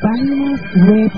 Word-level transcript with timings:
Páginas 0.00 0.60
web 0.76 1.12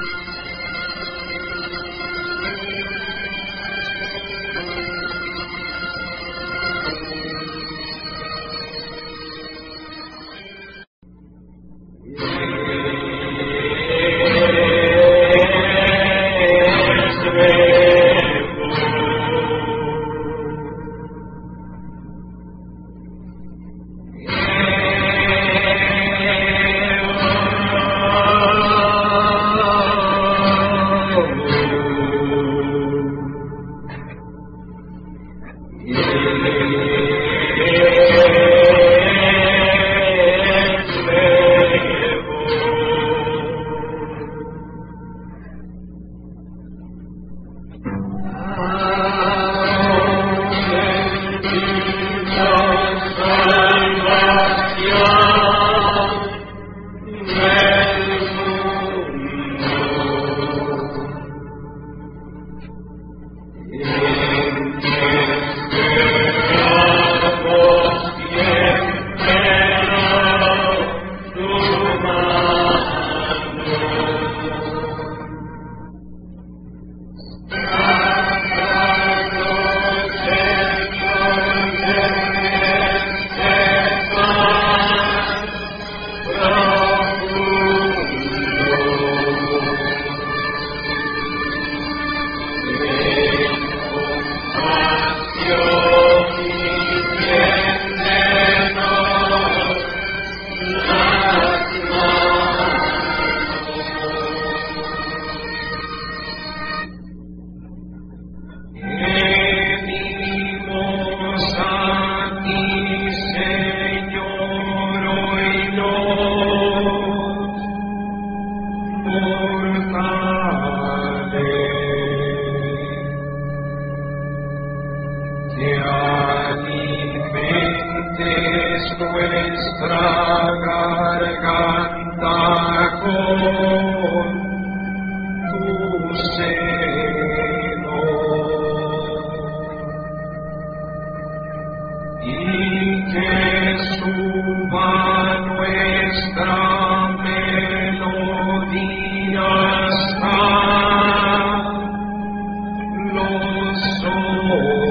Las 154.48 154.87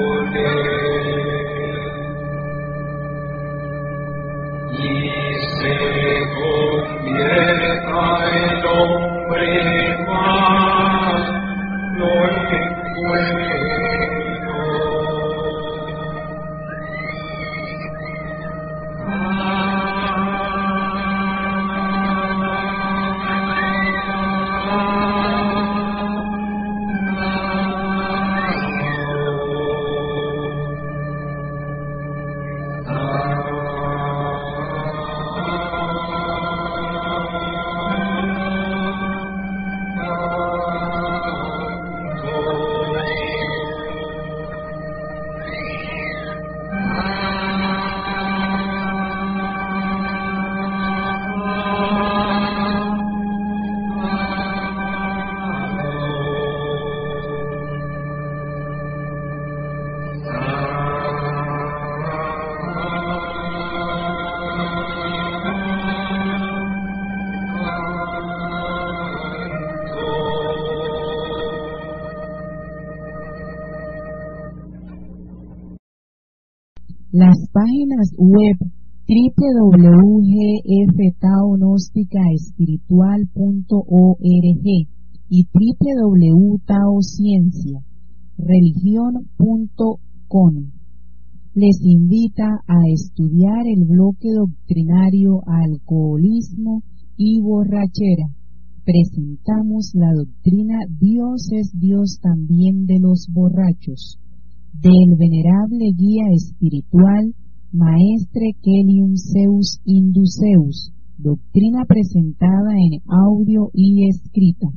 del 104.72 105.16
venerable 105.18 105.92
guía 105.96 106.24
espiritual 106.34 107.34
Maestre 107.72 108.52
Kelium 108.62 109.14
Zeus 109.16 109.80
Induceus, 109.84 110.92
doctrina 111.18 111.84
presentada 111.86 112.72
en 112.72 113.02
audio 113.10 113.68
y 113.74 114.08
escrita. 114.08 114.68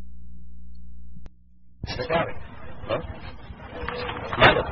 Es 1.83 2.07
grave, 2.07 2.33
¿no? 2.89 2.97
Malo. 4.37 4.63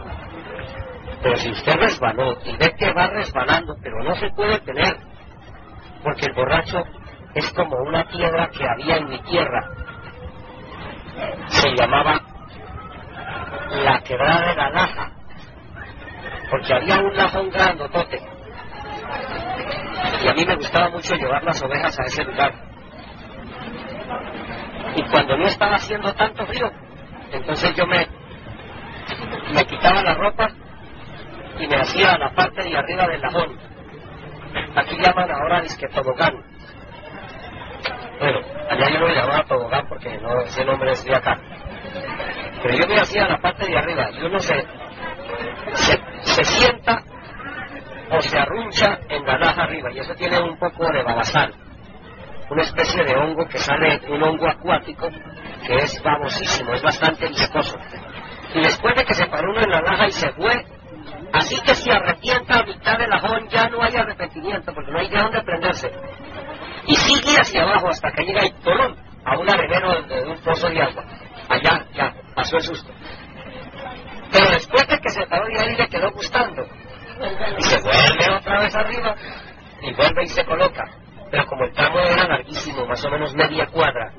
Pero 1.22 1.36
si 1.38 1.50
usted 1.52 1.74
resbaló 1.74 2.32
y 2.46 2.52
ve 2.58 2.76
que 2.78 2.94
va 2.94 3.08
resbalando, 3.08 3.76
pero 3.82 4.04
no 4.04 4.16
se 4.16 4.30
puede 4.32 4.60
tener, 4.62 4.96
porque 6.04 6.26
el 6.28 6.36
borracho 6.36 6.78
es 7.36 7.52
como 7.54 7.78
una 7.88 8.06
piedra 8.10 8.50
que 8.50 8.66
había 8.68 8.98
en 8.98 9.10
mi 9.10 9.22
tierra. 9.24 9.62
Se 11.48 11.70
llamaba 11.76 12.29
la 13.70 14.02
quebrada 14.02 14.50
de 14.50 14.56
la 14.56 14.70
laja, 14.70 15.12
porque 16.50 16.74
había 16.74 17.00
un 17.00 17.16
lajón 17.16 17.50
grandotote. 17.50 18.20
Y 20.24 20.28
a 20.28 20.34
mí 20.34 20.46
me 20.46 20.56
gustaba 20.56 20.90
mucho 20.90 21.16
llevar 21.16 21.44
las 21.44 21.62
ovejas 21.62 21.98
a 22.00 22.04
ese 22.04 22.24
lugar. 22.24 22.54
Y 24.96 25.04
cuando 25.04 25.38
no 25.38 25.46
estaba 25.46 25.76
haciendo 25.76 26.14
tanto 26.14 26.46
frío, 26.46 26.70
entonces 27.32 27.76
yo 27.76 27.86
me, 27.86 28.08
me 29.54 29.66
quitaba 29.66 30.02
la 30.02 30.14
ropa 30.16 30.48
y 31.60 31.68
me 31.68 31.76
hacía 31.76 32.18
la 32.18 32.34
parte 32.34 32.64
de 32.64 32.78
arriba 32.78 33.08
del 33.08 33.22
lajón. 33.22 33.58
Aquí 34.76 34.98
llaman 34.98 35.32
ahora 35.32 35.62
disque 35.62 35.88
tobogán. 35.90 36.44
Bueno, 38.20 38.40
allá 38.70 38.90
yo 38.90 39.00
lo 39.00 39.10
llamaba 39.10 39.44
tobogán 39.46 39.88
porque 39.88 40.18
no, 40.18 40.42
ese 40.42 40.66
nombre 40.66 40.92
es 40.92 41.04
de 41.06 41.16
acá. 41.16 41.38
Pero 42.62 42.76
yo 42.76 42.88
me 42.88 43.00
hacía 43.00 43.28
la 43.28 43.38
parte 43.38 43.66
de 43.66 43.78
arriba 43.78 44.10
y 44.12 44.26
uno 44.26 44.40
se, 44.40 44.66
se, 45.74 46.00
se 46.22 46.44
sienta 46.44 47.02
o 48.12 48.22
se 48.22 48.38
arruncha 48.38 49.00
en 49.08 49.26
la 49.26 49.38
laja 49.38 49.64
arriba 49.64 49.92
y 49.92 50.00
eso 50.00 50.14
tiene 50.16 50.40
un 50.40 50.58
poco 50.58 50.92
de 50.92 51.04
babasal, 51.04 51.54
una 52.50 52.64
especie 52.64 53.04
de 53.04 53.16
hongo 53.16 53.48
que 53.48 53.60
sale, 53.60 54.02
un 54.10 54.24
hongo 54.24 54.48
acuático 54.48 55.08
que 55.66 55.76
es 55.76 56.02
babosísimo, 56.02 56.74
es 56.74 56.82
bastante 56.82 57.28
viscoso. 57.28 57.78
Y 58.54 58.62
después 58.62 58.96
de 58.96 59.06
que 59.06 59.14
se 59.14 59.28
paró 59.28 59.52
uno 59.52 59.62
en 59.62 59.70
la 59.70 59.82
laja 59.82 60.08
y 60.08 60.12
se 60.12 60.32
fue, 60.34 60.66
así 61.34 61.62
que 61.62 61.76
si 61.76 61.92
arrepienta 61.92 62.60
a 62.60 62.64
mitad 62.64 62.98
del 62.98 63.10
lajón 63.10 63.48
ya 63.50 63.70
no 63.70 63.84
hay 63.84 63.96
arrepentimiento 63.96 64.74
porque 64.74 64.92
no 64.92 65.00
hay 65.00 65.10
de 65.10 65.18
dónde 65.18 65.42
prenderse. 65.44 65.92
Y 66.88 66.96
sigue 66.96 67.40
hacia 67.40 67.64
abajo 67.64 67.90
hasta 67.90 68.12
que 68.12 68.24
llega 68.24 68.42
el 68.42 68.54
tolón 68.64 68.96
a 69.24 69.38
un 69.38 69.48
arenero 69.48 70.02
de 70.04 70.28
un 70.28 70.38
pozo 70.40 70.68
de 70.70 70.82
agua. 70.82 71.06
Allá 71.50 71.86
ya 71.94 72.14
pasó 72.36 72.58
el 72.58 72.64
susto. 72.64 72.94
Pero 74.32 74.50
después 74.52 74.88
de 74.88 75.00
que 75.00 75.10
se 75.10 75.26
paró 75.26 75.46
de 75.48 75.60
ahí 75.60 75.76
le 75.76 75.88
quedó 75.88 76.12
gustando. 76.12 76.64
Y 77.58 77.62
se 77.64 77.82
vuelve 77.82 78.36
otra 78.38 78.62
vez 78.62 78.76
arriba 78.76 79.16
y 79.82 79.94
vuelve 79.94 80.24
y 80.24 80.28
se 80.28 80.46
coloca. 80.46 80.86
Pero 81.32 81.46
como 81.48 81.66
el 81.66 81.74
tramo 81.74 82.00
era 82.00 82.28
larguísimo, 82.28 82.86
más 82.86 83.04
o 83.04 83.10
menos 83.10 83.36
media 83.36 83.66
cuadra, 83.68 84.12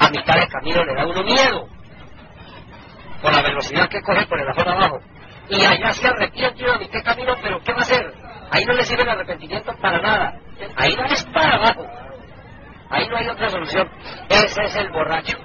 a 0.00 0.10
mitad 0.10 0.34
de 0.34 0.48
camino 0.48 0.84
le 0.84 0.94
da 0.94 1.06
uno 1.06 1.22
miedo 1.22 1.68
por 3.22 3.32
la 3.32 3.42
velocidad 3.42 3.88
que 3.88 4.02
coge 4.02 4.26
por 4.26 4.40
el 4.40 4.48
ajón 4.48 4.68
abajo. 4.68 5.00
Y 5.48 5.64
allá 5.64 5.92
se 5.92 6.06
arrepiente 6.06 6.70
a 6.70 6.78
mitad 6.78 6.98
de 6.98 7.02
camino, 7.02 7.34
pero 7.42 7.60
¿qué 7.62 7.72
va 7.72 7.78
a 7.78 7.82
hacer? 7.82 8.12
Ahí 8.50 8.64
no 8.64 8.74
le 8.74 8.84
sirve 8.84 9.02
el 9.02 9.08
arrepentimiento 9.08 9.72
para 9.80 10.00
nada. 10.00 10.38
Ahí 10.76 10.94
no 10.94 11.04
es 11.06 11.24
para 11.26 11.56
abajo. 11.56 11.86
Ahí 12.90 13.08
no 13.08 13.16
hay 13.16 13.28
otra 13.28 13.48
solución. 13.48 13.88
Ese 14.28 14.64
es 14.64 14.76
el 14.76 14.90
borracho. 14.90 15.38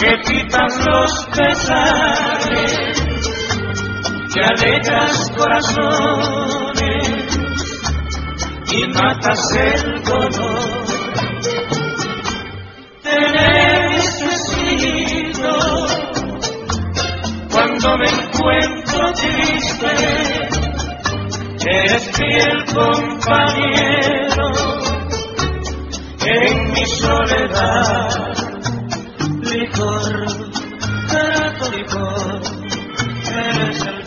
que 0.00 0.20
quitas 0.22 0.86
los 0.86 1.26
pesares, 1.36 2.39
que 4.40 4.46
alegras 4.46 5.30
corazones 5.36 7.08
y 8.72 8.86
matas 8.88 9.40
el 9.56 10.02
dolor. 10.02 10.84
Te 13.02 13.16
necesito 14.00 14.72
cuando 17.52 17.98
me 17.98 18.08
encuentro 18.08 19.12
triste, 19.12 19.92
eres 21.66 22.10
fiel 22.16 22.64
compañero 22.72 24.48
en 26.26 26.72
mi 26.72 26.86
soledad. 26.86 28.08
Licor, 29.42 30.26
carato 31.10 31.70
licor, 31.72 32.40
eres 33.32 33.86
el 33.86 33.99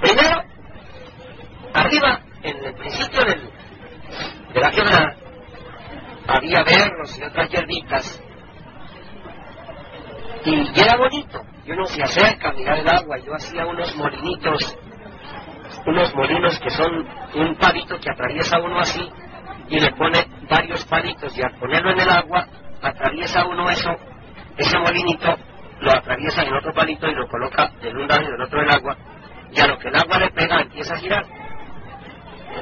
Primero, 0.00 0.42
arriba, 1.72 2.20
en 2.42 2.64
el 2.64 2.74
principio 2.74 3.20
del, 3.24 3.50
de 4.52 4.60
la 4.60 4.70
quebrada, 4.70 5.16
había 6.26 6.62
berros 6.64 7.18
y 7.18 7.22
otras 7.22 7.48
hierbitas. 7.50 8.22
Y 10.44 10.80
era 10.80 10.96
bonito. 10.96 11.40
Y 11.64 11.72
uno 11.72 11.84
se 11.86 12.02
acerca 12.02 12.50
a 12.50 12.52
mirar 12.52 12.78
el 12.78 12.88
agua. 12.88 13.18
Yo 13.18 13.34
hacía 13.34 13.66
unos 13.66 13.94
molinitos, 13.96 14.76
unos 15.86 16.14
molinos 16.14 16.60
que 16.60 16.70
son 16.70 17.08
un 17.34 17.56
palito 17.56 17.98
que 17.98 18.10
atraviesa 18.10 18.58
uno 18.58 18.80
así 18.80 19.08
y 19.68 19.80
le 19.80 19.90
pone 19.92 20.26
varios 20.48 20.84
palitos. 20.84 21.36
Y 21.36 21.42
al 21.42 21.54
ponerlo 21.58 21.92
en 21.92 22.00
el 22.00 22.10
agua, 22.10 22.46
atraviesa 22.82 23.46
uno 23.46 23.70
eso, 23.70 23.90
ese 24.58 24.78
molinito, 24.78 25.34
lo 25.84 25.92
atraviesa 25.92 26.42
en 26.42 26.54
otro 26.54 26.72
palito 26.72 27.06
y 27.06 27.14
lo 27.14 27.28
coloca 27.28 27.70
en 27.82 27.96
un 27.96 28.08
lado 28.08 28.22
y 28.22 28.30
del 28.32 28.42
otro 28.42 28.60
del 28.60 28.70
agua. 28.70 28.96
Y 29.52 29.60
a 29.60 29.66
lo 29.66 29.78
que 29.78 29.88
el 29.88 29.96
agua 29.96 30.18
le 30.18 30.30
pega, 30.30 30.60
empieza 30.60 30.94
a 30.94 30.98
girar. 30.98 31.24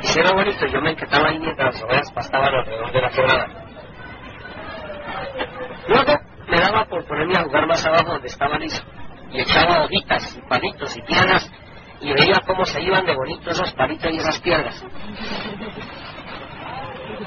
Y 0.03 0.21
ve 0.21 0.33
bonito, 0.35 0.67
yo 0.67 0.81
me 0.81 0.91
enquetaba 0.91 1.29
ahí 1.29 1.39
mientras 1.39 1.75
las 1.75 1.85
ovejas 1.85 2.13
pastaban 2.13 2.55
alrededor 2.55 2.93
de 2.93 3.01
la 3.01 3.11
quebrada. 3.11 3.47
Luego 5.89 6.21
me 6.49 6.61
daba 6.61 6.85
por 6.87 7.05
ponerme 7.07 7.37
a 7.37 7.45
jugar 7.45 7.67
más 7.67 7.87
abajo 7.87 8.13
donde 8.13 8.29
estaba 8.29 8.59
liso. 8.59 8.83
Y 9.31 9.41
echaba 9.41 9.85
hojitas 9.85 10.37
y 10.37 10.49
palitos 10.49 10.97
y 10.97 11.03
piedras 11.03 11.51
y 12.01 12.13
veía 12.13 12.41
cómo 12.47 12.65
se 12.65 12.83
iban 12.83 13.07
de 13.07 13.15
bonitos 13.15 13.55
esos 13.55 13.73
palitos 13.75 14.13
y 14.13 14.17
esas 14.17 14.41
piedras. 14.41 14.85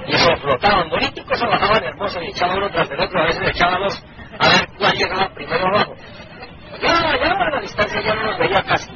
Y 0.07 0.15
eso 0.15 0.35
flotaban 0.41 0.89
boniticos, 0.89 1.39
se 1.39 1.47
bajaban 1.47 1.83
hermosos 1.83 2.21
y 2.21 2.27
echaba 2.27 2.55
uno 2.55 2.69
tras 2.69 2.89
del 2.89 2.99
otro, 2.99 3.19
a 3.19 3.25
veces 3.25 3.41
le 3.41 3.49
echaba 3.49 3.79
dos 3.79 4.03
a 4.39 4.47
ver 4.49 4.69
cuál 4.77 4.93
llegaba 4.93 5.29
primero 5.33 5.67
abajo. 5.67 5.95
Ya, 6.81 6.93
ya 7.17 7.31
a 7.31 7.49
la 7.51 7.61
distancia 7.61 8.01
ya 8.01 8.15
no 8.15 8.23
los 8.23 8.37
veía 8.39 8.63
casi. 8.63 8.91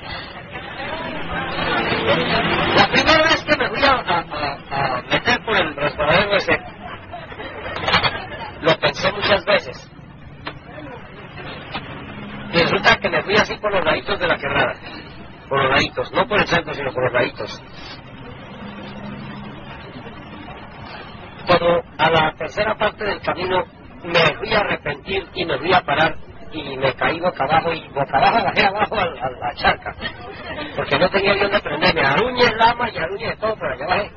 La 2.75 2.87
primera 2.91 3.23
vez 3.23 3.43
que 3.45 3.57
me 3.57 3.69
fui 3.69 3.83
a, 3.85 3.91
a- 3.91 5.01
meter 5.09 5.45
por 5.45 5.55
el 5.57 5.75
resbaladero 5.75 6.35
ese, 6.37 6.57
lo 8.61 8.77
pensé 8.79 9.11
muchas 9.11 9.45
veces. 9.45 9.91
Y 12.51 12.57
resulta 12.57 12.95
que 12.97 13.09
me 13.09 13.23
fui 13.23 13.35
así 13.35 13.55
por 13.57 13.71
los 13.71 13.83
laditos 13.85 14.19
de 14.19 14.27
la 14.27 14.37
quebrada. 14.37 14.73
Por 15.47 15.61
los 15.63 15.71
laditos, 15.71 16.11
no 16.11 16.27
por 16.27 16.39
el 16.39 16.47
centro, 16.47 16.73
sino 16.73 16.91
por 16.91 17.03
los 17.03 17.13
laditos. 17.13 17.61
Cuando 21.47 21.83
a 21.97 22.09
la 22.09 22.31
tercera 22.33 22.75
parte 22.75 23.03
del 23.05 23.21
camino 23.21 23.63
me 24.03 24.35
fui 24.37 24.53
a 24.53 24.59
arrepentir 24.59 25.27
y 25.33 25.45
me 25.45 25.57
fui 25.57 25.73
a 25.73 25.81
parar 25.81 26.15
y 26.51 26.77
me 26.77 26.93
caí 26.93 27.19
boca 27.19 27.43
abajo 27.43 27.73
y 27.73 27.87
boca 27.89 28.17
abajo 28.17 28.43
bajé 28.45 28.65
abajo 28.65 28.95
a, 28.95 29.29
la 29.29 29.53
charca. 29.55 29.95
Porque 30.75 30.97
no 30.97 31.09
tenía 31.09 31.35
yo 31.35 31.43
dónde 31.43 31.59
prenderme. 31.59 32.01
Aruñe 32.01 32.43
el 32.43 32.57
lama 32.57 32.89
y 32.89 32.97
aruñe 32.97 33.27
de 33.27 33.35
todo, 33.37 33.55
pero 33.55 33.73
allá 33.73 33.85
bajé. 33.87 34.11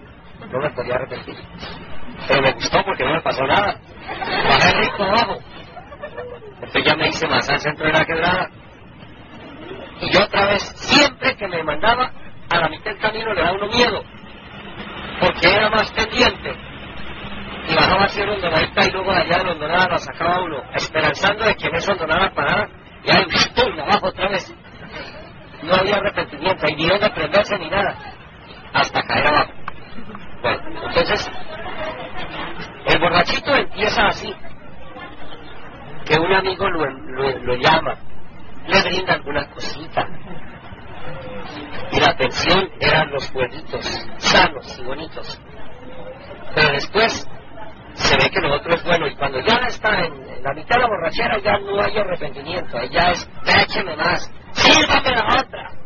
No 0.50 0.58
me 0.58 0.70
podía 0.70 0.94
arrepentir. 0.94 1.36
Pero 2.28 2.42
me 2.42 2.52
gustó 2.52 2.84
porque 2.84 3.04
no 3.04 3.12
me 3.12 3.20
pasó 3.20 3.46
nada. 3.46 3.76
Bajé 4.48 4.72
rico 4.80 5.02
abajo. 5.02 5.38
Entonces 6.54 6.84
ya 6.84 6.96
me 6.96 7.08
hice 7.08 7.26
más 7.26 7.48
al 7.48 7.60
centro 7.60 7.86
de 7.86 7.92
la 7.92 8.04
quebrada. 8.04 8.48
Y 10.00 10.16
otra 10.16 10.46
vez, 10.46 10.62
siempre 10.74 11.36
que 11.36 11.46
me 11.48 11.62
mandaba 11.62 12.10
a 12.50 12.58
la 12.58 12.68
mitad 12.68 12.90
del 12.90 12.98
camino 12.98 13.32
le 13.32 13.40
daba 13.40 13.54
uno 13.54 13.66
miedo, 13.68 14.02
porque 15.20 15.48
era 15.48 15.70
más 15.70 15.90
pendiente. 15.92 16.71
Y 17.68 17.74
bajaba 17.74 18.04
hacia 18.04 18.24
Hondonadita 18.24 18.84
y 18.86 18.90
luego 18.90 19.12
de 19.12 19.20
allá 19.20 19.44
de 19.44 19.50
Hondonada 19.50 19.88
la 19.88 19.98
sacaba 19.98 20.42
uno, 20.42 20.62
esperanzando 20.74 21.44
de 21.44 21.54
que 21.54 21.68
en 21.68 21.74
esa 21.76 21.92
Hondonada 21.92 22.30
parara 22.34 22.68
y 23.04 23.10
ahí 23.10 23.24
¡pum! 23.54 23.80
abajo 23.80 24.08
otra 24.08 24.28
vez. 24.28 24.54
No 25.62 25.74
había 25.74 25.96
arrepentimiento, 25.96 26.66
ni 26.66 26.88
dónde 26.88 27.10
prenderse 27.10 27.58
ni 27.58 27.70
nada, 27.70 27.96
hasta 28.72 29.02
caer 29.02 29.26
abajo. 29.26 29.52
Bueno, 30.40 30.88
entonces, 30.88 31.30
el 32.86 32.98
borrachito 32.98 33.54
empieza 33.54 34.06
así, 34.08 34.34
que 36.04 36.18
un 36.18 36.32
amigo 36.34 36.68
lo, 36.68 36.84
lo, 36.84 37.54
llama, 37.54 37.94
le 38.66 38.82
brinda 38.82 39.14
alguna 39.14 39.48
cosita, 39.50 40.08
y 41.92 42.00
la 42.00 42.08
atención 42.08 42.68
eran 42.80 43.10
los 43.10 43.30
pueblitos 43.30 43.86
sanos 44.18 44.78
y 44.78 44.82
bonitos. 44.82 45.40
Pero 46.56 46.72
después 46.72 47.28
se 47.94 48.16
ve 48.16 48.30
que 48.30 48.40
lo 48.40 48.54
otro 48.54 48.74
es 48.74 48.82
bueno 48.84 49.06
y 49.06 49.14
cuando 49.16 49.40
ya 49.40 49.56
está 49.68 50.04
en, 50.04 50.42
la 50.42 50.54
mitad 50.54 50.76
de 50.76 50.82
la 50.82 50.88
borrachera 50.88 51.38
ya 51.38 51.58
no 51.58 51.80
hay 51.82 51.96
arrepentimiento, 51.96 52.78
ahí 52.78 52.88
ya 52.90 53.10
es, 53.12 53.28
écheme 53.44 53.96
más, 53.96 54.30
sírvame 54.52 55.10
la 55.10 55.40
otra. 55.40 55.81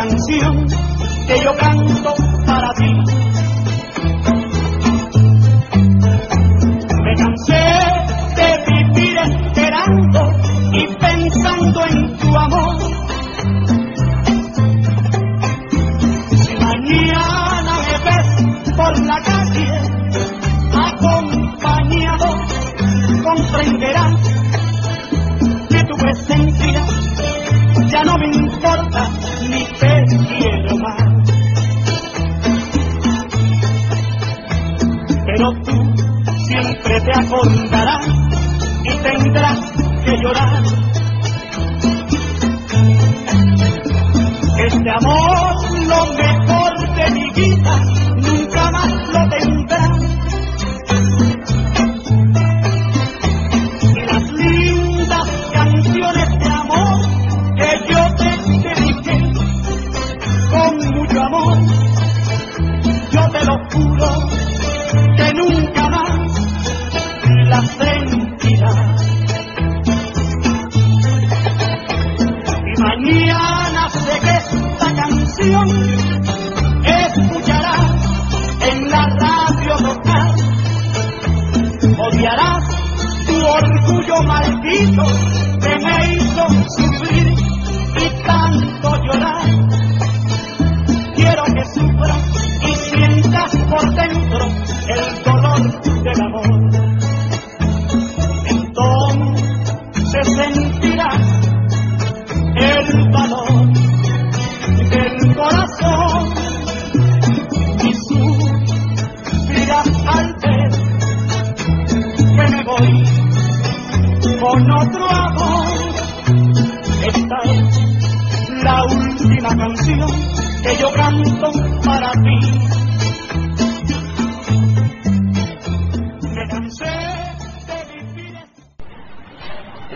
Canción 0.00 0.66
que 1.26 1.36
yo 1.44 1.54
canto 1.56 2.14
para 2.46 2.70
ti. 2.78 2.90
Me 7.04 7.12
cansé 7.20 7.64
de 8.38 8.48
vivir 8.66 9.16
esperando 9.28 10.20
y 10.72 10.86
pensando 10.96 11.86
en 11.86 12.16
tu 12.16 12.28
amor. 12.34 12.76
Si 16.44 16.54
mañana 16.56 17.72
me 17.86 17.96
ves 18.06 18.28
por 18.74 18.92
la 19.04 19.18
calle 19.30 19.70
acompañado, 20.88 22.28
comprenderás 23.22 24.20
que 25.68 25.84
tu 25.84 25.96
presencia 25.98 26.84
ya 27.90 28.02
no 28.02 28.14
me 28.16 28.28
importa 28.34 29.19
quiero 30.18 30.76
más. 30.78 31.30
Pero 35.26 35.52
tú 35.64 35.76
siempre 36.46 37.00
te 37.00 37.12
acordarás 37.18 38.06
y 38.84 38.96
tendrás 39.02 39.58
que 40.04 40.16
llorar. 40.22 40.62
Este 44.66 44.90
amor, 44.90 45.54
lo 45.86 46.06
mejor 46.14 46.94
de 46.96 47.10
mi 47.12 47.30
vida, 47.30 47.80
que 84.62 85.76
me 85.78 86.12
hizo 86.12 86.46
sufrir 86.76 87.34
y 87.96 88.22
tanto 88.26 88.96
llorar. 89.04 89.69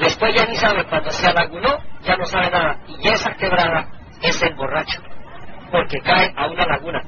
Después 0.01 0.35
ya 0.35 0.45
ni 0.47 0.57
sabe, 0.57 0.85
cuando 0.87 1.11
se 1.11 1.27
alagunó, 1.27 1.79
ya 2.03 2.17
no 2.17 2.25
sabe 2.25 2.51
nada. 2.51 2.79
Y 2.89 3.09
esa 3.09 3.33
quebrada 3.35 3.89
es 4.23 4.43
el 4.43 4.55
borracho, 4.55 5.01
porque 5.71 6.01
cae 6.01 6.33
a 6.37 6.47
una 6.47 6.67
laguna, 6.67 7.03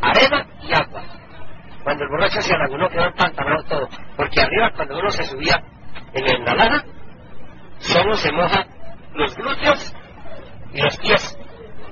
arena 0.00 0.46
y 0.62 0.72
agua. 0.74 1.02
Cuando 1.84 2.04
el 2.04 2.10
borracho 2.10 2.40
se 2.40 2.54
alagunó 2.54 2.88
quedó 2.88 3.04
empantanado 3.04 3.62
todo, 3.64 3.88
porque 4.16 4.40
arriba 4.40 4.72
cuando 4.74 4.98
uno 4.98 5.10
se 5.10 5.24
subía 5.24 5.62
en 6.14 6.44
la 6.44 6.54
lana, 6.54 6.84
solo 7.78 8.14
se 8.14 8.32
moja 8.32 8.66
los 9.14 9.36
glúteos 9.36 9.94
y 10.72 10.82
los 10.82 10.96
pies 10.96 11.38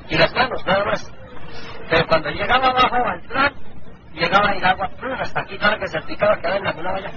y 0.08 0.16
las 0.16 0.34
manos, 0.34 0.64
nada 0.66 0.84
más. 0.84 1.12
Pero 1.90 2.06
cuando 2.06 2.30
llegaba 2.30 2.68
abajo 2.68 2.96
al 2.96 3.20
plan, 3.22 3.54
llegaba 4.14 4.52
el 4.52 4.64
agua 4.64 4.90
hasta 5.18 5.40
aquí, 5.40 5.58
la 5.58 5.78
que 5.78 5.88
se 5.88 6.00
picaba 6.02 6.36
quedaba 6.38 6.56
en 6.56 6.64
la 6.64 7.00
ya. 7.00 7.10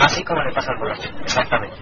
Así 0.00 0.22
como 0.24 0.42
le 0.42 0.52
pasa 0.52 0.72
al 0.72 0.78
borracho, 0.78 1.08
exactamente. 1.22 1.76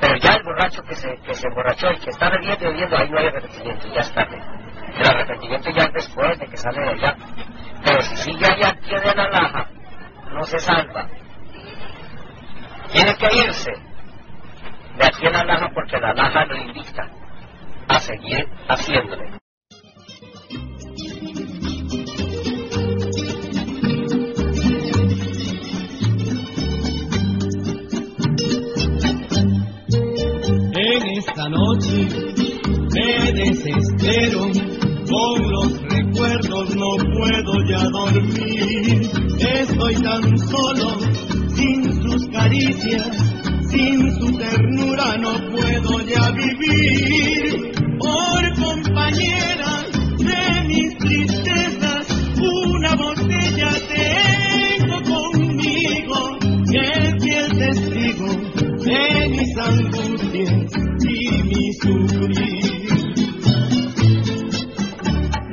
Pero 0.00 0.16
ya 0.16 0.34
el 0.34 0.42
borracho 0.44 0.82
que 0.82 0.94
se, 0.94 1.16
que 1.18 1.34
se 1.34 1.48
emborrachó 1.48 1.90
y 1.92 1.98
que 1.98 2.10
está 2.10 2.30
bebiendo 2.30 2.64
y 2.64 2.68
bebiendo, 2.68 2.96
ahí 2.96 3.10
no 3.10 3.18
hay 3.18 3.26
arrepentimiento, 3.26 3.86
ya 3.88 4.00
es 4.00 4.12
tarde. 4.14 4.38
El 4.98 5.08
arrepentimiento 5.08 5.70
ya 5.70 5.82
es 5.84 5.92
después 5.92 6.38
de 6.38 6.46
que 6.46 6.56
sale 6.56 6.80
de 6.80 6.90
allá. 6.90 7.16
Pero 7.84 8.02
si 8.02 8.16
sigue 8.16 8.46
allá 8.46 8.68
al 8.68 8.78
pie 8.78 9.00
de 9.00 9.14
la 9.14 9.28
laja, 9.28 9.68
no 10.32 10.44
se 10.44 10.58
salva. 10.58 11.06
Tiene 12.92 13.14
que 13.16 13.36
irse 13.36 13.72
de 14.96 15.06
aquí 15.06 15.26
a 15.26 15.30
la 15.30 15.44
laja 15.44 15.70
porque 15.74 15.98
la 15.98 16.12
laja 16.12 16.44
lo 16.46 16.56
invita 16.56 17.08
a 17.88 18.00
seguir 18.00 18.48
haciéndole. 18.68 19.39
En 30.92 31.06
esta 31.18 31.48
noche 31.48 32.08
me 32.94 33.32
desespero, 33.32 34.40
con 35.08 35.52
los 35.52 35.80
recuerdos 35.82 36.74
no 36.74 36.96
puedo 37.14 37.52
ya 37.68 37.84
dormir. 37.90 39.08
Estoy 39.38 39.94
tan 39.94 40.36
solo, 40.36 40.98
sin 41.54 42.02
sus 42.02 42.26
caricias, 42.30 43.08
sin 43.70 44.18
su 44.18 44.36
ternura 44.36 45.16
no 45.18 45.32
puedo 45.52 46.00
ya 46.08 46.32
vivir. 46.32 47.70
Por 48.00 48.54
compañera 48.60 49.84
de 50.18 50.64
mis 50.66 50.98
tristezas, 50.98 51.39
angustias 59.60 60.72
y 61.04 61.42
mi 61.44 61.72
sufrir. 61.74 62.80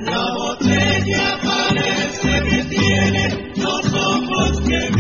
La 0.06 0.34
botella 0.34 1.40
parece 1.44 2.32
que 2.50 2.64
tiene 2.66 3.54
los 3.58 3.94
ojos 3.94 4.62
que 4.62 4.97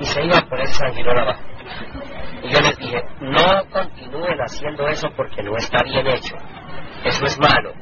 Y 0.00 0.04
se 0.04 0.24
iban 0.24 0.48
por 0.48 0.60
esa 0.60 0.86
sanguinol 0.86 1.18
abajo. 1.18 1.42
Y 2.42 2.48
yo 2.48 2.60
les 2.60 2.76
dije, 2.78 3.02
no 3.20 3.64
continúen 3.70 4.38
haciendo 4.40 4.86
eso 4.88 5.08
porque 5.16 5.42
no 5.42 5.56
está 5.56 5.82
bien 5.82 6.06
hecho. 6.06 6.36
Eso 7.04 7.24
es 7.24 7.38
malo. 7.38 7.72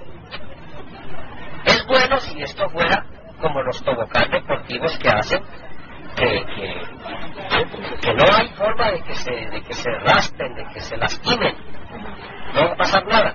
Es 1.64 1.86
bueno 1.86 2.18
si 2.18 2.42
esto 2.42 2.68
fuera 2.70 3.04
como 3.40 3.62
los 3.62 3.82
tobocán 3.82 4.30
deportivos 4.30 4.96
que 4.98 5.08
hacen, 5.08 5.42
que, 6.16 6.44
no 8.14 8.36
hay 8.36 8.48
forma 8.50 8.92
de 8.92 9.02
que, 9.02 9.14
se, 9.14 9.32
de 9.32 9.62
que 9.62 9.72
se 9.72 9.90
raspen, 9.90 10.54
de 10.54 10.64
que 10.72 10.80
se 10.80 10.96
lastimen. 10.96 11.56
No 12.54 12.66
va 12.66 12.72
a 12.72 12.76
pasar 12.76 13.06
nada. 13.06 13.34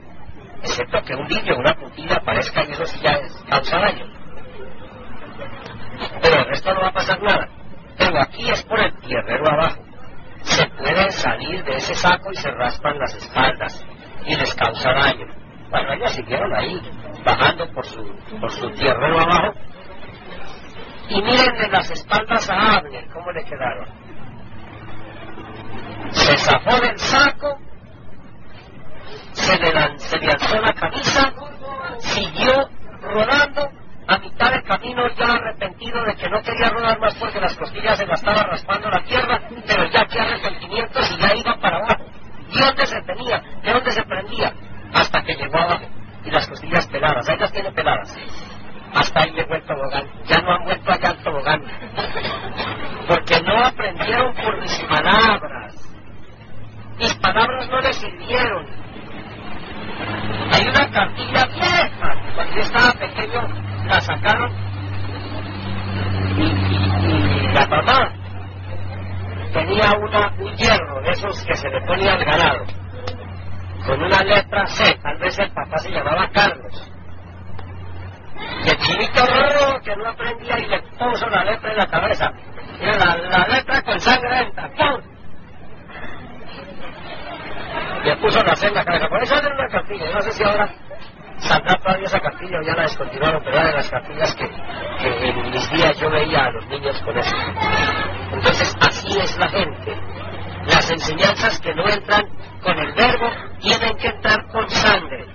Excepto 0.61 1.01
que 1.01 1.15
un 1.15 1.27
niño, 1.27 1.57
una 1.57 1.73
puntilla 1.73 2.15
aparezca 2.15 2.63
y 2.67 2.71
eso 2.71 2.85
sí 2.85 2.99
ya 3.01 3.19
causa 3.49 3.79
daño. 3.79 4.05
Pero 6.21 6.35
el 6.39 6.45
resto 6.45 6.73
no 6.73 6.81
va 6.81 6.87
a 6.87 6.93
pasar 6.93 7.21
nada. 7.21 7.47
Aquí 8.19 8.49
es 8.49 8.63
por 8.63 8.79
el 8.79 8.93
tierrero 8.99 9.47
abajo. 9.47 9.81
Se 10.41 10.65
pueden 10.69 11.11
salir 11.11 11.63
de 11.63 11.75
ese 11.75 11.93
saco 11.95 12.31
y 12.31 12.35
se 12.35 12.49
raspan 12.51 12.97
las 12.99 13.13
espaldas 13.15 13.85
y 14.25 14.35
les 14.35 14.53
causa 14.55 14.91
daño. 14.91 15.25
Bueno, 15.69 15.93
ellos 15.93 16.11
siguieron 16.13 16.53
ahí, 16.55 16.81
bajando 17.25 17.69
por 17.73 17.85
su, 17.85 18.01
por 18.39 18.51
su 18.51 18.69
tierrero 18.71 19.19
abajo. 19.19 19.53
Y 21.09 21.21
miren 21.21 21.57
de 21.57 21.69
las 21.69 21.89
espaldas 21.89 22.49
a 22.49 22.77
Abner, 22.77 23.07
cómo 23.13 23.31
le 23.31 23.43
quedaron. 23.43 23.87
Se 26.11 26.37
zafó 26.37 26.79
del 26.79 26.97
saco, 26.97 27.57
se 29.33 29.57
le, 29.57 29.99
se 29.99 30.17
le 30.17 30.27
alzó 30.31 30.61
la 30.61 30.73
camisa, 30.73 31.33
siguió 31.99 32.69
rodando 33.01 33.69
a 34.07 34.17
mitad 34.19 34.51
del 34.51 34.63
camino 34.63 35.05
ya 35.15 35.33
arrepentido 35.33 36.03
de 36.05 36.15
que 36.15 36.29
no 36.29 36.41
quería 36.41 36.69
rodar 36.69 36.97
más 36.99 37.13
porque 37.15 37.41
las 37.41 37.55
costillas 37.57 37.97
se 37.97 38.05
la 38.05 38.13
estaba 38.13 38.43
raspando 38.43 38.89
la 38.89 39.03
tierra, 39.03 39.41
pero 39.65 39.85
ya 39.89 40.05
que 40.05 40.19
arrepentimientos 40.19 41.11
y 41.11 41.17
ya 41.17 41.35
iba 41.35 41.55
para 41.59 41.77
abajo. 41.77 42.05
¿Y 42.49 42.57
dónde 42.57 42.85
se 42.85 43.01
tenía? 43.01 43.41
¿De 43.61 43.73
dónde 43.73 43.91
se 43.91 44.03
prendía? 44.03 44.53
Hasta 44.93 45.21
que 45.23 45.35
llegó 45.35 45.57
abajo. 45.57 45.85
Y 46.23 46.31
las 46.31 46.47
costillas 46.47 46.87
peladas, 46.87 47.27
ahí 47.27 47.37
las 47.37 47.51
tiene 47.51 47.71
peladas. 47.71 48.17
Hasta 48.93 49.19
ahí 49.19 49.31
llegó 49.31 49.55
el 49.55 49.63
tobogán. 49.63 50.05
Ya 50.25 50.39
no 50.39 50.53
han 50.53 50.63
vuelto 50.63 50.91
allá 50.91 51.09
al 51.09 51.23
tobogán. 51.23 51.61
Porque 53.07 53.41
no 53.41 53.65
aprendieron 53.65 54.33
por 54.35 54.61
mis 54.61 54.79
palabras. 54.83 55.75
Mis 56.97 57.13
palabras 57.15 57.69
no 57.69 57.81
les 57.81 57.97
sirvieron. 57.97 58.65
Hay 60.53 60.67
una 60.67 60.89
cartilla 60.91 61.45
vieja. 61.47 62.33
Cuando 62.35 62.55
yo 62.55 62.61
estaba 62.61 62.93
pequeño 62.93 63.76
la 63.87 64.01
sacaron 64.01 64.51
y, 66.37 67.53
la 67.53 67.65
mamá 67.67 68.13
tenía 69.53 69.93
una, 69.97 70.33
un 70.39 70.55
hierro 70.55 71.01
de 71.01 71.09
esos 71.09 71.43
que 71.45 71.55
se 71.55 71.69
le 71.69 71.81
ponía 71.81 72.13
al 72.13 72.23
ganado 72.23 72.65
con 73.85 74.03
una 74.03 74.21
letra 74.23 74.67
C, 74.67 74.99
tal 75.01 75.17
vez 75.17 75.39
el 75.39 75.49
papá 75.51 75.77
se 75.77 75.89
llamaba 75.89 76.29
Carlos. 76.33 76.91
Y 78.65 78.69
el 78.69 78.77
chinito 78.77 79.25
raro 79.25 79.79
que 79.81 79.95
no 79.95 80.09
aprendía 80.09 80.59
y 80.59 80.67
le 80.67 80.81
puso 80.81 81.29
la 81.29 81.43
letra 81.45 81.71
en 81.71 81.77
la 81.77 81.87
cabeza. 81.87 82.31
Mira, 82.79 83.15
la, 83.15 83.47
letra 83.47 83.81
con 83.81 83.99
sangre 83.99 84.51
¡pum! 84.77 85.01
Le 88.03 88.17
puso 88.17 88.43
la 88.43 88.55
C 88.55 88.67
en 88.67 88.73
la 88.73 88.83
cabeza. 88.85 89.07
Por 89.07 89.23
eso 89.23 89.35
era 89.35 89.53
una 89.53 90.13
no 90.13 90.21
sé 90.21 90.31
si 90.33 90.43
ahora 90.43 90.69
saldrá 91.39 91.75
todavía 91.75 92.07
esa 92.07 92.19
cartilla 92.19 92.59
o 92.59 92.63
ya 92.63 92.75
la 92.75 92.83
descontinuaron, 92.83 93.43
pero 93.43 93.57
era 93.57 93.67
de 93.67 93.73
las 93.73 93.89
cartillas 93.89 94.35
que, 94.35 94.47
que 94.47 95.29
en 95.29 95.51
mis 95.51 95.71
días 95.71 95.99
yo 95.99 96.09
veía 96.09 96.45
a 96.45 96.51
los 96.51 96.67
niños 96.67 97.01
con 97.03 97.17
eso. 97.17 97.35
Entonces, 98.31 98.75
así 98.81 99.19
es 99.19 99.37
la 99.37 99.49
gente. 99.49 99.95
Las 100.65 100.89
enseñanzas 100.89 101.59
que 101.61 101.73
no 101.73 101.87
entran 101.87 102.25
con 102.61 102.77
el 102.77 102.93
verbo 102.93 103.29
tienen 103.59 103.95
que 103.97 104.07
entrar 104.07 104.47
con 104.51 104.69
sangre. 104.69 105.25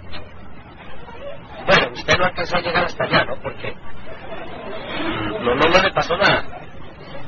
Bueno, 1.66 1.92
usted 1.92 2.18
no 2.18 2.24
alcanzó 2.24 2.56
a 2.56 2.60
llegar 2.60 2.84
hasta 2.84 3.04
allá, 3.04 3.24
¿no? 3.24 3.36
Porque 3.40 3.74
no, 5.40 5.54
no, 5.54 5.68
no 5.68 5.82
le 5.82 5.92
pasó 5.92 6.16
nada. 6.16 6.44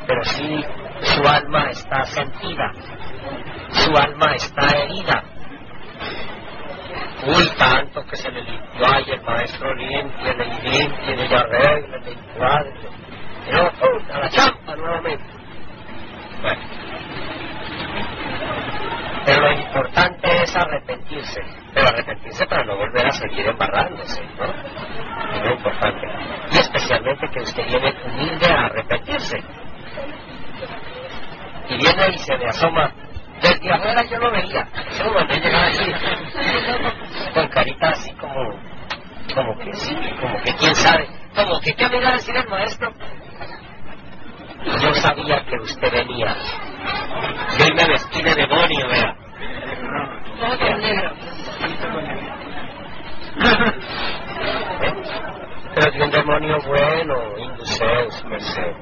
Pero 0.07 0.25
sí, 0.25 0.65
su 1.01 1.27
alma 1.27 1.71
está 1.71 2.05
sentida. 2.05 2.73
Su 3.71 3.97
alma 3.97 4.35
está 4.35 4.67
herida 4.77 5.25
Uy, 7.27 7.49
tanto 7.57 8.05
que 8.05 8.17
se 8.17 8.31
le 8.31 8.43
limpió 8.43 8.87
y 9.07 9.11
el 9.11 9.23
maestro 9.23 9.75
limpia, 9.75 10.33
le 10.35 10.45
limpia, 10.45 11.17
le 11.17 11.37
arregla, 11.37 11.99
le 11.99 12.13
encuadra. 12.13 12.73
Y 13.47 14.13
a 14.13 14.19
la 14.19 14.29
champa 14.31 14.77
nuevamente. 14.77 15.25
Bueno. 16.43 16.61
Pero 19.25 19.41
lo 19.41 19.53
importante 19.53 20.43
es 20.43 20.57
arrepentirse. 20.57 21.41
Pero 21.73 21.89
arrepentirse 21.89 22.47
para 22.47 22.65
no 22.65 22.77
volver 22.77 23.07
a 23.07 23.11
seguir 23.11 23.47
embarrándose, 23.47 24.23
¿no? 24.39 24.45
Es 25.35 25.45
lo 25.45 25.53
importante. 25.53 26.07
Y 26.53 26.59
especialmente 26.59 27.29
que 27.29 27.41
usted 27.41 27.67
viene 27.67 27.95
humilde 28.05 28.47
a 28.53 28.67
arrepentirse. 28.67 29.39
Y 31.69 31.77
viene 31.79 32.15
y 32.15 32.19
se 32.19 32.37
le 32.37 32.47
asoma 32.47 32.93
desde 33.43 33.73
afuera 33.73 34.03
yo 34.05 34.19
lo 34.19 34.31
veía. 34.31 34.69
Yo 34.99 35.05
lo 35.05 35.13
mandé 35.15 35.41
llegar 35.41 35.65
así, 35.65 35.93
con 37.35 37.49
carita 37.49 37.89
así 37.91 38.13
como, 38.13 38.53
como 39.35 39.59
que 39.59 39.75
sí, 39.75 39.97
como 40.21 40.41
que 40.43 40.55
quién 40.55 40.75
sabe, 40.75 41.09
como 41.35 41.61
que 41.61 41.75
qué 41.75 41.89
me 41.89 41.99
iba 41.99 42.09
a 42.09 42.13
decir 42.13 42.37
el 42.37 42.49
maestro. 42.49 42.93
Yo 44.81 44.95
sabía 44.95 45.45
que 45.45 45.57
usted 45.57 45.93
venía. 45.93 46.35
Yo 47.59 47.67
me 47.75 47.85
vestí 47.87 48.23
de 48.23 48.35
demonio, 48.35 48.89
vea. 48.89 49.15
Pero 55.75 55.91
de 55.91 56.03
un 56.05 56.11
demonio 56.11 56.59
bueno, 56.67 57.37
Induceus, 57.37 58.25
Merced, 58.27 58.75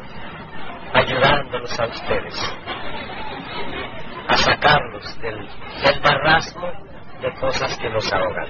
ayudándolos 0.93 1.81
a 1.81 1.87
ustedes 1.87 2.53
a 4.29 4.37
sacarlos 4.37 5.21
del, 5.21 5.39
del 5.39 6.01
marrasmo 6.03 6.71
de 7.21 7.33
cosas 7.41 7.79
que 7.79 7.89
nos 7.89 8.13
ahogan. 8.13 8.49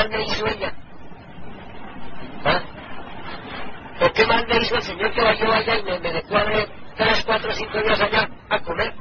Mal 0.00 0.10
me 0.10 0.24
hizo 0.24 0.46
ella? 0.46 0.72
¿Ah? 2.44 2.60
¿O 4.00 4.12
qué 4.14 4.26
mal 4.26 4.46
me 4.46 4.56
hizo 4.56 4.76
el 4.76 4.82
señor 4.82 5.12
que 5.12 5.20
vaya 5.20 5.56
allá 5.56 5.78
y 5.78 5.82
me, 5.82 5.98
me 5.98 6.12
ver 6.12 6.68
tres, 6.96 7.22
cuatro, 7.26 7.52
cinco 7.52 7.82
días 7.82 8.00
allá 8.00 8.28
a 8.48 8.58
comer? 8.60 8.94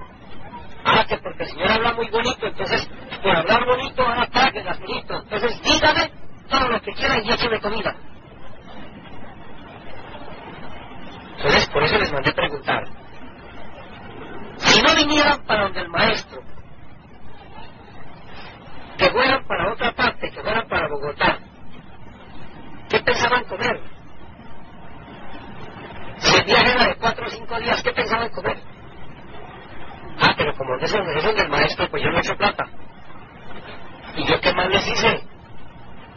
Ah, 0.83 1.05
que 1.07 1.17
porque 1.19 1.43
el 1.43 1.49
señor 1.49 1.71
habla 1.71 1.93
muy 1.93 2.07
bonito, 2.09 2.47
entonces 2.47 2.87
por 3.23 3.35
hablar 3.35 3.65
bonito 3.65 4.01
ahora 4.01 4.27
pague 4.27 4.63
bonito. 4.63 5.15
Entonces 5.15 5.61
dígame 5.61 6.11
todo 6.49 6.67
lo 6.67 6.81
que 6.81 6.93
quiera 6.93 7.17
y 7.23 7.31
écheme 7.31 7.59
comida. 7.61 7.95
Entonces 11.37 11.69
por 11.69 11.83
eso 11.83 11.97
les 11.97 12.11
mandé 12.11 12.33
preguntar. 12.33 12.83
Si 14.57 14.81
no 14.81 14.95
vinieran 14.95 15.45
para 15.45 15.63
donde 15.63 15.79
el 15.81 15.89
maestro, 15.89 16.41
que 18.99 19.09
fueran 19.11 19.45
para 19.47 19.71
otra 19.71 19.91
parte, 19.93 20.29
que 20.29 20.41
fueran 20.41 20.67
para 20.67 20.87
Bogotá, 20.89 21.39
¿qué 22.89 22.99
pensaban 22.99 23.45
comer? 23.45 23.79
Si 26.19 26.35
el 26.35 26.43
viaje 26.43 26.71
era 26.71 26.85
de 26.89 26.95
cuatro 26.97 27.25
o 27.25 27.29
cinco 27.29 27.57
días, 27.59 27.81
¿qué 27.81 27.93
pensaban 27.93 28.29
comer? 28.29 28.57
Ah, 30.21 30.33
pero 30.37 30.53
como 30.57 30.75
no 30.75 30.87
son 30.87 31.35
del 31.35 31.49
maestro, 31.49 31.89
pues 31.89 32.03
yo 32.03 32.11
no 32.11 32.19
hecho 32.19 32.35
plata. 32.35 32.65
¿Y 34.17 34.25
yo 34.25 34.41
qué 34.41 34.53
más 34.53 34.67
les 34.67 34.85
hice? 34.85 35.23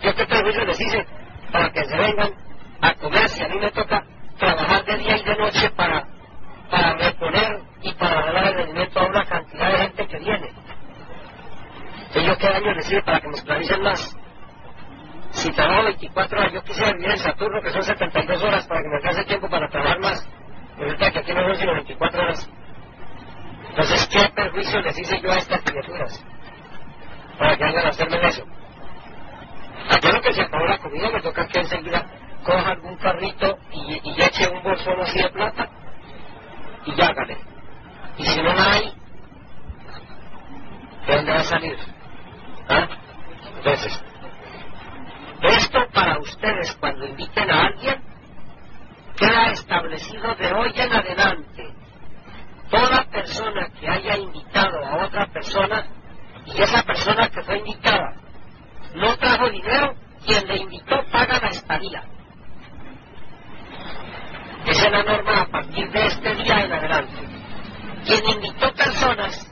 ¿Yo 0.03 0.15
qué 0.17 0.27
perjuicio 0.27 0.65
les 0.65 0.81
hice? 0.81 1.07
Para 1.53 1.71
que 1.71 1.85
se 1.85 1.97
vengan 1.97 2.33
a 2.81 2.95
comer 2.95 3.29
si 3.29 3.45
a 3.45 3.49
mí 3.49 3.59
me 3.61 3.71
toca 3.71 4.03
trabajar 4.39 4.85
de 4.85 4.97
día 4.99 5.17
y 5.19 5.23
de 5.23 5.37
noche 5.37 5.71
para, 5.71 6.05
para 6.69 6.97
reponer 6.97 7.63
y 7.83 7.93
para 7.93 8.33
dar 8.33 8.49
el 8.49 8.61
alimento 8.63 8.99
a 8.99 9.07
una 9.07 9.25
cantidad 9.25 9.71
de 9.71 9.79
gente 9.79 10.09
que 10.09 10.19
viene. 10.19 10.53
¿Y 12.15 12.27
yo 12.27 12.37
qué 12.37 12.49
les 12.75 12.87
sirve 12.87 13.03
para 13.03 13.21
que 13.21 13.29
me 13.29 13.35
esclavicen 13.35 13.83
más? 13.83 14.17
Si 15.31 15.51
trabajo 15.53 15.85
24 15.85 16.39
horas, 16.39 16.53
yo 16.53 16.63
quisiera 16.63 16.93
vivir 16.93 17.11
en 17.11 17.19
Saturno, 17.19 17.63
que 17.63 17.71
son 17.71 17.83
72 17.83 18.43
horas, 18.43 18.67
para 18.67 18.83
que 18.83 18.89
me 18.89 18.97
alcance 18.97 19.25
tiempo 19.25 19.49
para 19.49 19.69
trabajar 19.69 19.99
más. 20.01 20.29
Resulta 20.79 21.11
que 21.11 21.19
aquí 21.21 21.33
no 21.33 21.43
son 21.43 21.57
sino 21.57 21.73
24 21.73 22.23
horas. 22.23 22.51
Entonces, 23.71 24.09
¿qué 24.09 24.29
perjuicio 24.35 24.83
les 24.83 24.99
hice 24.99 25.21
yo 25.23 25.33
a 25.33 25.39
estas 25.39 25.63
criaturas? 25.63 26.25
Para 27.39 27.57
que 27.57 27.65
vengan 27.65 27.87
a 27.87 27.89
hacerme 27.89 28.29
eso. 28.29 28.45
Aquí 29.91 30.13
lo 30.13 30.21
que 30.21 30.33
se 30.35 30.43
acabó 30.43 30.67
la 30.67 30.79
comida, 30.79 31.11
me 31.11 31.23
toca 31.23 31.47
que 31.49 31.61
enseguida 31.61 32.05
coja 32.45 32.71
algún 32.73 32.97
carrito 32.97 33.59
y, 33.73 34.01
y 34.05 34.23
eche 34.23 34.49
un 34.49 34.63
bolsón 34.63 35.01
así 35.01 35.23
de 35.23 35.31
plata 35.31 35.69
y 36.85 37.01
hágale. 37.01 37.39
Y 38.19 38.25
si 38.25 38.43
no 38.43 38.53
la 38.53 38.73
hay, 38.73 38.93
¿de 41.07 41.17
dónde 41.17 41.33
va 41.33 41.39
a 41.39 41.45
salir? 41.45 41.79
¿Ah? 42.73 42.89
Entonces, 43.59 44.03
esto 45.43 45.87
para 45.93 46.19
ustedes 46.19 46.75
cuando 46.81 47.07
inviten 47.07 47.51
a 47.51 47.67
alguien 47.67 48.03
queda 49.17 49.53
establecido 49.53 50.35
de 50.37 50.53
hoy 50.53 50.73
en 50.75 50.93
adelante. 50.93 51.75
Toda 52.71 53.05
persona 53.11 53.69
que 53.79 53.89
haya 53.89 54.17
invitado 54.17 54.85
a 54.85 55.05
otra 55.05 55.27
persona 55.27 55.87
y 56.47 56.61
esa 56.61 56.83
persona 56.83 57.29
que 57.29 57.43
fue 57.43 57.59
invitada 57.59 58.15
no 58.95 59.17
trajo 59.17 59.51
dinero, 59.51 59.95
quien 60.25 60.47
le 60.47 60.57
invitó 60.57 61.03
paga 61.11 61.39
la 61.41 61.49
estadía. 61.49 62.03
Esa 64.67 64.87
es 64.87 64.93
la 64.93 65.03
norma 65.03 65.43
a 65.43 65.47
partir 65.47 65.91
de 65.91 66.07
este 66.07 66.35
día 66.37 66.61
en 66.61 66.73
adelante. 66.73 67.29
Quien 68.05 68.29
invitó 68.29 68.73
personas 68.75 69.52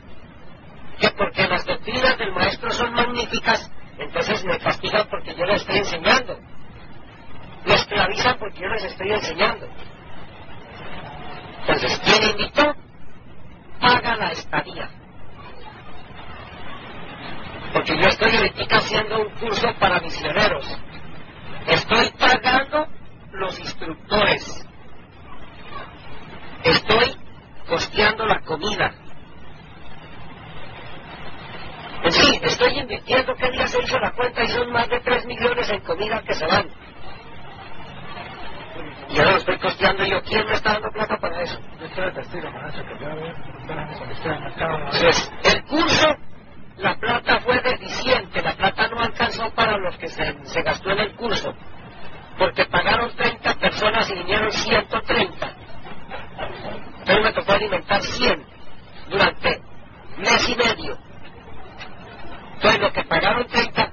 que 1.00 1.10
porque 1.10 1.48
las 1.48 1.64
doctrinas 1.64 2.18
del 2.18 2.32
maestro 2.32 2.70
son 2.70 2.92
magníficas, 2.92 3.70
entonces 3.98 4.44
me 4.44 4.58
castigan 4.58 5.06
porque 5.10 5.34
yo 5.34 5.44
les 5.44 5.62
estoy 5.62 5.78
enseñando. 5.78 6.38
Me 7.64 7.74
esclavizan 7.74 8.38
porque 8.38 8.60
yo 8.60 8.68
les 8.68 8.84
estoy 8.84 9.12
enseñando. 9.12 9.66
Entonces, 11.60 12.00
quien 12.00 12.30
invitó, 12.30 12.74
paga 13.80 14.16
la 14.16 14.32
estadía. 14.32 14.88
Porque 17.72 17.96
yo 18.00 18.08
estoy 18.08 18.36
ahorita 18.36 18.76
haciendo 18.76 19.20
un 19.20 19.30
curso 19.36 19.74
para 19.78 20.00
misioneros. 20.00 20.66
Estoy 21.66 22.10
pagando 22.18 22.86
los 23.32 23.58
instructores. 23.60 24.66
Estoy 26.64 27.16
costeando 27.68 28.26
la 28.26 28.40
comida. 28.40 28.94
En 32.02 32.12
sí, 32.12 32.40
estoy 32.42 32.78
invirtiendo, 32.78 33.34
¿qué 33.34 33.50
día 33.50 33.66
se 33.66 33.82
hizo 33.82 33.98
la 33.98 34.12
cuenta? 34.12 34.42
Y 34.42 34.48
son 34.48 34.72
más 34.72 34.88
de 34.88 35.00
3 35.00 35.26
millones 35.26 35.68
en 35.70 35.80
comida 35.80 36.22
que 36.22 36.34
se 36.34 36.46
van. 36.46 36.66
Y 39.10 39.18
ahora 39.18 39.32
lo 39.32 39.36
estoy 39.38 39.58
costeando 39.58 40.04
yo. 40.04 40.22
¿Quién 40.22 40.46
me 40.46 40.54
está 40.54 40.72
dando 40.74 40.90
plata 40.92 41.16
para 41.18 41.42
eso? 41.42 41.58
Entonces, 44.48 45.30
el 45.44 45.64
curso, 45.64 46.16
la 46.78 46.94
plata 46.96 47.40
fue 47.40 47.60
deficiente, 47.60 48.40
la 48.42 48.54
plata 48.54 48.88
no 48.88 49.00
alcanzó 49.00 49.50
para 49.50 49.76
los 49.78 49.96
que 49.98 50.08
se, 50.08 50.36
se 50.44 50.62
gastó 50.62 50.90
en 50.90 51.00
el 51.00 51.14
curso, 51.16 51.52
porque 52.38 52.64
pagaron 52.66 53.14
30 53.14 53.54
personas 53.54 54.08
y 54.10 54.14
vinieron 54.14 54.52
130. 54.52 55.54
Entonces 57.00 57.24
me 57.24 57.32
tocó 57.32 57.52
alimentar 57.52 58.00
100 58.02 58.46
durante 59.10 59.60
mes 60.18 60.48
y 60.48 60.54
medio. 60.54 61.09
Entonces 62.60 62.80
lo 62.82 62.92
que 62.92 63.04
pagaron 63.04 63.46
30 63.46 63.92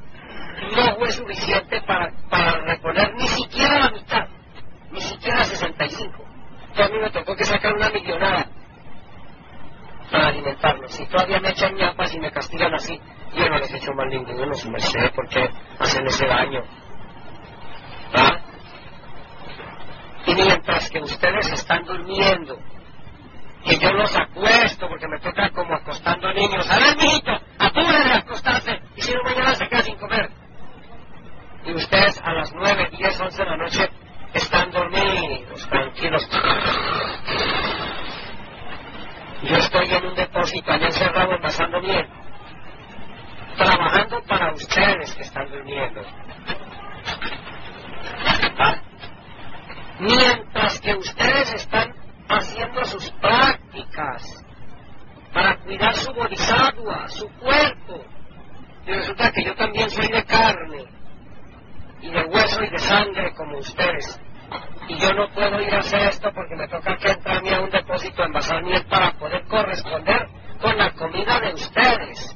no 0.75 0.95
fue 0.97 1.12
suficiente 1.13 1.82
para, 1.84 2.12
para 2.30 2.51
reponer 2.65 3.15
ni 3.15 3.25
siquiera 3.30 3.80
la 3.80 3.91
mitad, 3.91 4.27
ni 4.91 4.99
siquiera 4.99 5.45
65. 5.45 6.25
Entonces 6.71 6.86
a 6.86 6.93
mí 6.93 6.99
me 6.99 7.10
tocó 7.10 7.34
que 7.38 7.45
sacar 7.45 7.73
una 7.73 7.89
millonada 7.91 8.45
para 10.12 10.27
alimentarlos. 10.27 10.99
Y 10.99 11.06
todavía 11.06 11.39
me 11.39 11.51
echan 11.51 11.75
ñapas 11.75 12.13
y 12.13 12.19
me 12.19 12.30
castigan 12.30 12.73
así. 12.73 12.99
Yo 13.38 13.47
no 13.47 13.58
les 13.58 13.73
he 13.73 13.77
hecho 13.77 13.93
mal 13.93 14.10
ninguno, 14.10 14.53
su 14.53 14.69
merced, 14.69 15.12
porque 15.15 15.49
hacen 15.80 16.06
ese 16.06 16.27
daño. 16.27 16.62
¿Ah? 18.15 18.38
Y 20.25 20.36
mientras 20.36 20.89
que 20.89 20.99
ustedes 20.99 21.53
están 21.53 21.86
durmiendo, 21.86 22.60
que 23.63 23.77
yo 23.77 23.93
los 23.93 24.13
acuesto 24.13 24.89
porque 24.89 25.08
me 25.08 25.19
toca 25.19 25.51
como 25.51 25.73
acostando 25.73 26.27
a 26.27 26.34
niños. 26.34 26.69
A 26.69 26.80
ver, 26.80 26.97
mijito, 26.97 27.47
apúrense 27.78 28.12
a 28.12 28.18
acostarse 28.18 28.82
y 28.96 29.02
si 29.02 29.13
no 29.13 29.24
mañana 29.24 29.56
se 29.56 29.68
queda 29.68 29.82
sin 29.84 29.98
comer. 29.98 30.30
Y 31.66 31.74
ustedes 31.74 32.20
a 32.24 32.34
las 32.34 32.54
9, 32.54 32.90
10, 32.98 33.20
11 33.20 33.44
de 33.44 33.50
la 33.50 33.58
noche 33.58 33.90
están 34.34 34.72
dormidos, 34.72 35.68
tranquilos. 35.70 36.30
Yo 39.44 39.56
estoy 39.58 39.94
en 39.94 40.06
un 40.06 40.16
depósito 40.16 40.72
allá 40.72 40.88
encerrado 40.88 41.34
envasando 41.34 41.82
miel, 41.82 42.08
trabajando 43.58 44.22
para 44.24 44.54
ustedes 44.54 45.13
que 45.16 45.24
están 45.24 45.50
durmiendo. 45.50 46.02
¿Ah? 48.60 48.76
Mientras 50.00 50.80
que 50.80 50.96
ustedes 50.96 51.54
están 51.54 51.94
haciendo 52.30 52.84
sus 52.86 53.10
prácticas 53.12 54.47
para 55.38 55.56
cuidar 55.58 55.93
su 55.93 56.12
bodhisattva, 56.13 57.08
su 57.10 57.30
cuerpo. 57.38 58.04
Y 58.88 58.91
resulta 58.91 59.32
que 59.32 59.43
yo 59.43 59.54
también 59.54 59.88
soy 59.88 60.08
de 60.08 60.26
carne 60.26 60.84
y 62.02 62.10
de 62.10 62.26
hueso 62.26 62.63
y 62.63 62.69
de 62.71 62.80
sangre 62.80 63.36
como 63.36 63.60
ustedes. 63.60 64.19
Y 64.88 64.97
yo 64.97 65.13
no 65.13 65.30
puedo 65.30 65.62
ir 65.62 65.76
a 65.76 65.80
hacer 65.80 66.10
esto 66.10 66.32
porque 66.34 66.56
me 66.56 66.67
toca 66.67 66.97
que 66.97 67.12
entrarme 67.12 67.54
a 67.54 67.62
un 67.62 67.69
depósito 67.69 68.23
envasar 68.23 68.63
miel 68.63 68.84
para 68.89 69.12
poder 69.12 69.45
corresponder 69.45 70.28
con 70.60 70.76
la 70.76 70.91
comida 70.93 71.39
de 71.39 71.54
ustedes. 71.54 72.36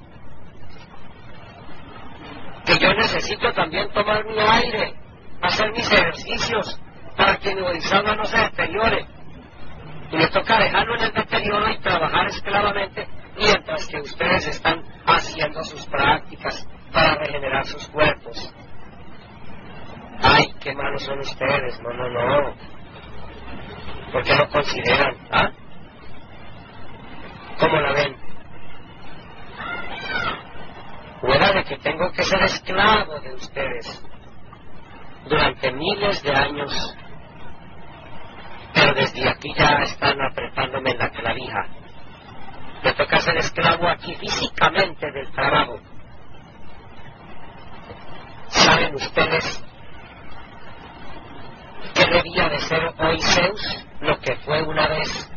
Que 2.67 2.77
yo 2.77 2.93
necesito 2.93 3.51
también 3.53 3.89
tomar 3.93 4.23
mi 4.25 4.37
aire, 4.37 4.93
hacer 5.41 5.71
mis 5.71 5.91
ejercicios 5.91 6.79
para 7.17 7.35
que 7.37 7.55
mi 7.55 7.61
bodhisattva 7.63 8.15
no 8.15 8.25
se 8.25 8.37
deteriore 8.37 9.07
y 10.11 10.17
me 10.17 10.27
toca 10.27 10.59
dejarlo 10.59 10.95
en 10.95 11.03
el 11.03 11.13
deterioro 11.13 11.69
y 11.69 11.79
trabajar 11.79 12.27
esclavamente 12.27 13.07
mientras 13.37 13.87
que 13.87 14.01
ustedes 14.01 14.47
están 14.47 14.83
haciendo 15.05 15.63
sus 15.63 15.85
prácticas 15.87 16.67
para 16.91 17.15
regenerar 17.15 17.65
sus 17.65 17.87
cuerpos. 17.87 18.53
Ay, 20.21 20.53
qué 20.59 20.75
malos 20.75 21.03
son 21.03 21.19
ustedes, 21.19 21.79
no, 21.81 21.93
no, 21.93 22.09
no. 22.09 22.53
¿Por 24.11 24.23
qué 24.23 24.35
no 24.35 24.49
consideran? 24.49 25.15
¿Ah? 25.31 25.49
¿Cómo 27.59 27.79
la 27.79 27.93
ven? 27.93 28.15
Fuera 31.21 31.53
de 31.53 31.63
que 31.63 31.77
tengo 31.77 32.11
que 32.11 32.23
ser 32.23 32.41
esclavo 32.43 33.19
de 33.19 33.33
ustedes 33.35 34.03
durante 35.27 35.71
miles 35.71 36.21
de 36.23 36.31
años 36.31 36.97
pero 38.73 38.93
desde 38.93 39.29
aquí 39.29 39.53
ya 39.55 39.77
están 39.83 40.21
apretándome 40.21 40.93
la 40.95 41.09
clavija. 41.09 41.67
Me 42.83 42.93
toca 42.93 43.19
ser 43.19 43.37
esclavo 43.37 43.87
aquí 43.87 44.15
físicamente 44.15 45.11
del 45.11 45.31
trabajo. 45.31 45.79
¿Saben 48.47 48.95
ustedes 48.95 49.63
qué 51.93 52.05
debía 52.05 52.49
de 52.49 52.59
ser 52.59 52.93
hoy 52.99 53.19
Zeus? 53.21 53.85
Lo 54.01 54.19
que 54.19 54.35
fue 54.37 54.63
una 54.63 54.87
vez. 54.87 55.29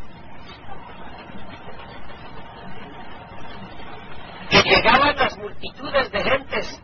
Que 4.49 4.61
llegaban 4.63 5.15
las 5.15 5.37
multitudes 5.37 6.11
de 6.11 6.23
gentes 6.23 6.81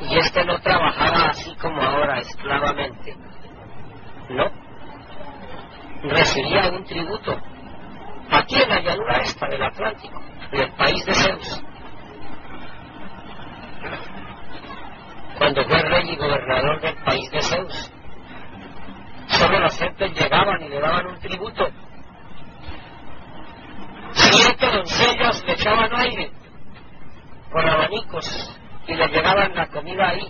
y 0.00 0.18
este 0.18 0.44
no 0.44 0.58
trabajaba 0.60 1.28
así 1.30 1.54
como 1.56 1.80
ahora, 1.82 2.18
esclavamente. 2.18 3.16
No 4.30 4.63
recibía 6.08 6.68
un 6.70 6.84
tributo 6.84 7.36
aquí 8.30 8.56
en 8.60 8.68
la 8.68 8.80
llanura 8.80 9.16
esta 9.18 9.46
del 9.48 9.62
Atlántico, 9.62 10.20
del 10.50 10.70
país 10.72 11.04
de 11.06 11.14
Zeus. 11.14 11.62
Cuando 15.38 15.64
fue 15.64 15.82
rey 15.82 16.10
y 16.10 16.16
gobernador 16.16 16.80
del 16.80 16.96
país 17.04 17.30
de 17.30 17.42
Zeus, 17.42 17.92
solo 19.26 19.58
las 19.58 19.78
gentes 19.78 20.12
llegaban 20.12 20.62
y 20.62 20.68
le 20.68 20.80
daban 20.80 21.06
un 21.06 21.18
tributo. 21.18 21.68
Siete 24.12 24.66
doncellas 24.66 25.44
le 25.44 25.52
echaban 25.52 25.90
aire 25.96 26.30
con 27.50 27.68
abanicos 27.68 28.60
y 28.86 28.94
le 28.94 29.08
llevaban 29.08 29.54
la 29.54 29.66
comida 29.68 30.08
ahí. 30.08 30.28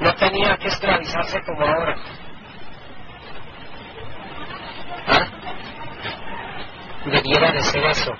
No 0.00 0.14
tenía 0.14 0.56
que 0.58 0.68
esclavizarse 0.68 1.40
como 1.44 1.66
ahora. 1.66 1.96
Debiera 7.06 7.52
de 7.52 7.62
ser 7.62 7.84
eso. 7.84 8.12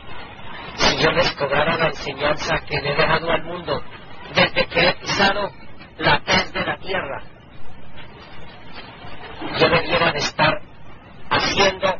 Si 0.76 0.96
yo 0.98 1.10
les 1.10 1.32
cobrara 1.32 1.76
la 1.76 1.86
enseñanza 1.88 2.60
que 2.66 2.80
le 2.80 2.92
he 2.92 2.96
dejado 2.96 3.30
al 3.30 3.42
mundo 3.44 3.82
desde 4.34 4.66
que 4.66 4.88
he 4.88 4.94
pisado 4.94 5.50
la 5.98 6.20
pez 6.20 6.52
de 6.52 6.64
la 6.64 6.76
tierra, 6.78 7.22
yo 9.58 9.68
debiera 9.68 10.12
de 10.12 10.18
estar 10.18 10.60
haciendo 11.30 11.96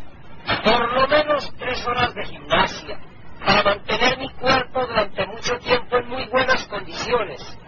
por 0.64 0.92
lo 0.92 1.08
menos 1.08 1.52
tres 1.58 1.86
horas 1.86 2.14
de 2.14 2.24
gimnasia 2.24 2.98
para 3.44 3.62
mantener 3.62 4.18
mi 4.18 4.28
cuerpo 4.30 4.86
durante 4.86 5.26
mucho 5.26 5.58
tiempo 5.58 5.96
en 5.96 6.08
muy 6.08 6.26
buenas 6.26 6.64
condiciones 6.66 7.58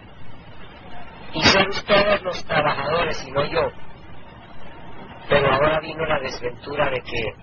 y 1.33 1.43
ser 1.43 1.69
ustedes 1.69 2.21
los 2.23 2.43
trabajadores 2.45 3.23
y 3.27 3.31
no 3.31 3.43
yo. 3.45 3.71
Pero 5.31 5.49
ahora 5.49 5.79
vino 5.79 6.05
la 6.05 6.19
desventura 6.19 6.89
de 6.89 7.01
que 7.03 7.33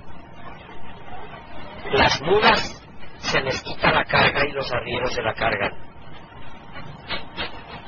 las 1.97 2.21
mulas 2.21 2.87
se 3.17 3.41
les 3.41 3.63
quita 3.63 3.91
la 3.91 4.05
carga 4.05 4.45
y 4.47 4.53
los 4.53 4.71
arrieros 4.71 5.11
se 5.15 5.23
la 5.23 5.33
cargan. 5.33 5.73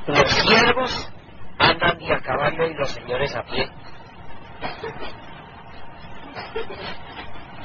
Los 0.06 0.30
siervos 0.30 1.12
andan 1.58 1.98
de 1.98 2.14
a 2.14 2.20
caballo 2.20 2.64
y 2.64 2.72
los 2.72 2.90
señores 2.90 3.36
a 3.36 3.42
pie. 3.42 3.68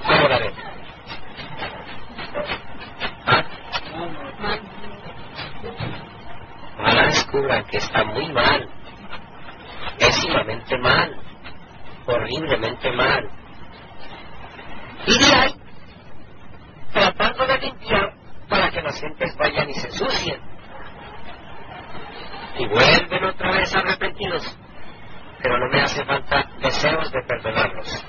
¿Cómo 0.06 0.28
la 0.28 0.40
ven? 0.40 0.54
¿Ah? 3.28 3.44
Ahora 6.80 7.06
descubran 7.06 7.66
que 7.68 7.78
está 7.78 8.04
muy 8.04 8.30
mal, 8.34 8.70
pésimamente 9.98 10.78
mal, 10.80 11.25
horriblemente 12.06 12.92
mal. 12.92 13.30
Y 15.08 15.20
de 15.20 15.36
ahí 15.36 15.56
tratando 16.96 17.46
de 17.46 17.58
limpiar 17.60 18.14
para 18.48 18.72
que 18.72 18.82
las 18.82 19.00
gentes 19.00 19.36
vayan 19.38 19.70
y 19.70 19.74
se 19.74 19.88
ensucien. 19.88 20.40
Y 22.58 22.68
vuelven 22.68 23.24
otra 23.26 23.52
vez 23.52 23.76
arrepentidos, 23.76 24.58
pero 25.42 25.60
no 25.60 25.68
me 25.70 25.82
hace 25.82 26.06
falta 26.06 26.50
deseos 26.62 27.12
de 27.12 27.22
perdonarlos. 27.24 28.06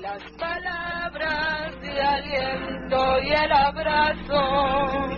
Las 0.00 0.22
palabras 0.32 1.80
de 1.80 2.02
aliento 2.02 3.20
y 3.20 3.32
el 3.32 3.52
abrazo, 3.52 5.08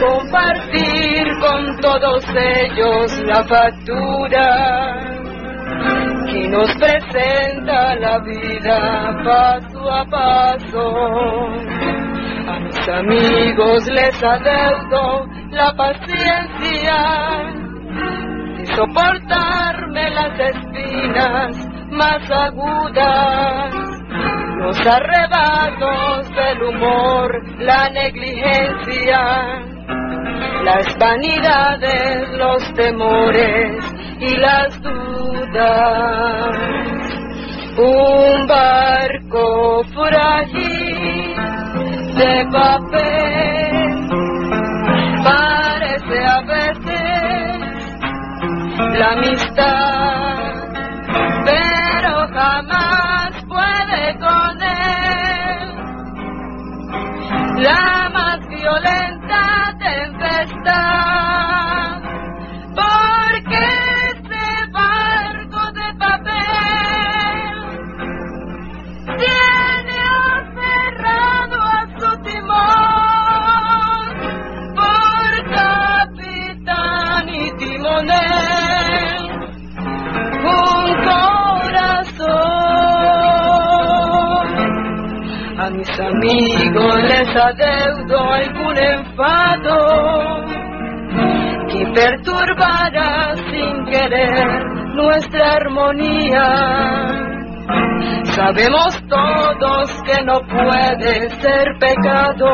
compartir 0.00 1.26
con 1.40 1.80
todos 1.80 2.24
ellos 2.34 3.18
la 3.24 3.44
factura 3.44 5.18
y 6.28 6.48
nos 6.48 6.74
presenta 6.76 7.94
la 7.96 8.18
vida 8.18 9.22
paso 9.24 9.90
a 9.90 10.04
paso. 10.04 11.08
A 12.48 12.60
mis 12.60 12.88
amigos 12.88 13.86
les 13.88 14.22
adeudo 14.22 15.26
la 15.50 15.74
paciencia 15.74 16.96
y 18.62 18.66
soportarme 18.74 20.10
las 20.10 20.40
espinas 20.40 21.68
más 21.90 22.30
agudas, 22.30 23.74
los 24.58 24.76
arrebatos 24.86 26.30
del 26.30 26.62
humor, 26.62 27.42
la 27.60 27.88
negligencia, 27.90 29.62
las 30.64 30.98
vanidades, 30.98 32.28
los 32.36 32.74
temores 32.74 33.84
y 34.20 34.36
las 34.36 34.82
dudas. 34.82 36.58
Un 37.78 38.46
barco 38.48 39.84
frágil 39.94 41.36
de 42.16 42.46
papel 42.52 43.78
parece 45.22 46.18
a 46.26 46.40
veces 46.42 46.98
la 48.98 49.12
amistad, 49.12 49.97
la 57.60 57.97
adeudo 87.38 88.18
algún 88.18 88.76
enfado 88.76 89.76
que 91.68 91.86
perturbara 91.94 93.34
sin 93.50 93.84
querer 93.86 94.64
nuestra 94.94 95.52
armonía. 95.54 97.28
Sabemos 98.24 98.98
todos 99.08 100.02
que 100.02 100.22
no 100.24 100.40
puede 100.40 101.30
ser 101.40 101.78
pecado 101.78 102.50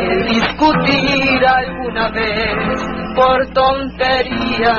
el 0.00 0.26
discutir 0.28 1.46
alguna 1.46 2.10
vez 2.10 2.82
por 3.14 3.46
tonterías. 3.52 4.74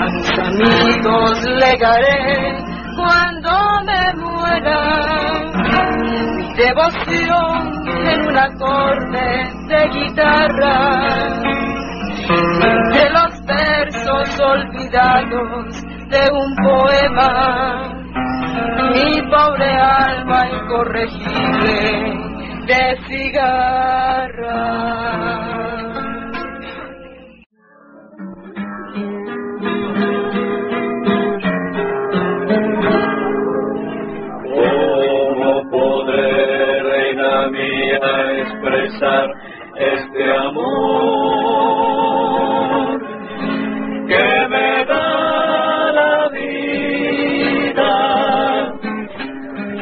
A 0.00 0.06
mis 0.10 0.38
amigos 0.38 1.44
legaré 1.44 2.56
cuando 2.96 3.50
me 3.86 4.14
muera 4.22 5.13
devoción 6.56 7.86
en 8.06 8.28
un 8.28 8.36
acorde 8.38 9.52
de 9.68 9.88
guitarra. 9.88 10.76
De 12.92 13.10
los 13.10 13.44
versos 13.44 14.40
olvidados 14.40 15.82
de 16.08 16.30
un 16.32 16.56
poema, 16.56 17.92
mi 18.92 19.22
pobre 19.30 19.70
alma 19.74 20.48
incorregible 20.48 22.14
de 22.66 22.96
cigarra. 23.08 24.64
Este 38.94 40.30
amor 40.30 41.00
que 44.06 44.48
me 44.48 44.84
da 44.84 45.92
la 45.92 46.28
vida, 46.28 47.92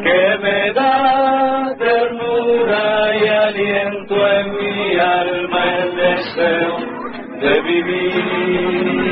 que 0.03 0.39
me 0.43 0.73
da 0.73 1.75
ternura 1.79 3.17
y 3.17 3.29
aliento 3.29 4.15
en 4.29 4.47
mi 4.55 4.97
alma 4.99 5.61
el 5.77 5.89
deseo 5.97 6.77
de 7.41 7.61
vivir? 7.61 9.03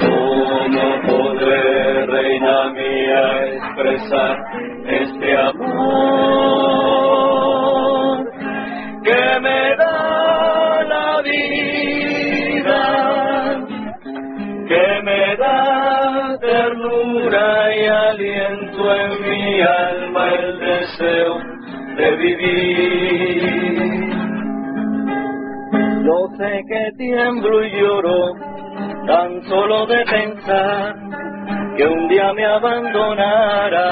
¿Cómo 0.00 0.84
podré, 1.06 2.06
reina 2.06 2.56
mía, 2.72 3.22
expresar 3.46 4.51
en 18.96 19.22
mi 19.30 19.60
alma 19.60 20.28
el 20.28 20.58
deseo 20.58 21.38
de 21.96 22.16
vivir? 22.16 23.72
Yo 26.04 26.28
sé 26.36 26.62
que 26.68 26.92
tiemblo 26.98 27.64
y 27.64 27.70
lloro 27.70 28.34
tan 29.06 29.42
solo 29.44 29.86
de 29.86 30.04
pensar 30.04 30.94
que 31.76 31.86
un 31.86 32.08
día 32.08 32.32
me 32.32 32.44
abandonarás. 32.44 33.82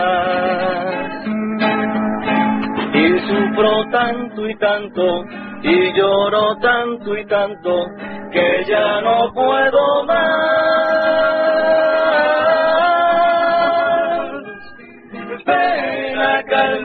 Y 2.94 3.18
sufro 3.20 3.84
tanto 3.90 4.48
y 4.48 4.54
tanto, 4.56 5.24
y 5.62 5.92
lloro 5.92 6.56
tanto 6.56 7.16
y 7.16 7.26
tanto, 7.26 7.86
que 8.32 8.64
ya 8.68 9.00
no 9.00 9.32
puedo 9.32 10.04
más. 10.04 10.69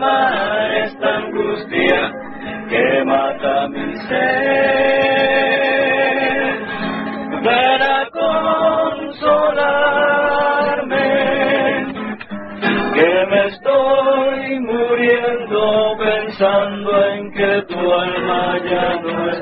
Esta 0.03 1.15
angustia 1.17 2.11
que 2.69 3.03
mata 3.05 3.67
mi 3.69 3.97
ser. 4.07 5.45
Ven 7.43 7.81
consolarme, 8.11 9.45
que 12.93 13.25
me 13.29 13.47
estoy 13.47 14.59
muriendo 14.59 15.97
pensando 15.97 17.05
en 17.07 17.31
que 17.31 17.61
tu 17.69 17.93
alma 17.93 18.57
ya 18.69 18.99
no 19.01 19.29
es 19.29 19.39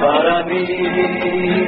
para 0.00 0.42
mí. 0.44 1.65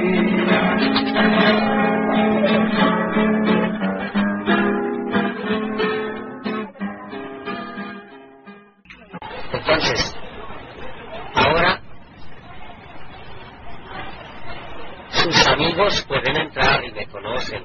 Pueden 16.09 16.37
entrar 16.37 16.85
y 16.85 16.93
me 16.93 17.07
conocen, 17.07 17.65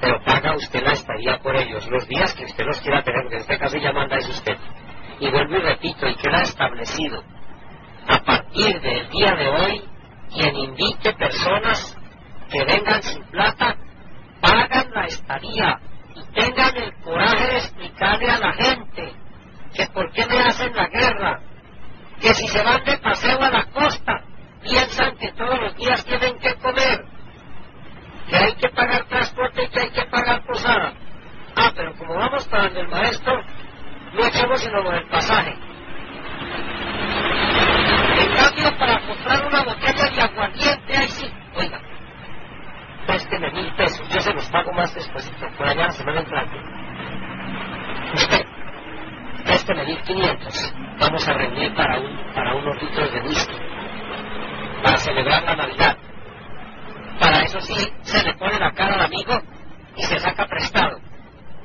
pero 0.00 0.22
paga 0.24 0.56
usted 0.56 0.82
la 0.82 0.92
estadía 0.92 1.38
por 1.38 1.56
ellos, 1.56 1.86
los 1.90 2.06
días 2.06 2.32
que 2.34 2.44
usted 2.44 2.64
los 2.64 2.80
quiera 2.80 3.02
tener, 3.02 3.22
porque 3.22 3.36
en 3.36 3.40
este 3.42 3.58
caso 3.58 3.76
ya 3.76 3.92
manda 3.92 4.16
es 4.16 4.28
usted. 4.28 4.56
Y 5.18 5.30
vuelvo 5.30 5.56
y 5.56 5.60
repito, 5.60 6.08
y 6.08 6.14
queda 6.14 6.42
establecido, 6.42 7.22
a 8.08 8.18
partir 8.18 8.80
del 8.80 9.08
día 9.10 9.32
de 9.32 9.48
hoy, 9.48 9.84
quien 10.32 10.56
invite 10.56 11.12
personas 11.14 11.96
que 12.50 12.64
vengan 12.64 13.02
sin 13.02 13.22
plata, 13.24 13.76
pagan 14.40 14.90
la 14.94 15.04
estadía 15.06 15.78
y 16.14 16.32
tengan 16.32 16.76
el 16.76 16.94
coraje 17.02 17.46
de 17.46 17.56
explicarle 17.58 18.30
a 18.30 18.38
la 18.38 18.52
gente 18.52 19.12
que 19.74 19.86
por 19.88 20.10
qué 20.12 20.26
me 20.26 20.38
hacen 20.40 20.74
la 20.74 20.88
guerra, 20.88 21.40
que 22.20 22.34
si 22.34 22.48
se 22.48 22.62
van 22.62 22.82
de 22.84 22.96
paseo 22.98 23.42
a 23.42 23.50
la 23.50 23.64
costa, 23.66 24.24
piensan 24.62 25.16
que 25.16 25.32
todos 25.32 25.60
los 25.60 25.76
días 25.76 26.04
tienen 26.04 26.38
que 26.38 26.54
comer, 26.56 27.04
que 28.28 28.36
hay 28.36 28.54
que 28.54 28.68
pagar 28.70 29.04
transporte 29.06 29.64
y 29.64 29.68
que 29.68 29.80
hay 29.80 29.90
que 29.90 30.04
pagar 30.06 30.44
posada. 30.46 30.92
Ah, 31.56 31.72
pero 31.74 31.94
como 31.96 32.14
vamos 32.14 32.46
para 32.48 32.66
el 32.66 32.88
maestro, 32.88 33.42
no 34.14 34.26
echamos 34.26 34.60
sino 34.60 34.82
lo 34.82 34.90
del 34.90 35.06
pasaje. 35.08 35.54
En 38.18 38.36
cambio, 38.36 38.78
para 38.78 39.00
comprar 39.00 39.46
una 39.46 39.62
botella 39.64 40.10
de 40.10 40.20
aguardiente, 40.20 40.96
ahí 40.96 41.08
sí, 41.08 41.32
oiga, 41.54 41.80
présteme 43.06 43.50
mil 43.50 43.72
pesos, 43.74 44.08
yo 44.08 44.20
se 44.20 44.32
los 44.32 44.46
pago 44.50 44.72
más 44.72 44.94
después, 44.94 45.30
por 45.56 45.66
allá 45.66 45.86
la 45.86 45.92
semana 45.92 46.20
entrante. 46.20 46.56
Usted, 48.14 48.46
présteme 49.44 49.84
mil 49.84 50.02
quinientos, 50.02 50.74
vamos 50.98 51.26
a 51.28 51.32
reunir 51.32 51.74
para, 51.74 51.98
un, 51.98 52.32
para 52.34 52.54
unos 52.54 52.82
litros 52.82 53.12
de 53.12 53.20
whisky, 53.22 53.56
para 54.82 54.96
celebrar 54.98 55.42
la 55.42 55.56
Navidad. 55.56 55.96
Para 57.18 57.42
eso 57.42 57.60
sí, 57.60 57.74
se 58.02 58.22
le 58.22 58.34
pone 58.34 58.58
la 58.58 58.72
cara 58.72 58.94
al 58.94 59.02
amigo 59.02 59.38
y 59.96 60.02
se 60.02 60.18
saca 60.18 60.46
prestado. 60.46 60.98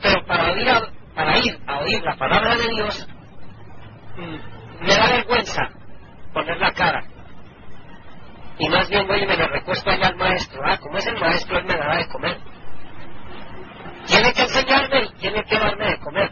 Pero 0.01 0.26
para 0.26 0.49
a, 0.49 0.82
para 1.16 1.38
ir 1.39 1.57
a 1.66 1.80
oír 1.80 2.01
la 2.03 2.16
palabra 2.16 2.55
de 2.55 2.68
Dios, 2.70 3.07
mm, 4.18 4.86
me 4.86 4.95
da 4.95 5.07
vergüenza 5.07 5.61
poner 6.34 6.57
la 6.59 6.72
cara. 6.74 7.03
Y 8.57 8.70
más 8.70 8.89
bien 8.89 9.07
voy 9.07 9.22
y 9.22 9.28
me 9.28 9.36
le 9.36 9.47
recuesto 9.47 9.89
allá 9.89 10.07
al 10.07 10.16
maestro. 10.16 10.61
Ah, 10.66 10.78
como 10.78 10.97
es 10.97 11.07
el 11.07 11.20
maestro, 11.20 11.57
él 11.57 11.66
me 11.66 11.78
dará 11.78 11.97
de 11.97 12.07
comer. 12.07 12.38
Tiene 14.07 14.34
que 14.34 14.41
enseñarme 14.43 15.03
y 15.03 15.20
tiene 15.20 15.43
que 15.43 15.59
darme 15.59 15.86
de 15.86 15.99
comer. 15.99 16.32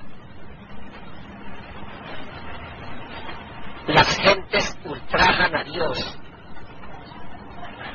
Las 3.87 4.17
gentes 4.17 4.77
ultrajan 4.85 5.55
a 5.55 5.63
Dios. 5.63 6.19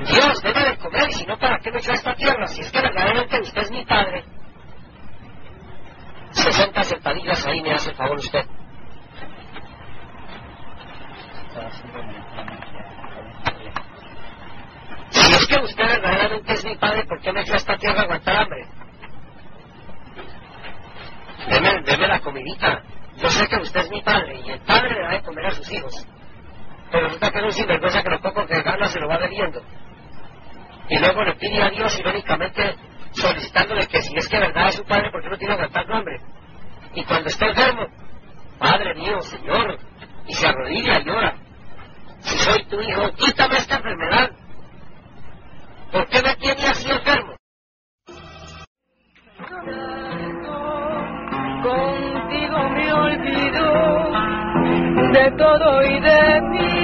Dios 0.07 0.43
debe 0.43 0.71
de 0.71 0.77
comer, 0.79 1.09
y 1.11 1.13
si 1.13 1.27
no, 1.27 1.37
¿para 1.39 1.59
qué 1.59 1.73
me 1.73 1.79
a 1.79 1.93
esta 1.93 2.15
tierra? 2.15 2.47
Si 2.47 2.61
es 2.61 2.71
que 2.71 2.81
verdaderamente 2.81 3.41
usted 3.41 3.63
es 3.63 3.71
mi 3.71 3.85
padre. 3.85 4.25
60 6.31 6.85
sentadillas 6.85 7.47
ahí 7.47 7.63
me 7.63 7.73
hace 7.73 7.93
favor 7.95 8.19
usted. 8.19 8.45
Si 15.11 15.33
es 15.33 15.47
que 15.47 15.61
usted 15.61 15.85
verdaderamente 15.85 16.53
es 16.53 16.65
mi 16.65 16.77
padre, 16.77 17.05
¿por 17.07 17.21
qué 17.21 17.33
me 17.33 17.41
a 17.41 17.43
esta 17.43 17.77
tierra 17.77 18.01
a 18.01 18.03
aguantar 18.05 18.37
hambre? 18.37 18.67
Deme, 21.49 21.83
deme 21.83 22.07
la 22.07 22.21
comidita. 22.21 22.83
Yo 23.17 23.31
sé 23.31 23.49
que 23.49 23.57
usted 23.57 23.81
es 23.81 23.91
mi 23.91 24.03
padre 24.03 24.41
y 24.45 24.51
el 24.51 24.61
padre 24.61 24.95
le 24.95 25.01
da 25.01 25.11
de 25.11 25.23
comer 25.23 25.47
a 25.47 25.51
sus 25.51 25.73
hijos. 25.73 26.07
Pero 26.91 27.07
resulta 27.07 27.31
que 27.31 27.39
es 27.39 27.45
un 27.45 27.53
sinvergüenza 27.53 28.03
que 28.03 28.11
lo 28.11 28.21
poco 28.21 28.47
que 28.47 28.63
gana 28.63 28.89
se 28.89 29.01
lo 29.01 29.09
va 29.09 29.19
bebiendo. 29.19 29.61
Y 30.91 30.99
luego 30.99 31.23
le 31.23 31.35
pide 31.35 31.63
a 31.63 31.71
Dios, 31.71 31.99
irónicamente, 31.99 32.75
solicitándole 33.13 33.87
que 33.87 34.01
si 34.03 34.17
es 34.17 34.29
que 34.29 34.39
verdad 34.39 34.69
es 34.69 34.77
su 34.77 34.85
padre, 34.85 35.11
¿por 35.11 35.23
qué 35.23 35.29
no 35.29 35.37
tiene 35.37 35.55
que 35.55 35.63
aguantar 35.63 35.89
nombre? 35.89 36.21
Y 36.95 37.05
cuando 37.05 37.29
está 37.29 37.47
enfermo, 37.47 37.87
Padre 38.59 38.95
mío, 38.95 39.21
Señor, 39.23 39.79
y 40.27 40.35
se 40.35 40.47
arrodilla 40.47 41.01
y 41.01 41.05
llora. 41.05 41.35
Si 42.21 42.37
soy 42.39 42.65
tu 42.65 42.81
hijo, 42.81 43.11
quítame 43.13 43.57
esta 43.57 43.77
enfermedad. 43.77 44.31
¿Por 45.93 46.09
qué 46.09 46.23
me 46.23 46.35
tiene 46.37 46.67
así 46.67 46.91
enfermo? 46.91 47.37
Contigo 51.63 52.69
me 52.71 52.93
olvido 52.93 54.11
de 55.13 55.31
todo 55.39 55.83
y 55.83 56.01
de 56.01 56.41
mí. 56.41 56.78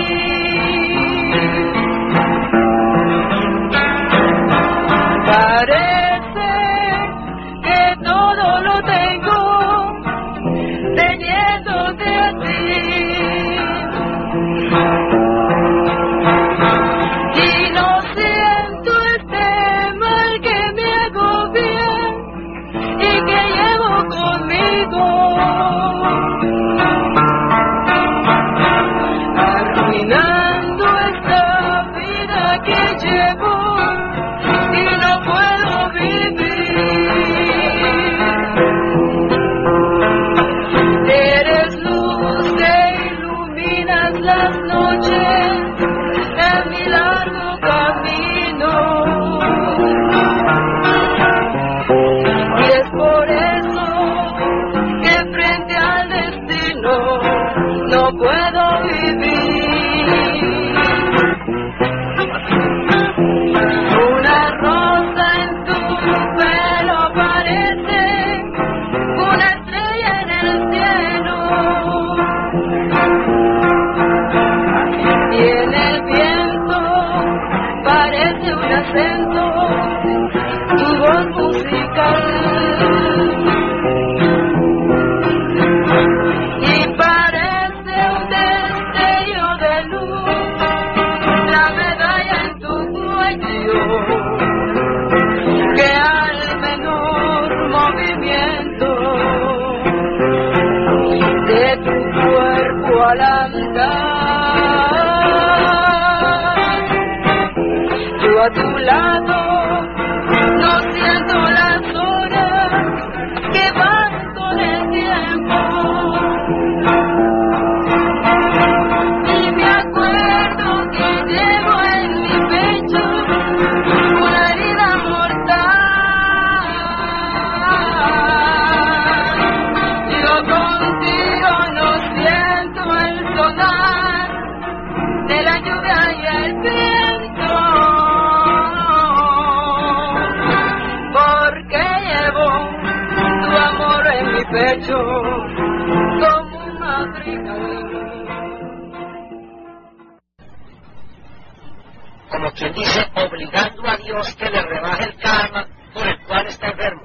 Como 152.34 152.50
quien 152.50 152.72
dice, 152.72 153.06
obligando 153.14 153.88
a 153.88 153.96
Dios 153.96 154.34
que 154.34 154.50
le 154.50 154.60
rebaje 154.60 155.04
el 155.04 155.16
karma 155.18 155.68
por 155.92 156.04
el 156.04 156.18
cual 156.24 156.44
está 156.48 156.66
enfermo. 156.66 157.02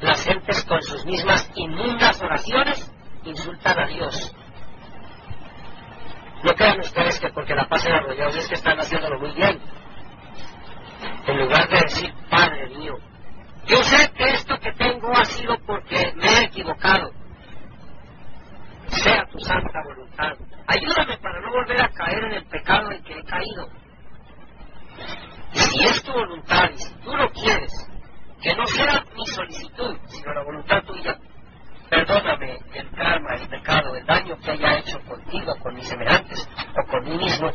Las 0.00 0.24
gentes 0.24 0.64
con 0.64 0.82
sus 0.82 1.06
mismas 1.06 1.48
inmundas 1.54 2.20
oraciones 2.20 2.92
insultan 3.22 3.78
a 3.78 3.86
Dios. 3.86 4.34
No 6.42 6.50
crean 6.50 6.80
ustedes 6.80 7.20
que 7.20 7.28
porque 7.28 7.54
la 7.54 7.68
pasen 7.68 7.92
arrollados 7.92 8.36
es 8.38 8.48
que 8.48 8.54
están 8.54 8.76
haciéndolo 8.76 9.20
muy 9.20 9.30
bien. 9.30 9.60
En 11.28 11.38
lugar 11.38 11.68
de 11.68 11.78
decir, 11.78 12.12
Padre 12.28 12.70
mío, 12.70 12.96
yo 13.66 13.76
sé 13.84 14.10
que 14.14 14.30
esto 14.30 14.58
que 14.58 14.72
tengo 14.72 15.12
ha 15.12 15.24
sido 15.26 15.56
porque 15.64 16.12
me 16.16 16.26
he 16.26 16.44
equivocado. 16.46 17.12
Sea 18.88 19.24
tu 19.30 19.38
santa 19.38 19.80
voluntad. 19.84 20.53
Ayúdame 20.66 21.18
para 21.18 21.40
no 21.40 21.50
volver 21.50 21.82
a 21.82 21.88
caer 21.90 22.24
en 22.24 22.32
el 22.32 22.44
pecado 22.46 22.90
en 22.90 23.02
que 23.02 23.18
he 23.18 23.24
caído. 23.24 23.68
Y 25.52 25.58
si 25.58 25.84
es 25.84 26.02
tu 26.02 26.12
voluntad 26.12 26.70
y 26.74 26.78
si 26.78 26.94
tú 26.94 27.14
lo 27.16 27.30
quieres, 27.30 27.72
que 28.42 28.54
no 28.54 28.66
sea 28.66 29.04
mi 29.14 29.26
solicitud, 29.26 29.96
sino 30.08 30.34
la 30.34 30.42
voluntad 30.42 30.82
tuya, 30.84 31.16
perdóname 31.90 32.58
el 32.74 32.90
karma, 32.90 33.34
el 33.34 33.48
pecado, 33.48 33.94
el 33.94 34.06
daño 34.06 34.36
que 34.40 34.50
haya 34.50 34.78
hecho 34.78 34.98
contigo, 35.00 35.54
con 35.62 35.74
mis 35.74 35.86
semejantes 35.86 36.48
o 36.76 36.90
con 36.90 37.04
mí 37.04 37.16
mismo. 37.16 37.50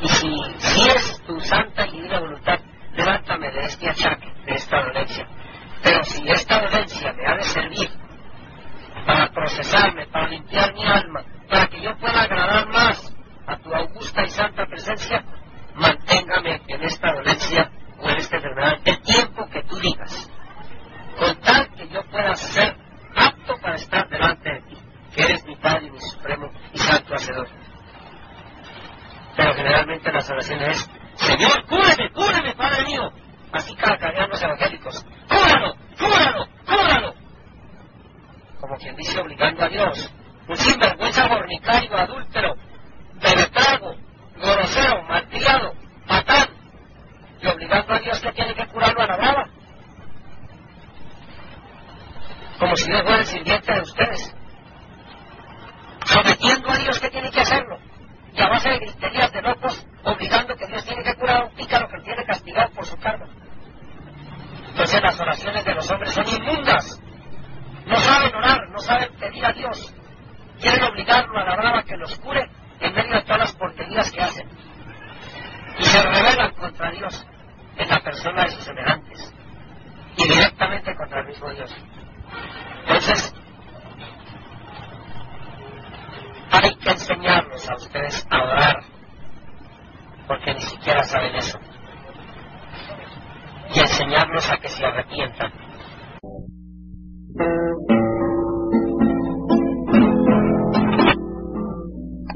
Y 0.00 0.08
si, 0.08 0.36
si 0.58 0.90
es 0.90 1.22
tu 1.26 1.40
santa 1.40 1.86
y 1.86 1.92
divina 1.92 2.20
voluntad, 2.20 2.58
levántame 2.94 3.50
de 3.50 3.60
este 3.60 3.88
achaque, 3.88 4.32
de 4.44 4.54
esta 4.54 4.82
dolencia. 4.82 5.26
Pero 5.82 6.04
si 6.04 6.28
esta 6.28 6.60
dolencia 6.62 7.12
me 7.12 7.26
ha 7.26 7.36
de 7.36 7.44
servir 7.44 7.90
para 9.06 9.30
procesarme, 9.30 10.06
para 10.08 10.28
limpiar 10.28 10.74
mi 10.74 10.84
alma, 10.84 11.24
para 11.50 11.66
que 11.66 11.82
yo 11.82 11.96
pueda 11.98 12.22
agradar 12.22 12.68
más 12.68 13.14
a 13.46 13.56
tu 13.58 13.74
augusta 13.74 14.22
y 14.22 14.30
santa 14.30 14.66
presencia, 14.66 15.24
manténgame 15.74 16.62
en 16.68 16.82
esta 16.84 17.12
dolencia 17.12 17.70
o 17.98 18.08
en 18.08 18.16
esta 18.16 18.36
enfermedad 18.36 18.78
el 18.84 19.02
tiempo 19.02 19.48
que 19.50 19.62
tú 19.64 19.76
digas, 19.80 20.30
con 21.18 21.36
tal 21.40 21.68
que 21.74 21.88
yo 21.88 22.02
pueda 22.04 22.34
ser 22.36 22.76
apto 23.16 23.56
para 23.60 23.74
estar 23.74 24.08
delante 24.08 24.48
de 24.48 24.60
ti, 24.62 24.76
que 25.14 25.22
eres 25.22 25.44
mi 25.44 25.56
Padre 25.56 25.88
y 25.88 25.90
mi 25.90 26.00
Supremo 26.00 26.50
y 26.72 26.78
Santo 26.78 27.14
Hacedor. 27.14 27.48
Pero 29.36 29.54
generalmente 29.54 30.12
las 30.12 30.30
oraciones 30.30 30.68
es, 30.68 30.90
Señor, 31.14 31.66
cúreme, 31.66 32.10
cúreme, 32.12 32.54
Padre 32.54 32.84
mío. 32.84 33.10
Así 33.52 33.74
carcajean 33.74 34.30
los 34.30 34.40
evangélicos. 34.40 35.04
Cúralo, 35.28 35.74
cúralo, 35.98 36.46
cúralo. 36.64 37.14
Como 38.60 38.76
quien 38.76 38.94
dice 38.94 39.20
obligando 39.20 39.64
a 39.64 39.68
Dios. 39.68 40.12
Un 40.50 40.56
sinvergüenza 40.56 41.28
fornicario, 41.28 41.96
adúltero, 41.96 42.56
penetrago, 43.20 43.94
grosero, 44.34 45.02
malcriado, 45.04 45.74
patán. 46.08 46.48
Y 47.40 47.46
obligando 47.46 47.94
a 47.94 48.00
Dios 48.00 48.18
que 48.18 48.32
tiene 48.32 48.52
que 48.54 48.66
curarlo 48.66 49.00
a 49.00 49.06
la 49.06 49.16
brava. 49.16 49.48
Como 52.58 52.74
si 52.74 52.90
Dios 52.90 53.02
fuera 53.02 53.18
el 53.18 53.26
sirviente 53.26 53.72
de 53.72 53.80
ustedes. 53.80 54.34
Sometiendo 56.06 56.68
a 56.68 56.78
Dios 56.78 56.98
que 56.98 57.10
tiene 57.10 57.30
que 57.30 57.40
hacerlo. 57.42 57.78
Y 58.34 58.42
a 58.42 58.48
base 58.48 58.70
de 58.70 58.78
griterías 58.80 59.30
de 59.30 59.42
locos, 59.42 59.86
obligando 60.02 60.56
que 60.56 60.66
Dios 60.66 60.84
tiene 60.84 61.04
que 61.04 61.14
curar 61.14 61.42
a 61.42 61.44
un 61.44 61.54
pícaro 61.54 61.88
que 61.88 62.00
tiene 62.00 62.24
castigado 62.24 62.70
por 62.72 62.86
su 62.86 62.96
cargo. 62.96 63.26
Entonces 64.66 65.00
las 65.00 65.20
oraciones 65.20 65.64
de 65.64 65.74
los 65.76 65.88
hombres 65.92 66.12
son 66.12 66.26
inmundas. 66.26 67.00
No 67.86 68.00
saben 68.00 68.34
orar, 68.34 68.68
no 68.70 68.78
saben 68.80 69.12
pedir 69.16 69.46
a 69.46 69.52
Dios. 69.52 69.94
Quieren 70.60 70.82
obligarlo 70.84 71.38
a 71.38 71.44
la 71.44 71.56
brava 71.56 71.82
que 71.82 71.96
los 71.96 72.18
cure 72.18 72.48
en 72.80 72.94
medio 72.94 73.14
de 73.14 73.22
todas 73.22 73.38
las 73.38 73.52
porquerías 73.54 74.10
que 74.12 74.20
hacen. 74.20 74.48
Y 75.78 75.84
se 75.84 76.02
rebelan 76.02 76.52
contra 76.54 76.90
Dios. 76.90 77.26
En 77.76 77.88
la 77.88 78.00
persona 78.00 78.44
de 78.44 78.50
sus 78.50 78.64
semejantes 78.64 79.34
y 80.16 80.28
directamente 80.28 80.94
contra 80.96 81.20
el 81.20 81.26
mismo 81.26 81.50
Dios. 81.50 81.74
Entonces, 82.82 83.34
hay 86.50 86.74
que 86.76 86.90
enseñarlos 86.90 87.70
a 87.70 87.76
ustedes 87.76 88.26
a 88.30 88.42
orar, 88.42 88.76
porque 90.26 90.54
ni 90.54 90.60
siquiera 90.60 91.02
saben 91.04 91.36
eso. 91.36 91.58
Y 93.72 93.80
enseñarlos 93.80 94.50
a 94.50 94.56
que 94.56 94.68
se 94.68 94.84
arrepientan. 94.84 95.52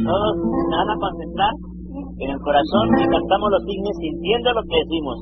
Todos 0.03 0.34
nada 0.70 0.90
a 0.90 0.99
concentrar 0.99 1.55
en 1.95 2.28
el 2.30 2.40
corazón 2.42 2.86
y 2.99 3.07
cantamos 3.07 3.49
los 3.51 3.62
cisnes 3.62 3.95
sintiendo 4.03 4.51
lo 4.55 4.62
que 4.66 4.76
decimos. 4.82 5.16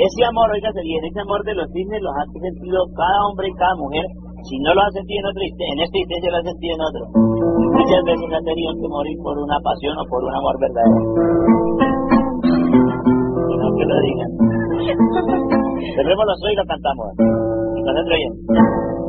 Ese 0.00 0.24
amor, 0.24 0.48
oígase 0.48 0.80
bien, 0.80 1.04
ese 1.04 1.20
amor 1.20 1.44
de 1.44 1.54
los 1.54 1.68
cisnes 1.72 2.00
los 2.00 2.14
ha 2.16 2.24
sentido 2.32 2.80
cada 2.96 3.18
hombre 3.28 3.48
y 3.48 3.54
cada 3.60 3.76
mujer. 3.76 4.06
Si 4.48 4.56
no 4.64 4.72
lo 4.72 4.80
ha 4.80 4.90
sentido 4.96 5.20
en 5.20 5.28
otro 5.28 5.42
en 5.44 5.78
esta 5.84 5.96
existencia 6.00 6.32
lo 6.32 6.38
ha 6.40 6.46
sentido 6.48 6.72
en 6.72 6.82
otro. 6.88 7.02
Muchas 7.76 8.02
veces 8.08 8.28
ha 8.32 8.40
tenido 8.40 8.72
que 8.80 8.88
morir 8.88 9.16
por 9.20 9.36
una 9.36 9.58
pasión 9.60 9.94
o 10.00 10.04
por 10.08 10.24
un 10.24 10.32
amor 10.32 10.56
verdadero. 10.56 11.00
Y 13.36 13.54
no 13.60 13.68
que 13.76 13.84
lo 13.84 13.96
digan. 14.00 14.30
Cerremos 16.00 16.24
los 16.24 16.38
ojos 16.40 16.52
y 16.52 16.56
lo 16.56 16.64
cantamos. 16.64 17.08
Y 17.76 17.84
bien. 17.84 18.99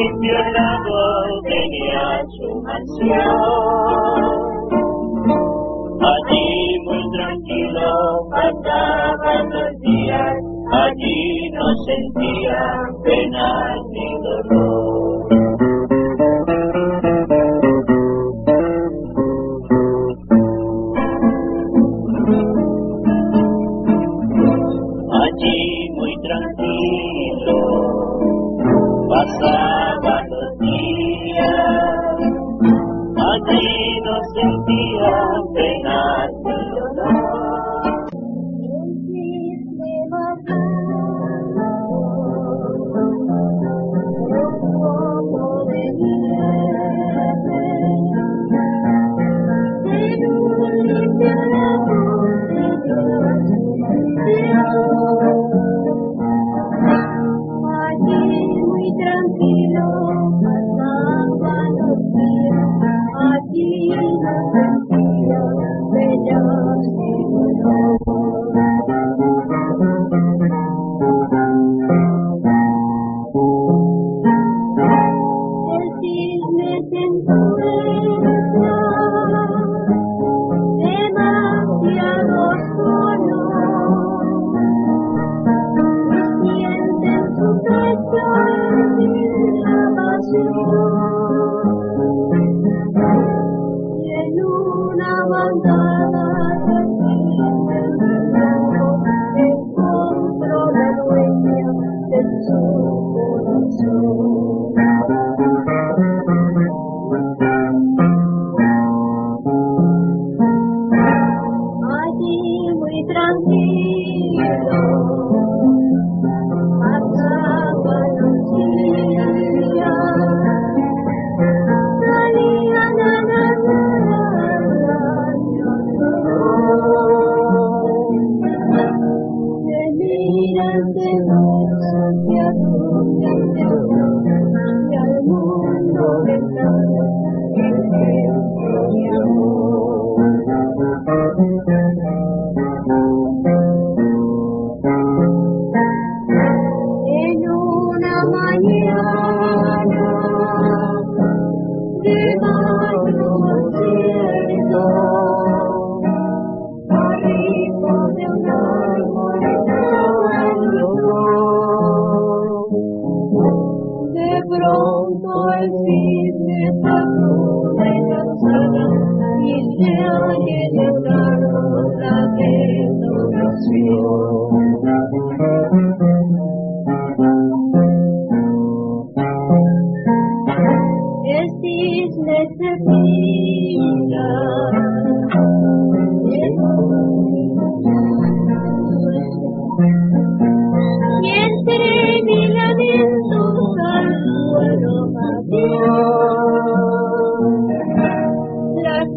Limpio 0.00 0.38
lago 0.52 1.02
tenía 1.44 2.22
su 2.36 2.62
mansión. 2.62 4.22
Allí 6.00 6.78
muy 6.86 7.02
tranquilo 7.12 7.90
pasaban 8.30 9.50
los 9.50 9.80
días, 9.80 10.36
allí 10.72 11.50
no 11.52 11.66
sentía 11.84 12.60
pena 13.04 13.79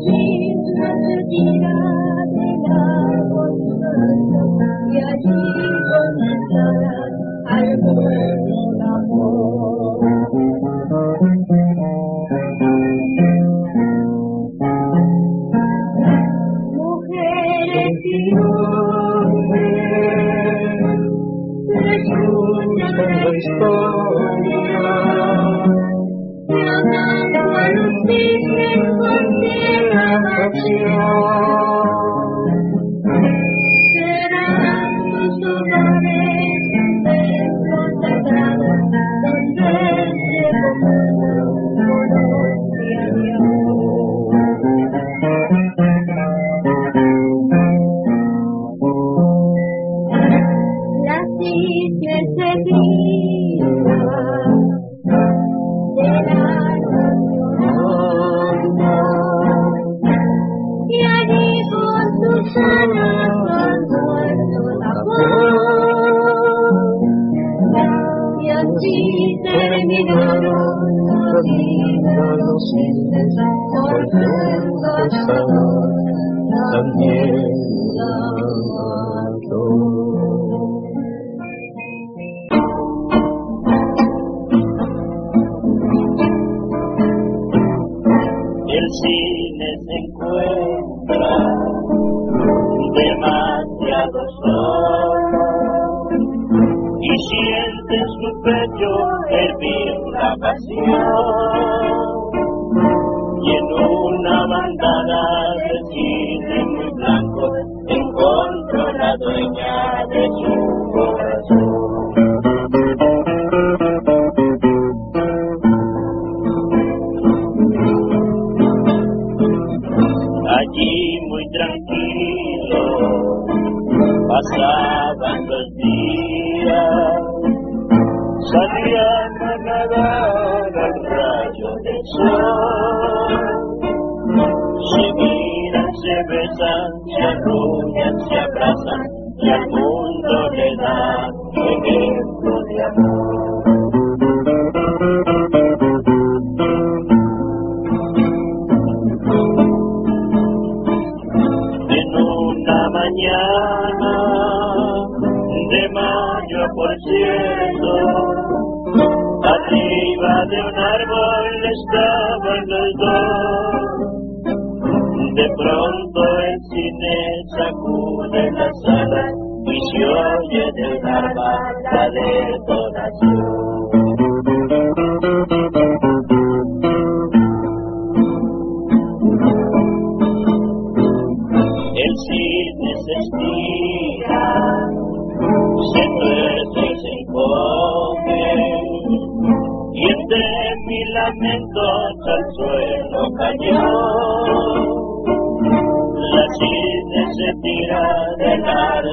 La 0.04 0.12
chispa 5.22 6.00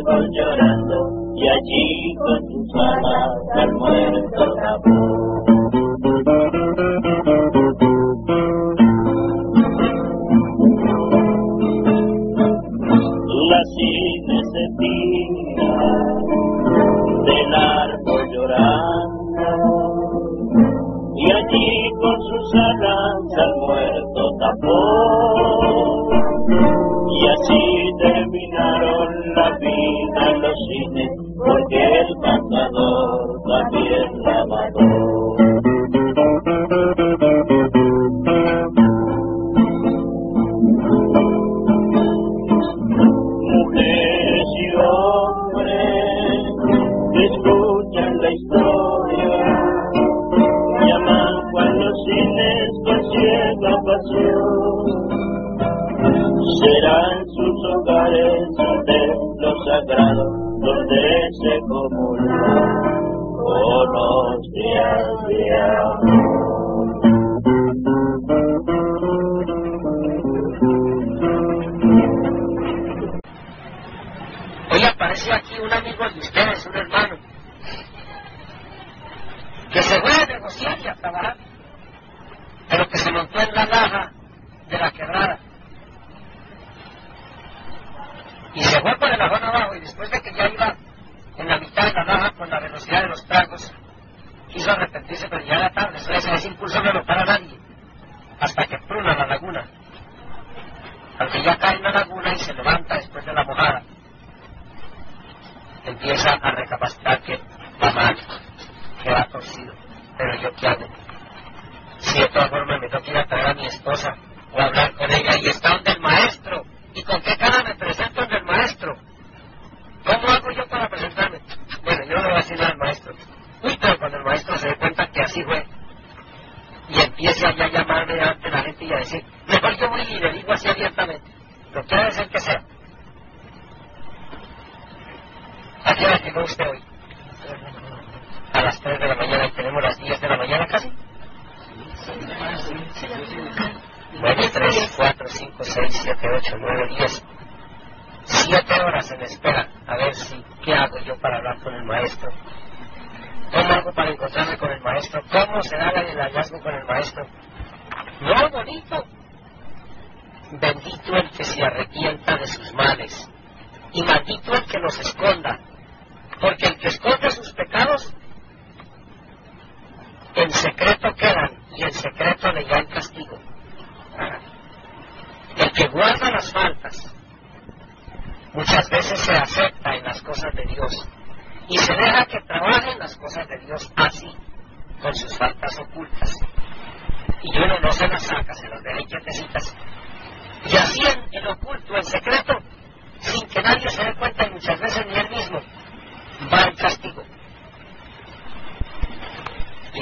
árbol 0.01 0.29
llorando, 0.33 1.33
y 1.37 1.49
allí 1.49 2.15
con 2.17 2.41
sus 2.51 2.75
alas 2.75 3.31
al 3.55 3.73
muerto 3.73 4.45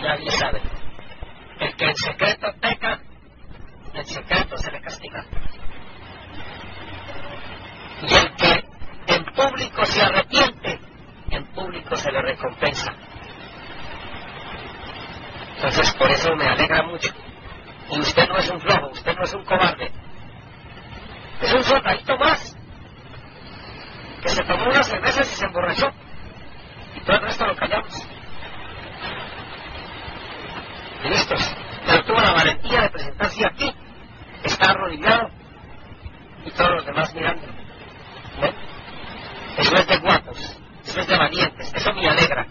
nadie 0.08 0.30
sabe. 0.30 0.62
El 1.60 1.76
que 1.76 1.84
en 1.84 1.96
secreto 1.96 2.46
peca, 2.60 3.00
en 3.92 4.06
secreto 4.06 4.56
se 4.56 4.70
le 4.70 4.80
castiga. 4.80 5.24
Y 8.02 8.14
el 8.14 8.36
que 8.36 8.64
en 9.14 9.24
público 9.34 9.84
se 9.84 10.02
arrepiente, 10.02 10.80
en 11.30 11.44
público 11.48 11.96
se 11.96 12.10
le 12.10 12.22
recompensa. 12.22 12.92
Entonces 15.56 15.92
por 15.94 16.10
eso 16.10 16.34
me 16.36 16.48
alegra 16.48 16.82
mucho. 16.84 17.12
Y 17.90 18.00
usted 18.00 18.28
no 18.28 18.38
es 18.38 18.48
un 18.50 18.60
flojo, 18.60 18.88
usted 18.90 19.14
no 19.14 19.24
es 19.24 19.34
un 19.34 19.44
cobarde. 19.44 19.90
Es 21.42 21.52
un 21.52 21.62
soldadito 21.64 22.16
más 22.16 22.56
que 24.22 24.28
se 24.28 24.42
tomó 24.44 24.64
unas 24.64 24.86
cervezas 24.86 25.32
y 25.32 25.36
se 25.36 25.44
emborrachó. 25.44 25.90
Y 26.96 27.00
todo 27.00 27.16
el 27.16 27.22
resto 27.22 27.46
lo 27.46 27.56
callamos. 27.56 28.17
Listos. 31.04 31.54
Pero 31.86 32.04
tuvo 32.04 32.20
la 32.20 32.32
valentía 32.32 32.82
de 32.82 32.90
presentarse 32.90 33.46
aquí. 33.46 33.74
Está 34.44 34.70
arrodillado 34.70 35.30
y 36.44 36.50
todos 36.50 36.70
los 36.70 36.86
demás 36.86 37.14
mirando. 37.14 37.46
¿Ven? 38.40 38.54
Eso 39.58 39.74
es 39.74 39.86
de 39.88 39.98
guapos, 39.98 40.60
eso 40.84 41.00
es 41.00 41.06
de 41.06 41.16
valientes, 41.18 41.72
eso 41.74 41.92
me 41.92 42.08
alegra. 42.08 42.46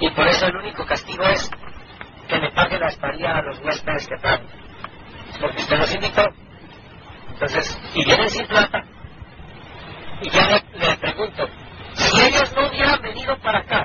Y 0.00 0.10
por 0.10 0.26
eso 0.26 0.46
el 0.46 0.56
único 0.56 0.84
castigo 0.84 1.22
es 1.24 1.48
que 2.28 2.40
me 2.40 2.50
pague 2.50 2.78
la 2.78 2.88
estadía 2.88 3.36
a 3.36 3.42
los 3.42 3.60
huéspedes 3.60 4.08
que 4.08 4.16
traen. 4.16 4.46
Porque 5.40 5.62
usted 5.62 5.78
los 5.78 5.94
invitó. 5.94 6.22
Entonces, 7.28 7.78
y 7.94 8.04
vienen 8.04 8.30
sin 8.30 8.46
plata. 8.46 8.82
Y 10.20 10.30
yo 10.30 10.40
le, 10.40 10.86
le 10.86 10.96
pregunto, 10.96 11.48
si 11.94 12.20
ellos 12.20 12.52
no 12.56 12.68
hubieran 12.68 13.00
venido 13.02 13.38
para 13.38 13.58
acá, 13.60 13.83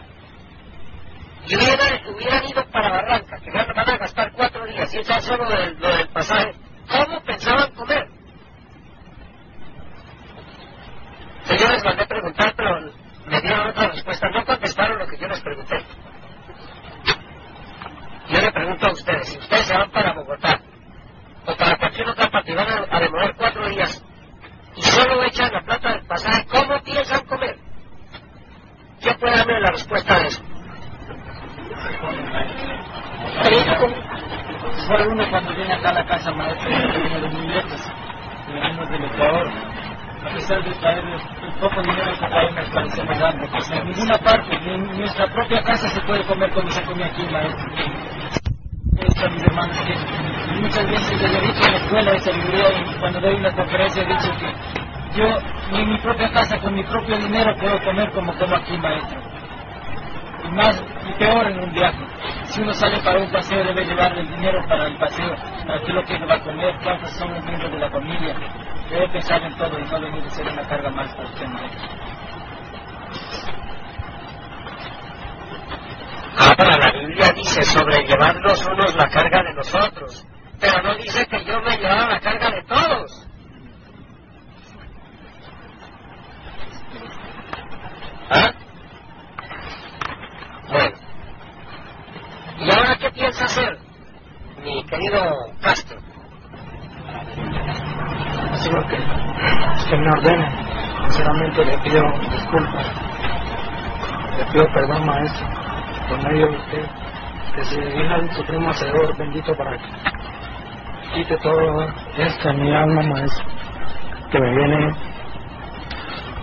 y 1.49 1.55
hubieran, 1.55 2.15
hubieran 2.15 2.47
ido 2.47 2.63
para 2.71 2.89
Barranca, 2.89 3.37
que 3.39 3.51
van 3.51 3.89
a 3.89 3.97
gastar 3.97 4.31
cuatro 4.33 4.65
días 4.65 4.93
y 4.93 4.99
echar 4.99 5.21
solo 5.23 5.45
lo 5.45 5.55
lo 5.55 5.95
del 5.97 6.07
pasaje, 6.09 6.53
¿cómo 6.87 7.19
pensaban 7.21 7.73
comer? 7.73 8.07
Yo 11.59 11.67
les 11.67 11.83
mandé 11.83 12.05
preguntar, 12.05 12.53
pero 12.55 12.79
me 13.25 13.41
dieron 13.41 13.67
otra 13.67 13.87
respuesta. 13.87 14.29
No 14.29 14.45
contestaron 14.45 14.99
lo 14.99 15.07
que 15.07 15.17
yo 15.17 15.27
les 15.27 15.41
pregunté. 15.41 15.75
Yo 18.29 18.41
le 18.41 18.51
pregunto 18.51 18.87
a 18.87 18.91
ustedes, 18.91 19.29
si 19.29 19.39
ustedes 19.39 19.65
se 19.65 19.73
van 19.73 19.89
para 19.89 20.13
Bogotá 20.13 20.61
o 21.47 21.55
para 21.55 21.77
cualquier 21.77 22.09
otra 22.09 22.29
parte 22.29 22.51
y 22.51 22.55
van 22.55 22.67
a, 22.69 22.95
a 22.95 22.99
demorar 22.99 23.35
cuatro 23.35 23.67
días 23.67 24.05
y 24.75 24.81
solo 24.83 25.23
echan 25.23 25.51
la 25.51 25.63
plata 25.63 25.93
del 25.93 26.05
pasaje, 26.05 26.45
¿cómo 26.45 26.79
piensan 26.83 27.25
comer? 27.25 27.57
¿Quién 29.01 29.17
puede 29.17 29.35
darme 29.35 29.59
la 29.59 29.71
respuesta 29.71 30.13
a 30.13 30.27
eso? 30.27 30.43
Fue 34.87 35.07
uno 35.07 35.29
cuando 35.29 35.55
viene 35.55 35.73
acá 35.73 35.89
a 35.89 35.93
la 35.93 36.05
casa 36.05 36.31
maestra 36.31 36.67
que 36.67 36.99
viene 36.99 37.21
de 37.21 37.29
muñecas, 37.29 37.91
que 38.45 38.53
venimos 38.53 38.89
del 38.89 39.05
Ecuador. 39.05 39.47
A 40.19 40.33
pesar 40.33 40.63
de 40.63 40.71
traer 40.75 41.03
el 41.05 41.53
poco 41.59 41.81
dinero 41.81 42.11
que 42.11 42.27
traemos, 42.27 42.69
parecemos 42.73 43.19
dar, 43.19 43.39
porque 43.39 43.73
en 43.73 43.85
ninguna 43.85 44.17
parte, 44.17 44.59
ni 44.59 44.73
en 44.73 44.97
nuestra 44.97 45.27
propia 45.27 45.63
casa 45.63 45.87
se 45.87 45.98
puede 46.09 46.25
comer 46.25 46.49
como 46.53 46.71
se 46.71 46.81
come 46.85 47.03
aquí, 47.03 47.21
maestro. 47.31 47.69
Dicho 48.83 49.25
a 49.25 49.29
mis 49.29 49.43
hermanos 49.43 49.77
que 49.85 50.59
muchas 50.59 50.89
veces 50.89 51.21
les 51.21 51.33
he 51.33 51.41
dicho 51.41 51.67
en 51.67 51.71
la 51.71 51.77
escuela 51.77 52.11
de 52.11 52.19
sabiduría, 52.19 52.69
y 52.79 52.99
cuando 52.99 53.21
doy 53.21 53.35
una 53.35 53.51
conferencia, 53.51 54.01
he 54.01 54.05
dicho 54.07 54.31
que 54.39 55.19
yo 55.19 55.39
ni 55.71 55.81
en 55.81 55.89
mi 55.91 55.97
propia 55.99 56.31
casa, 56.31 56.57
con 56.61 56.73
mi 56.73 56.83
propio 56.83 57.15
dinero, 57.15 57.55
puedo 57.57 57.79
comer 57.83 58.11
como 58.11 58.33
como 58.33 58.55
aquí, 58.55 58.75
maestro 58.79 59.19
y 60.45 60.51
más 60.51 60.83
y 61.07 61.13
peor 61.19 61.47
en 61.47 61.59
un 61.59 61.73
viaje. 61.73 61.99
Si 62.47 62.61
uno 62.61 62.73
sale 62.73 62.97
para 63.01 63.19
un 63.19 63.31
paseo 63.31 63.63
debe 63.63 63.85
llevar 63.85 64.17
el 64.17 64.27
dinero 64.29 64.65
para 64.67 64.87
el 64.87 64.95
paseo, 64.97 65.35
para 65.67 65.79
qué 65.81 65.93
lo 65.93 66.03
que 66.05 66.17
va 66.25 66.33
a 66.35 66.39
comer, 66.43 66.75
cuántos 66.83 67.11
son 67.11 67.33
los 67.35 67.43
miembros 67.45 67.71
de 67.71 67.77
la 67.77 67.89
familia. 67.91 68.35
Debe 68.89 69.07
pensar 69.09 69.43
en 69.43 69.55
todo 69.57 69.77
y 69.77 69.83
no 69.83 69.99
venir 69.99 70.23
a 70.25 70.31
ser 70.31 70.47
una 70.51 70.63
carga 70.63 70.89
más 70.89 71.09
para 71.13 71.29
usted, 71.29 71.45
maestro. 71.45 71.89
La 76.59 76.91
Biblia 76.91 77.31
dice 77.35 77.63
sobre 77.63 78.05
llevarnos 78.05 78.65
unos 78.65 78.93
la 78.95 79.07
carga 79.09 79.43
de 79.43 79.53
nosotros, 79.53 80.25
pero 80.59 80.81
no 80.83 80.93
dice 80.95 81.25
que 81.27 81.45
yo 81.45 81.61
me 81.61 81.77
llevaba 81.77 82.09
la 82.09 82.19
carga 82.19 82.49
de 82.51 82.63
todos. 82.63 83.27
¿Ah? 88.29 88.51
Bueno. 90.67 90.97
¿Y 92.59 92.75
ahora 92.75 92.97
qué 92.97 93.09
piensa 93.11 93.45
hacer, 93.45 93.77
mi 94.61 94.83
querido 94.83 95.21
Castro? 95.61 95.97
Lo 98.69 98.87
que 98.87 98.97
usted 98.97 99.97
me 99.97 100.09
ordene. 100.09 100.47
Sinceramente 101.05 101.65
le 101.65 101.77
pido 101.79 102.03
disculpas. 102.29 102.85
Le 104.37 104.45
pido 104.51 104.65
perdón, 104.73 105.05
maestro, 105.05 105.47
por 106.09 106.23
medio 106.23 106.47
de 106.47 106.57
usted, 106.57 106.85
que 107.55 107.63
se 107.65 107.79
dirija 107.79 108.15
al 108.15 108.31
Supremo 108.33 108.69
Hacedor 108.69 109.17
bendito 109.17 109.55
para 109.55 109.77
que 109.77 109.85
quite 111.13 111.37
todo 111.37 111.87
esto 112.17 112.53
mi 112.53 112.73
alma, 112.73 113.01
maestro, 113.03 113.45
que 114.31 114.39
me 114.39 114.55
viene 114.55 114.91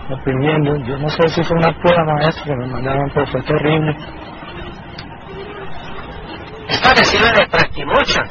oprimiendo. 0.09 0.77
Yo 0.85 0.97
no 0.97 1.09
sé 1.09 1.29
si 1.29 1.43
fue 1.43 1.57
una 1.57 1.71
prueba, 1.79 2.03
maestro, 2.05 2.45
que 2.45 2.55
me 2.55 2.67
mandaron, 2.67 3.11
pero 3.13 3.27
fue 3.27 3.41
terrible. 3.43 3.95
Está 6.69 6.93
decirle 6.93 7.31
de 7.31 7.47
practimucha, 7.47 8.21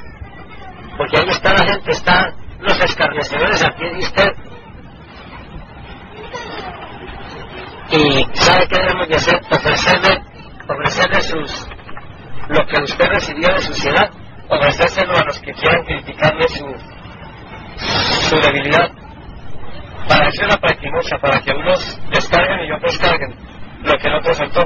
porque 0.97 1.17
ahí 1.19 1.29
está 1.29 1.53
la 1.53 1.65
gente, 1.65 1.91
están 1.91 2.35
los 2.61 2.85
escarnecedores 2.85 3.65
a 3.65 3.71
pie 3.71 3.91
de 3.91 3.99
usted. 3.99 4.33
Y 7.89 8.27
¿sabe 8.35 8.67
qué 8.69 8.77
debemos 8.81 9.09
de 9.09 9.17
hacer? 9.17 9.41
Ofrecerle, 9.51 10.23
ofrecerle 10.69 11.21
sus, 11.23 11.69
lo 12.49 12.67
que 12.67 12.83
usted 12.83 13.09
recibió 13.09 13.49
de 13.49 13.59
sociedad, 13.61 14.11
ofrecérselo 14.49 15.17
a 15.17 15.25
los 15.25 15.39
que 15.41 15.53
quieran 15.53 15.85
criticarle 15.85 16.49
su, 16.49 16.67
su 18.29 18.41
debilidad. 18.41 18.91
Para 20.09 20.29
eso 20.29 20.43
es 20.43 20.49
la 20.49 20.61
practimucha, 20.61 21.19
para 21.21 21.41
que 21.41 21.53
unos 21.53 22.01
descarguen 22.11 22.69
y 22.69 22.73
otros 22.73 22.99
carguen 22.99 23.37
lo 23.83 23.93
que 23.99 24.09
el 24.09 24.15
otro 24.15 24.35
soltó. 24.35 24.65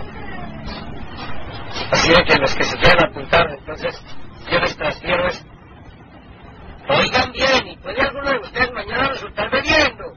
Así 1.93 2.13
de 2.13 2.25
que 2.25 2.37
los 2.41 2.55
que 2.55 2.65
se 2.65 2.77
quieran 2.79 3.11
apuntar, 3.11 3.47
entonces 3.59 4.01
yo 4.51 4.59
les 4.59 4.77
transfiero 4.77 5.27
esto. 5.29 5.49
Oigan 6.89 7.33
bien, 7.33 7.69
y 7.69 7.77
puede 7.77 8.01
alguno 8.01 8.31
de 8.31 8.39
ustedes 8.39 8.73
mañana 8.73 9.09
resultar 9.09 9.51
bebiendo. 9.51 10.13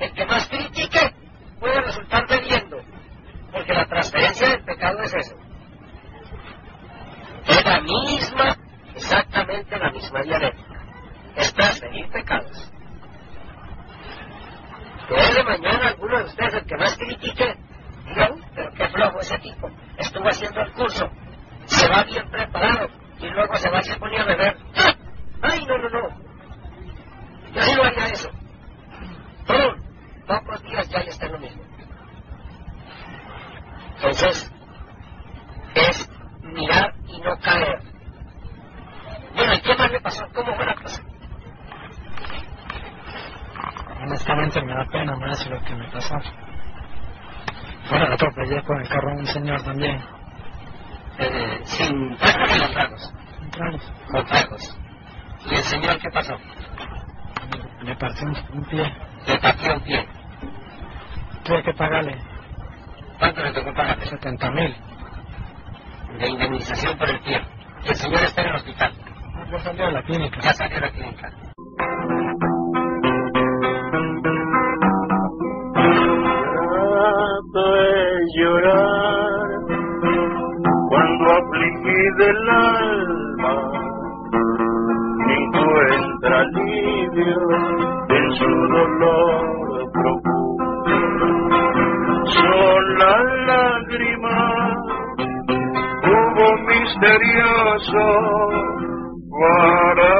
El 0.00 0.12
que 0.12 0.26
más 0.26 0.48
critique 0.48 1.14
puede 1.60 1.80
resultar 1.82 2.26
bebiendo. 2.28 2.78
Porque 3.52 3.72
la 3.74 3.86
transferencia 3.86 4.29
eso 5.18 5.50
es 7.46 7.64
la 7.64 7.80
misma, 7.80 8.56
exactamente 8.94 9.78
la 9.78 9.90
misma 9.90 10.22
dialéctica. 10.22 10.80
Estás 11.36 11.82
en 11.82 12.10
pecados. 12.10 12.70
Que 15.08 15.14
hoy 15.14 15.34
de 15.34 15.42
mañana 15.42 15.88
alguno 15.88 16.18
de 16.18 16.24
ustedes, 16.24 16.54
el 16.54 16.66
que 16.66 16.76
más 16.76 16.96
critique, 16.96 17.54
diga, 18.06 18.30
pero 18.54 18.72
qué 18.72 18.88
flojo 18.88 19.20
ese 19.20 19.38
tipo, 19.38 19.70
estuvo 19.96 20.28
haciendo 20.28 20.60
el 20.60 20.72
curso, 20.72 21.08
se 21.66 21.88
va 21.88 22.04
bien 22.04 22.28
preparado 22.30 22.88
y 23.18 23.28
luego 23.28 23.56
se 23.56 23.70
va 23.70 23.80
y 23.80 23.84
se 23.84 23.96
pone 23.96 24.18
a 24.18 24.24
beber. 24.24 24.56
¡Ah! 24.76 24.94
¡Ay, 25.42 25.64
no, 25.66 25.78
no, 25.78 25.88
no! 25.88 26.08
Yo 27.52 27.62
sí 27.62 27.74
no 27.74 27.82
haría 27.82 28.06
eso. 28.06 28.30
Pero 29.46 29.74
pocos 30.26 30.62
días 30.62 30.88
ya, 30.88 31.02
ya 31.02 31.10
está 31.10 31.26
lo 31.26 31.38
mismo. 31.38 31.62
Entonces, 33.96 34.50
es 35.74 36.08
mirar 36.42 36.94
y 37.08 37.20
no 37.20 37.36
caer. 37.38 37.82
Bueno, 39.34 39.54
¿y 39.54 39.60
qué 39.60 39.74
más 39.76 39.90
le 39.90 40.00
pasó? 40.00 40.24
¿Cómo 40.34 40.54
fue 40.54 40.66
la 40.66 40.74
cosa? 40.74 41.02
Honestamente 44.02 44.62
me 44.62 44.74
da 44.74 44.84
pena 44.86 45.16
más 45.16 45.46
lo 45.48 45.62
que 45.62 45.74
me 45.74 45.86
pasó. 45.88 46.16
Bueno, 47.90 48.14
atropellé 48.14 48.62
con 48.62 48.80
el 48.80 48.88
carro 48.88 49.10
a 49.10 49.14
un 49.14 49.26
señor 49.26 49.62
también. 49.62 50.00
Eh, 51.18 51.60
sin 51.64 52.16
tragos 52.16 52.58
con 52.58 53.50
tragos. 53.50 53.92
Con 54.10 54.26
tragos. 54.26 54.78
¿Y 55.50 55.54
el 55.54 55.64
señor 55.64 55.98
qué 55.98 56.10
pasó? 56.10 56.36
Me 57.82 57.96
partió 57.96 58.26
un, 58.28 58.36
un 58.52 58.64
pie. 58.64 58.96
Le 59.26 59.38
partió 59.38 59.74
un 59.74 59.80
pie. 59.80 60.08
Tuve 61.44 61.62
que 61.62 61.74
pagarle 61.74 62.16
¿Cuánto 63.18 63.42
le 63.42 63.52
tocó 63.52 63.74
pagarle? 63.74 64.06
70 64.06 64.50
mil. 64.52 64.76
De 66.18 66.28
indemnización 66.28 66.98
por 66.98 67.08
el 67.08 67.20
pie. 67.20 67.40
Y 67.84 67.88
el 67.88 67.94
señor 67.94 68.22
está 68.22 68.42
en 68.42 68.48
el 68.48 68.56
hospital. 68.56 68.92
Ya 69.50 69.58
salió 69.58 69.86
de 69.86 69.92
la 69.92 70.02
clínica. 70.02 70.40
Ya 70.42 70.52
salió 70.52 70.74
de 70.76 70.80
la 70.80 70.90
clínica. 70.90 71.30
Trato 76.72 77.72
de 77.74 78.20
llorar 78.36 79.50
cuando 80.88 81.24
afligí 81.32 82.00
del 82.18 82.48
alma 82.50 83.80
encuentra 85.40 86.40
alivio 86.40 87.40
en 88.08 88.30
su 88.36 88.50
dolor 88.68 89.90
profundo. 89.92 90.64
Son 92.26 92.98
las 92.98 93.24
lágrimas, 93.46 94.76
misterioso 96.66 98.06
para 99.40 100.14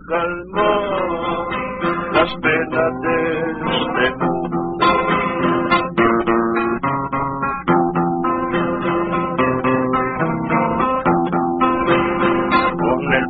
calmar 0.09 1.47
las 2.13 2.35
penas 2.37 2.93
de 3.03 3.17
este 3.71 4.15
mundo. 4.17 4.57
Con 12.77 13.13
el 13.13 13.25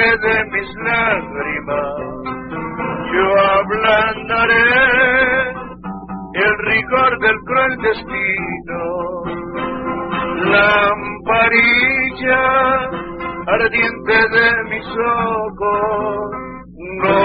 de 0.00 0.44
mis 0.52 0.74
lágrimas, 0.76 1.96
yo 3.12 3.26
ablandaré 3.58 4.68
el 6.34 6.52
rigor 6.64 7.18
del 7.20 7.38
cruel 7.44 7.76
destino. 7.82 8.82
Lamparilla 10.52 12.44
ardiente 13.46 14.16
de 14.36 14.48
mis 14.70 14.88
ojos, 14.88 16.30
no 17.02 17.20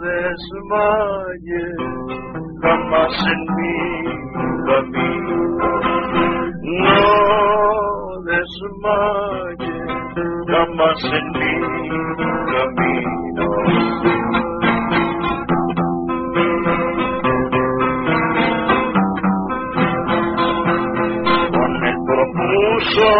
desmayes 0.00 1.78
jamás 2.62 3.14
en 3.26 3.40
mi 3.56 3.78
camino, 4.66 5.68
no 6.62 7.02
desmayes 8.24 9.87
jamás 10.46 10.98
en 11.04 11.24
mi 11.32 11.52
camino. 12.52 13.46
con 21.50 21.72
el 21.86 21.96
profuso 22.06 23.10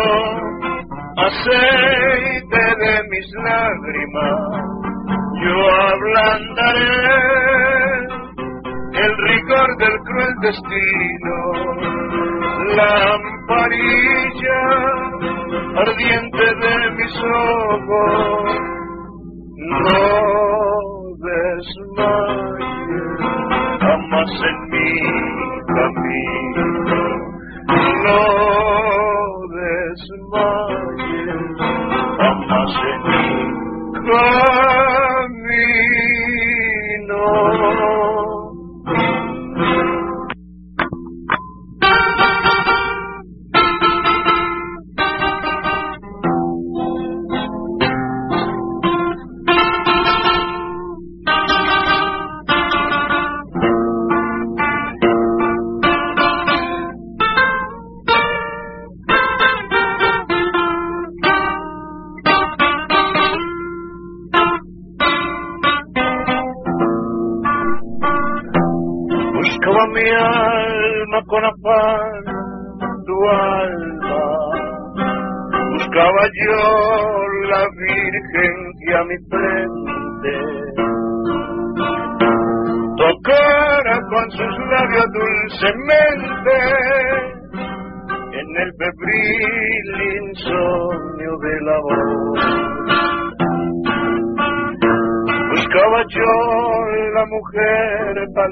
aceite 1.16 2.62
de 2.82 2.94
mis 3.10 3.28
lágrimas, 3.44 4.38
yo 5.42 5.56
ablandaré 5.92 7.08
el 8.94 9.12
rigor 9.16 9.68
del 9.78 9.96
cruel 10.04 10.34
destino, 10.42 11.38
lamparilla 12.76 14.62
ardiente 15.76 16.44
de 16.62 16.74
mis 16.96 17.14
ojos, 17.16 18.44
no 19.56 20.02
desmayes 21.26 22.68
jamás 23.80 24.30
en 24.50 24.58
mi 24.70 24.90
camino 25.76 26.68
no 28.04 28.22
desmayes 29.56 30.98
jamás 32.18 32.74
en 32.90 33.00
mi 33.08 33.26
camino. 34.08 34.38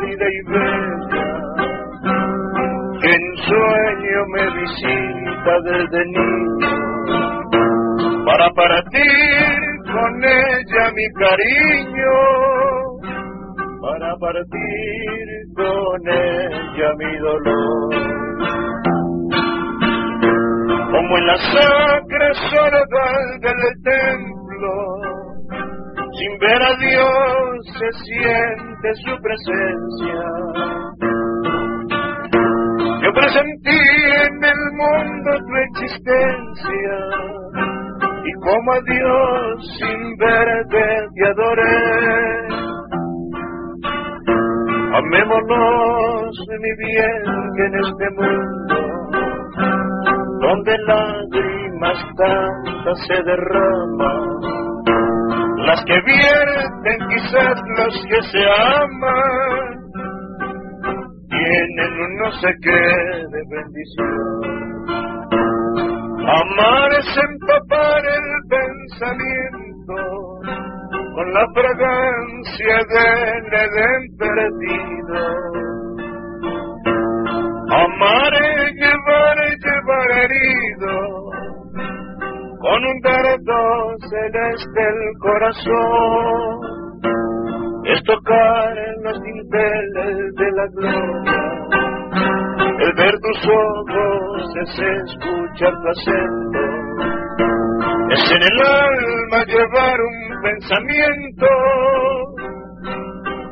Y 0.02 0.16
bella 0.16 0.66
que 3.00 3.10
en 3.10 3.36
sueño 3.36 4.20
me 4.32 4.44
visita 4.60 5.52
desde 5.64 6.00
niño 6.06 6.96
para 8.26 8.50
partir 8.50 9.76
con 9.92 10.24
ella 10.24 10.90
mi 10.94 11.06
cariño, 11.12 12.14
para 13.80 14.16
partir 14.16 15.26
con 15.54 16.08
ella 16.08 16.92
mi 16.98 17.18
dolor. 17.18 17.94
Como 20.90 21.18
en 21.18 21.26
la 21.26 21.36
sacra 21.36 22.34
soledad 22.50 23.40
del 23.42 23.82
templo, 23.84 24.72
sin 26.18 26.38
ver 26.38 26.62
a 26.62 26.74
Dios 26.78 27.66
se 27.78 27.88
siente 28.04 28.94
su 29.04 29.12
presencia. 29.22 29.65
En 47.58 47.74
este 47.74 48.10
mundo 48.16 48.76
donde 50.40 50.78
lágrimas 50.86 51.98
tantas 52.16 52.98
se 53.06 53.22
derraman, 53.22 54.22
las 55.66 55.84
que 55.84 56.00
vierten 56.02 57.08
quizás 57.08 57.62
los 57.78 57.94
que 58.08 58.22
se 58.30 58.42
aman, 58.44 59.86
tienen 61.28 61.92
un 62.00 62.16
no 62.18 62.30
sé 62.32 62.48
qué 62.62 62.82
de 63.32 63.42
bendición. 63.50 64.76
Amar 66.28 66.90
es 66.92 67.16
empapar 67.16 68.02
el 68.04 68.28
pensamiento 68.48 69.96
con 71.14 71.32
la 71.32 71.46
fragancia 71.54 72.76
del 72.88 73.46
Edén 73.54 74.02
perdido. 74.18 75.65
Es 87.84 88.02
tocar 88.04 88.78
en 88.78 89.02
los 89.04 89.22
dinteles 89.22 90.34
de 90.34 90.52
la 90.52 90.66
gloria 90.74 91.56
el 92.78 92.92
ver 92.92 93.14
tus 93.20 93.48
ojos 93.48 94.56
es 94.62 94.68
escuchar 94.68 95.72
tu 95.80 95.88
acento. 95.88 96.60
Es 98.10 98.32
en 98.32 98.42
el 98.42 98.60
alma 98.60 99.44
llevar 99.46 99.98
un 100.00 100.42
pensamiento 100.42 101.46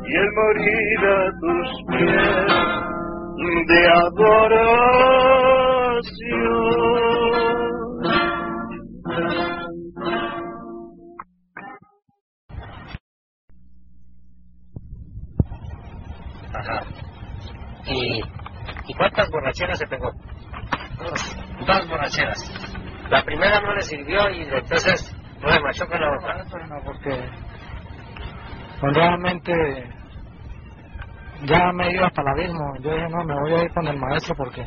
y 0.05 0.15
el 0.15 0.29
morir 0.31 0.99
a 1.07 1.31
tus 1.39 1.67
pies 1.87 2.53
de 3.67 3.79
adoración. 3.87 4.54
Cuántas 18.97 19.29
borracheras 19.29 19.77
se 19.79 19.87
pegó? 19.87 20.11
Dos, 21.65 21.89
borracheras. 21.89 22.37
La 23.09 23.21
primera 23.23 23.59
no 23.61 23.73
le 23.73 23.81
sirvió 23.81 24.29
y 24.31 24.41
entonces 24.41 25.15
marchó 25.61 25.87
con 25.87 26.01
la 26.01 26.17
otra. 26.17 26.43
No, 26.67 26.83
porque 26.83 27.29
pues 28.79 28.93
realmente 28.93 29.53
ya 31.43 31.71
me 31.73 31.91
iba 31.91 32.09
para 32.09 32.33
el 32.33 32.39
abismo. 32.39 32.75
Yo 32.81 32.91
dije, 32.91 33.09
no, 33.09 33.23
me 33.23 33.39
voy 33.39 33.53
a 33.53 33.63
ir 33.63 33.71
con 33.71 33.87
el 33.87 33.97
maestro 33.99 34.35
porque 34.35 34.61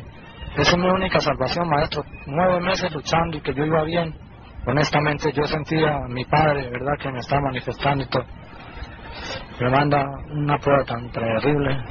esa 0.56 0.70
es 0.70 0.76
mi 0.76 0.88
única 0.88 1.20
salvación, 1.20 1.68
maestro. 1.68 2.04
Nueve 2.26 2.60
meses 2.60 2.92
luchando 2.92 3.36
y 3.36 3.40
que 3.40 3.54
yo 3.54 3.64
iba 3.64 3.82
bien. 3.84 4.14
Honestamente, 4.66 5.32
yo 5.32 5.44
sentía 5.44 5.96
a 5.96 6.08
mi 6.08 6.24
padre, 6.24 6.68
¿verdad?, 6.70 6.92
que 7.00 7.10
me 7.10 7.20
estaba 7.20 7.42
manifestando 7.42 8.04
y 8.04 8.08
todo. 8.08 8.24
Me 9.60 9.70
manda 9.70 10.04
una 10.30 10.58
prueba 10.58 10.84
tan 10.84 11.10
terrible. 11.10 11.84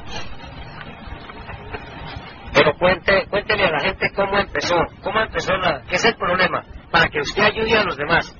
Cuente, 2.78 3.26
cuéntele 3.28 3.64
a 3.64 3.70
la 3.70 3.80
gente 3.80 4.12
cómo 4.14 4.38
empezó, 4.38 4.76
cómo 5.02 5.20
empezó 5.20 5.52
la, 5.56 5.82
qué 5.82 5.96
es 5.96 6.04
el 6.04 6.14
problema, 6.14 6.64
para 6.90 7.08
que 7.08 7.20
usted 7.20 7.42
ayude 7.42 7.76
a 7.76 7.84
los 7.84 7.96
demás. 7.96 8.34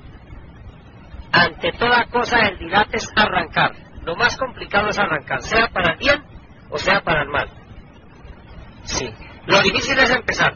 Ante 1.31 1.71
toda 1.73 2.05
cosa 2.05 2.39
el 2.47 2.57
dilate 2.57 2.97
es 2.97 3.11
arrancar. 3.15 3.71
Lo 4.03 4.15
más 4.15 4.37
complicado 4.37 4.89
es 4.89 4.97
arrancar, 4.97 5.41
sea 5.41 5.67
para 5.67 5.93
el 5.93 5.99
bien 5.99 6.23
o 6.69 6.77
sea 6.77 7.01
para 7.01 7.23
el 7.23 7.29
mal. 7.29 7.49
Sí. 8.83 9.09
Lo 9.45 9.61
difícil 9.61 9.97
es 9.99 10.09
empezar. 10.09 10.53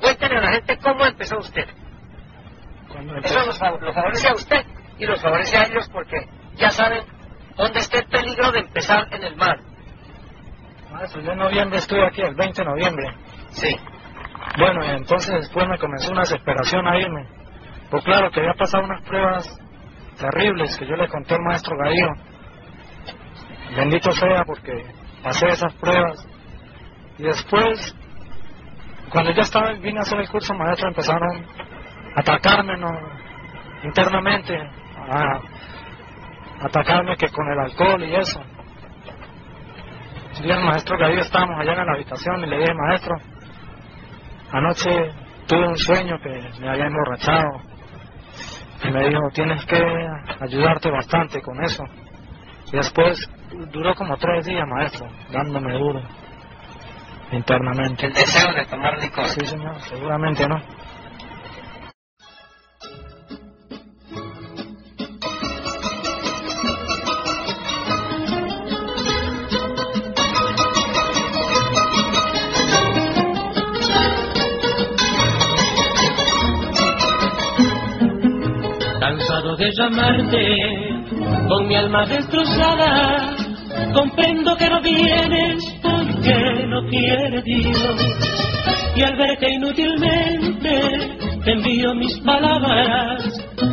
Cuéntele 0.00 0.38
a 0.38 0.40
la 0.42 0.52
gente 0.52 0.78
cómo 0.78 1.04
empezó 1.06 1.38
usted. 1.38 1.68
Eso 3.22 3.46
los, 3.46 3.60
los 3.80 3.94
favorece 3.94 4.28
a 4.28 4.34
usted 4.34 4.66
y 4.98 5.06
los 5.06 5.20
favorece 5.20 5.56
a 5.56 5.64
ellos 5.64 5.88
porque 5.92 6.16
ya 6.56 6.70
saben 6.70 7.04
dónde 7.56 7.80
está 7.80 7.98
el 7.98 8.06
peligro 8.06 8.52
de 8.52 8.60
empezar 8.60 9.06
en 9.12 9.24
el 9.24 9.36
mal. 9.36 9.60
Yo 11.06 11.32
en 11.32 11.38
noviembre 11.38 11.78
estuve 11.78 12.04
aquí, 12.04 12.22
el 12.22 12.34
20 12.34 12.60
de 12.60 12.68
noviembre. 12.68 13.14
Sí. 13.50 13.76
Bueno, 14.58 14.84
y 14.84 14.90
entonces 14.90 15.32
después 15.42 15.68
me 15.68 15.78
comenzó 15.78 16.10
una 16.10 16.22
desesperación 16.22 16.86
a 16.88 16.98
irme. 16.98 17.24
Pues 17.90 18.04
claro 18.04 18.30
que 18.30 18.40
había 18.40 18.54
pasado 18.54 18.84
unas 18.84 19.02
pruebas 19.04 19.46
terribles 20.18 20.76
que 20.76 20.86
yo 20.86 20.96
le 20.96 21.08
conté 21.08 21.34
al 21.34 21.42
maestro 21.42 21.76
Gaío. 21.76 22.08
Bendito 23.76 24.10
sea 24.12 24.44
porque 24.44 24.72
pasé 25.22 25.46
esas 25.48 25.72
pruebas. 25.74 26.26
Y 27.18 27.22
después, 27.22 27.94
cuando 29.10 29.30
ya 29.32 29.42
estaba, 29.42 29.72
vine 29.74 30.00
a 30.00 30.02
hacer 30.02 30.18
el 30.18 30.28
curso 30.28 30.52
maestro, 30.54 30.88
empezaron 30.88 31.44
a 32.16 32.20
atacarme 32.20 32.76
¿no? 32.76 32.90
internamente, 33.84 34.56
a 35.08 35.40
atacarme 36.60 37.16
que 37.16 37.28
con 37.28 37.46
el 37.48 37.58
alcohol 37.60 38.02
y 38.02 38.14
eso. 38.16 38.40
Día 40.42 40.54
el 40.54 40.64
maestro 40.64 40.96
Gaío 40.98 41.20
estábamos 41.20 41.60
allá 41.60 41.72
en 41.72 41.86
la 41.86 41.92
habitación 41.92 42.44
y 42.44 42.46
le 42.46 42.58
dije, 42.58 42.74
maestro, 42.74 43.16
Anoche 44.50 45.12
tuve 45.46 45.68
un 45.68 45.76
sueño 45.76 46.18
que 46.20 46.30
me 46.60 46.70
había 46.70 46.86
emborrachado 46.86 47.60
y 48.82 48.90
me 48.90 49.08
dijo, 49.08 49.20
tienes 49.34 49.64
que 49.66 49.76
ayudarte 50.40 50.90
bastante 50.90 51.42
con 51.42 51.62
eso. 51.62 51.84
Y 52.72 52.76
después 52.76 53.18
duró 53.70 53.94
como 53.94 54.16
tres 54.16 54.46
días, 54.46 54.66
maestro, 54.66 55.06
dándome 55.30 55.74
duro 55.78 56.00
internamente. 57.32 58.06
El 58.06 58.14
deseo 58.14 58.52
de 58.54 58.64
tomar 58.66 58.98
licor. 59.02 59.26
Sí, 59.26 59.44
señor, 59.44 59.78
seguramente 59.80 60.48
no. 60.48 60.56
De 79.58 79.72
llamarte, 79.72 80.56
con 81.48 81.66
mi 81.66 81.74
alma 81.74 82.06
destrozada, 82.06 83.34
comprendo 83.92 84.56
que 84.56 84.70
no 84.70 84.80
vienes 84.80 85.64
porque 85.82 86.66
no 86.68 86.88
quiere 86.88 87.42
Dios. 87.42 87.96
Y 88.94 89.02
al 89.02 89.16
ver 89.16 89.36
que 89.38 89.50
inútilmente 89.50 90.80
te 91.44 91.52
envío 91.52 91.92
mis 91.94 92.18
palabras, 92.20 93.24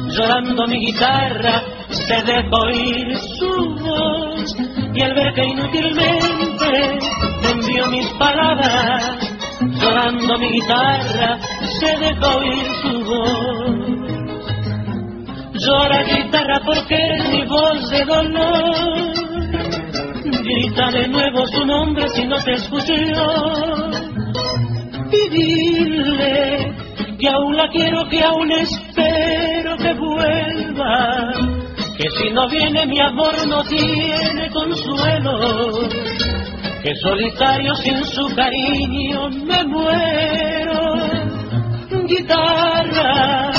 llorando 0.10 0.68
mi 0.68 0.88
guitarra, 0.88 1.62
se 1.90 2.16
deja 2.24 2.58
oír 2.64 3.16
su 3.38 3.76
voz. 3.80 4.56
Y 4.92 5.04
al 5.04 5.14
ver 5.14 5.34
que 5.36 5.44
inútilmente 5.44 7.00
te 7.42 7.52
envío 7.52 7.88
mis 7.92 8.08
palabras, 8.18 9.20
llorando 9.62 10.38
mi 10.40 10.50
guitarra, 10.50 11.38
se 11.80 11.98
deja 12.00 12.38
oír 12.38 12.66
su 12.82 13.04
voz. 13.04 13.65
Llora 15.58 16.04
guitarra 16.04 16.60
porque 16.66 16.96
es 16.96 17.30
mi 17.30 17.46
voz 17.46 17.90
de 17.90 18.06
dolor. 18.06 19.14
Grita 20.44 20.92
de 20.92 21.08
nuevo 21.08 21.48
su 21.48 21.66
nombre 21.66 22.10
si 22.10 22.26
no 22.26 22.36
te 22.44 22.52
escucho 22.54 22.94
yo. 22.94 23.90
Y 25.12 25.30
dile 25.30 26.76
que 27.18 27.30
aún 27.30 27.56
la 27.56 27.70
quiero, 27.70 28.08
que 28.10 28.22
aún 28.22 28.52
espero 28.52 29.78
que 29.78 29.94
vuelva. 29.94 31.32
Que 31.98 32.10
si 32.10 32.30
no 32.32 32.50
viene 32.50 32.86
mi 32.88 33.00
amor 33.00 33.48
no 33.48 33.64
tiene 33.64 34.50
consuelo. 34.52 35.88
Que 36.84 36.94
solitario 37.02 37.74
sin 37.76 38.04
su 38.04 38.36
cariño 38.36 39.30
me 39.30 39.64
muero. 39.64 40.96
Guitarra, 42.08 43.52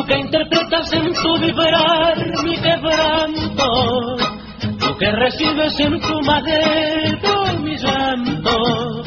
tú 0.00 0.06
que 0.06 0.18
interpretas 0.18 0.92
en 0.92 1.12
tu 1.12 1.38
vibrar 1.38 2.16
mi 2.44 2.56
quebranto, 2.56 4.16
tú 4.78 4.96
que 4.98 5.10
recibes 5.10 5.78
en 5.80 6.00
tu 6.00 6.20
madero 6.22 7.58
mi 7.62 7.76
llanto, 7.76 9.02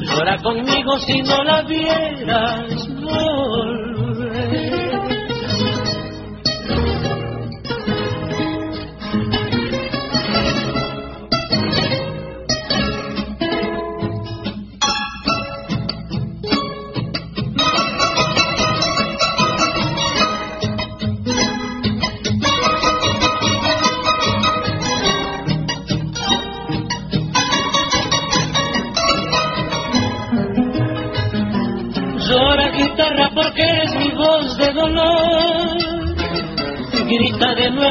llora 0.00 0.38
conmigo 0.38 0.98
si 1.00 1.22
no 1.22 1.42
la 1.44 1.62
vieras 1.62 2.79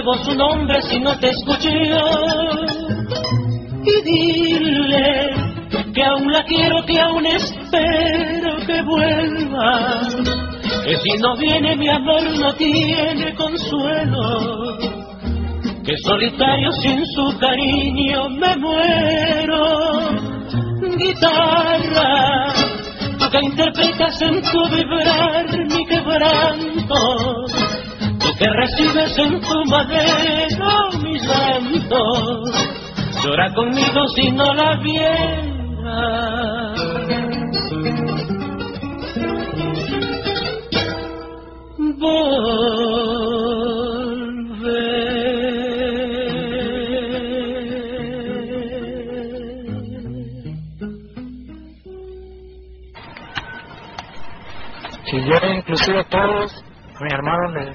Nuevo 0.01 0.23
su 0.23 0.33
nombre 0.33 0.81
si 0.83 0.97
no 0.97 1.13
te 1.19 1.27
escucho 1.27 1.67
Y 3.83 4.01
dile 4.05 5.29
que 5.93 6.03
aún 6.05 6.31
la 6.31 6.41
quiero, 6.45 6.85
que 6.85 7.01
aún 7.01 7.25
espero 7.25 8.55
que 8.65 8.81
vuelva. 8.81 10.07
Que 10.85 10.95
si 10.95 11.17
no 11.17 11.35
viene 11.35 11.75
mi 11.75 11.89
amor 11.89 12.23
no 12.39 12.53
tiene 12.53 13.35
consuelo. 13.35 14.77
Que 15.83 15.97
solitario 15.97 16.71
sin 16.81 17.05
su 17.05 17.37
cariño 17.37 18.29
me 18.29 18.55
muero. 18.55 20.11
Guitarra, 20.97 22.53
tú 23.17 23.29
que 23.29 23.39
interpretas 23.43 24.21
en 24.21 24.41
tu 24.43 24.69
vibrar 24.69 25.45
mi 25.67 25.85
quebranto. 25.87 27.48
Que 28.39 28.45
recibes 28.45 29.17
en 29.17 29.41
tu 29.41 29.65
madera 29.69 30.89
mis 31.03 31.21
llantos. 31.27 32.51
Llora 33.21 33.53
conmigo 33.53 34.07
si 34.15 34.31
no 34.31 34.53
la 34.53 34.77
viera. 34.81 35.48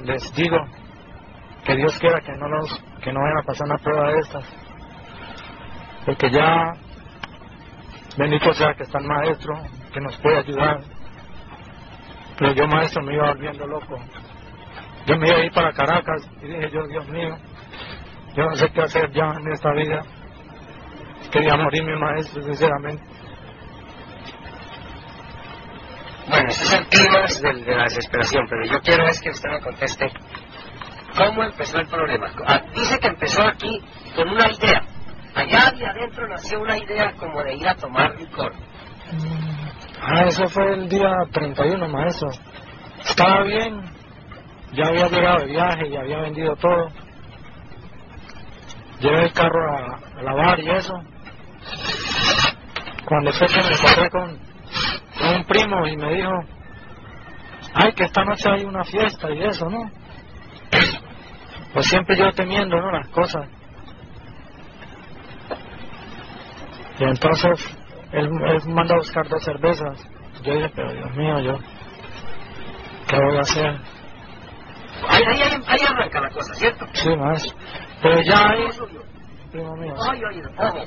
Les, 0.04 0.34
digo 0.34 0.58
que 1.64 1.76
Dios 1.76 1.98
quiera 1.98 2.20
que 2.20 2.32
no 2.32 2.48
los 2.48 2.82
que 3.02 3.12
no 3.12 3.20
vayan 3.20 3.38
a 3.38 3.42
pasar 3.42 3.66
una 3.66 3.78
prueba 3.78 4.08
de 4.10 4.18
estas. 4.20 4.44
Porque 6.06 6.30
ya 6.30 6.72
bendito 8.16 8.52
sea 8.54 8.74
que 8.74 8.82
está 8.84 8.98
el 8.98 9.06
maestro 9.06 9.54
que 9.92 10.00
nos 10.00 10.16
puede 10.18 10.38
ayudar. 10.38 10.80
Pero 12.38 12.52
yo 12.52 12.66
maestro 12.66 13.02
me 13.02 13.14
iba 13.14 13.28
volviendo 13.28 13.66
loco. 13.66 13.98
Yo 15.06 15.16
me 15.18 15.28
iba 15.28 15.36
a 15.36 15.44
ir 15.44 15.52
para 15.52 15.72
Caracas 15.72 16.28
y 16.42 16.46
dije 16.46 16.70
yo 16.70 16.86
Dios 16.86 17.08
mío 17.08 17.36
yo 18.34 18.44
no 18.46 18.56
sé 18.56 18.68
qué 18.70 18.82
hacer 18.82 19.12
ya 19.12 19.32
en 19.32 19.52
esta 19.52 19.72
vida. 19.72 20.02
Quería 21.30 21.56
morir 21.56 21.84
mi 21.84 21.96
maestro 21.96 22.42
sinceramente 22.42 23.13
Bueno, 26.28 26.48
ese 26.48 26.64
es 26.64 27.42
el 27.42 27.64
de, 27.64 27.76
la 27.76 27.84
desesperación, 27.84 28.46
pero 28.48 28.64
yo 28.66 28.80
quiero 28.80 29.06
es 29.06 29.20
que 29.20 29.30
usted 29.30 29.50
me 29.50 29.60
conteste 29.60 30.06
cómo 31.16 31.42
empezó 31.42 31.78
el 31.78 31.86
problema. 31.88 32.26
Ah, 32.46 32.62
dice 32.74 32.98
que 32.98 33.08
empezó 33.08 33.42
aquí 33.42 33.80
con 34.16 34.28
una 34.28 34.50
idea. 34.50 34.82
Allá 35.34 35.72
de 35.76 35.86
adentro 35.86 36.28
nació 36.28 36.60
una 36.60 36.78
idea 36.78 37.12
como 37.18 37.42
de 37.42 37.56
ir 37.56 37.68
a 37.68 37.74
tomar 37.74 38.14
licor. 38.18 38.52
Ah, 40.00 40.24
eso 40.26 40.48
fue 40.48 40.72
el 40.74 40.88
día 40.88 41.10
31, 41.32 41.88
maestro. 41.88 42.30
Estaba 43.04 43.42
bien, 43.42 43.84
ya 44.72 44.86
había 44.86 45.08
llegado 45.08 45.40
de 45.40 45.46
viaje, 45.46 45.90
ya 45.90 46.00
había 46.00 46.18
vendido 46.20 46.56
todo. 46.56 46.88
Llevé 49.00 49.24
el 49.24 49.32
carro 49.32 49.76
a, 49.76 50.18
a 50.18 50.22
lavar 50.22 50.60
y 50.60 50.70
eso. 50.70 50.94
Cuando 53.04 53.32
fue 53.32 53.46
que 53.48 53.60
me 53.60 53.74
encontré 53.74 54.10
con, 54.10 54.43
un 55.20 55.44
primo 55.44 55.86
y 55.86 55.96
me 55.96 56.14
dijo, 56.14 56.32
ay, 57.74 57.92
que 57.92 58.04
esta 58.04 58.24
noche 58.24 58.48
hay 58.50 58.64
una 58.64 58.84
fiesta 58.84 59.30
y 59.30 59.42
eso, 59.42 59.66
¿no? 59.68 59.90
Pues 61.72 61.86
siempre 61.86 62.16
yo 62.16 62.32
temiendo, 62.32 62.76
¿no? 62.80 62.90
Las 62.90 63.08
cosas. 63.08 63.48
Y 66.98 67.04
entonces 67.04 67.76
él, 68.12 68.28
él 68.46 68.60
manda 68.68 68.94
a 68.94 68.98
buscar 68.98 69.28
dos 69.28 69.42
cervezas. 69.42 69.98
Yo 70.42 70.54
dije, 70.54 70.70
pero 70.74 70.92
Dios 70.92 71.10
mío, 71.16 71.40
yo, 71.40 71.58
¿qué 73.08 73.16
voy 73.16 73.36
a 73.36 73.40
hacer? 73.40 73.80
Ahí, 75.08 75.22
ahí, 75.26 75.42
ahí, 75.42 75.62
ahí 75.66 75.80
arranca 75.88 76.20
la 76.20 76.30
cosa, 76.30 76.54
¿cierto? 76.54 76.86
Sí, 76.92 77.08
maestro. 77.16 77.56
Pero 78.02 78.20
ya 78.22 78.48
ahí, 78.50 78.68
primo 79.50 79.76
mío. 79.76 79.94
Ay, 80.10 80.24
oído, 80.24 80.50
ojo. 80.58 80.84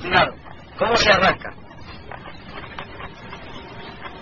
Cuidado. 0.00 0.32
¿Cómo 0.78 0.96
se 0.96 1.12
arranca? 1.12 1.59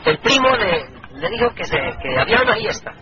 El 0.08 0.18
primo 0.20 0.48
le, 0.56 1.20
le 1.20 1.28
dijo 1.30 1.50
que, 1.54 1.64
se, 1.64 1.76
que 1.76 2.18
había 2.18 2.40
una 2.42 2.54
fiesta. 2.54 2.92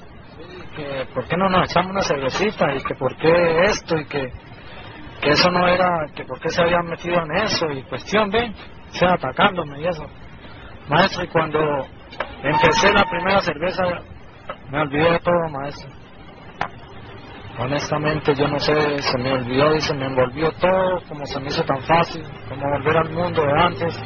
que 0.75 1.07
por 1.15 1.27
qué 1.29 1.37
no 1.37 1.49
nos 1.49 1.71
echamos 1.71 1.93
una 1.93 2.03
cervecita 2.03 2.75
y 2.75 2.83
que 2.83 2.95
por 2.97 3.17
qué 3.17 3.63
esto 3.65 3.97
y 3.97 4.05
que, 4.07 4.29
que 5.21 5.31
eso 5.31 5.51
no 5.51 5.69
era, 5.69 5.89
que 6.15 6.25
por 6.25 6.41
qué 6.41 6.51
se 6.51 6.63
habían 6.63 6.87
metido 6.87 7.23
en 7.23 7.45
eso 7.45 7.67
y 7.71 7.83
cuestión 7.85 8.29
de, 8.31 8.45
o 8.91 8.95
sea, 8.95 9.13
atacándome 9.13 9.81
y 9.81 9.87
eso. 9.87 10.05
Maestro, 10.89 11.25
y 11.25 11.29
cuando 11.29 11.61
empecé 12.43 12.93
la 12.93 13.05
primera 13.05 13.41
cerveza, 13.41 13.83
me 14.71 14.81
olvidé 14.81 15.13
de 15.13 15.19
todo, 15.21 15.49
maestro. 15.51 15.91
Honestamente, 17.59 18.35
yo 18.35 18.49
no 18.49 18.59
sé, 18.59 19.01
se 19.01 19.19
me 19.19 19.33
olvidó 19.33 19.75
y 19.75 19.81
se 19.81 19.95
me 19.95 20.07
envolvió 20.07 20.51
todo, 20.53 21.01
como 21.09 21.25
se 21.25 21.41
me 21.41 21.47
hizo 21.47 21.63
tan 21.63 21.81
fácil, 21.83 22.23
como 22.49 22.69
volver 22.69 22.97
al 22.99 23.11
mundo 23.11 23.43
de 23.43 23.53
antes. 23.63 23.99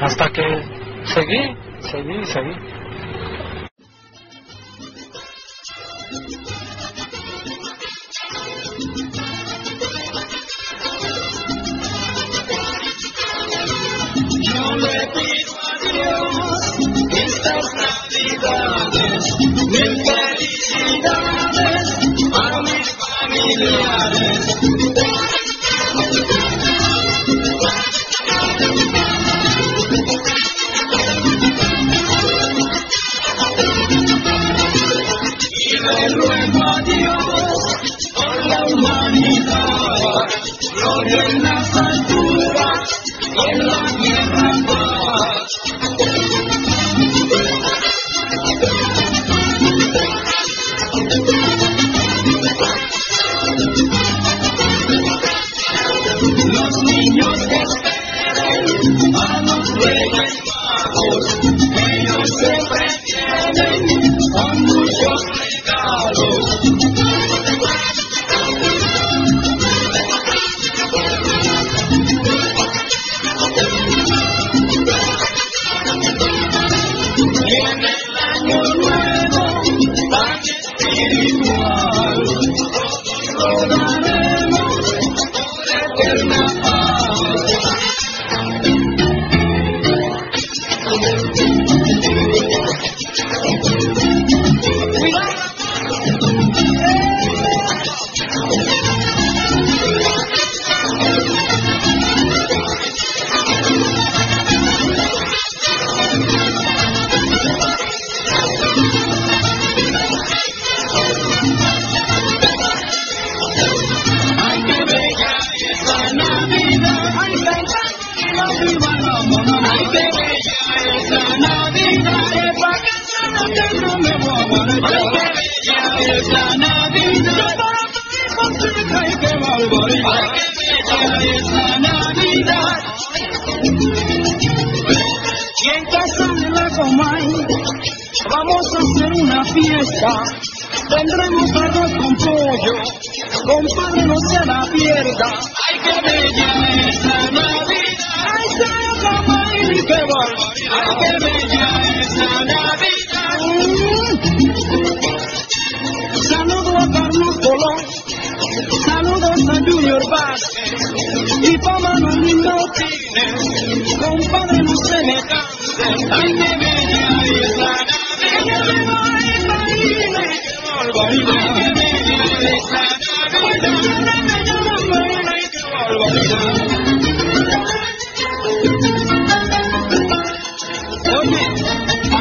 Hasta 0.00 0.28
que 0.30 0.77
seguí, 1.14 1.56
seguí, 1.80 2.24
seguí. 2.26 2.54
Yo 14.40 14.62
le 14.76 14.98
pido 15.14 15.52
a 15.62 15.74
Dios 15.82 16.62
estas 17.10 17.66
navidades 17.82 19.24
mil 19.68 19.94
felicidades 20.08 21.86
a 22.32 22.62
mis 22.62 22.88
familiares. 23.00 24.77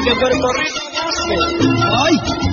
Que 0.07 0.13
Puerto 0.15 0.47
Rico 0.57 0.84
goce, 0.93 1.35
ay. 2.05 2.47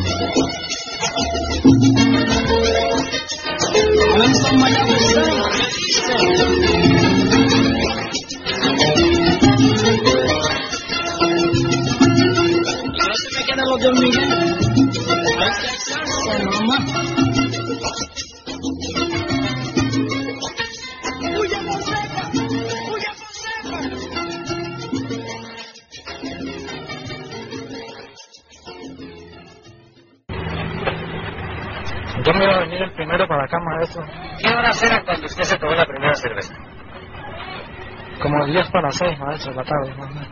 Las 38.94 39.16
6, 39.16 39.18
maestro, 39.18 39.54
la 39.54 39.64
tarde. 39.64 39.94
más 39.96 40.10
o 40.10 40.14
menos. 40.14 40.28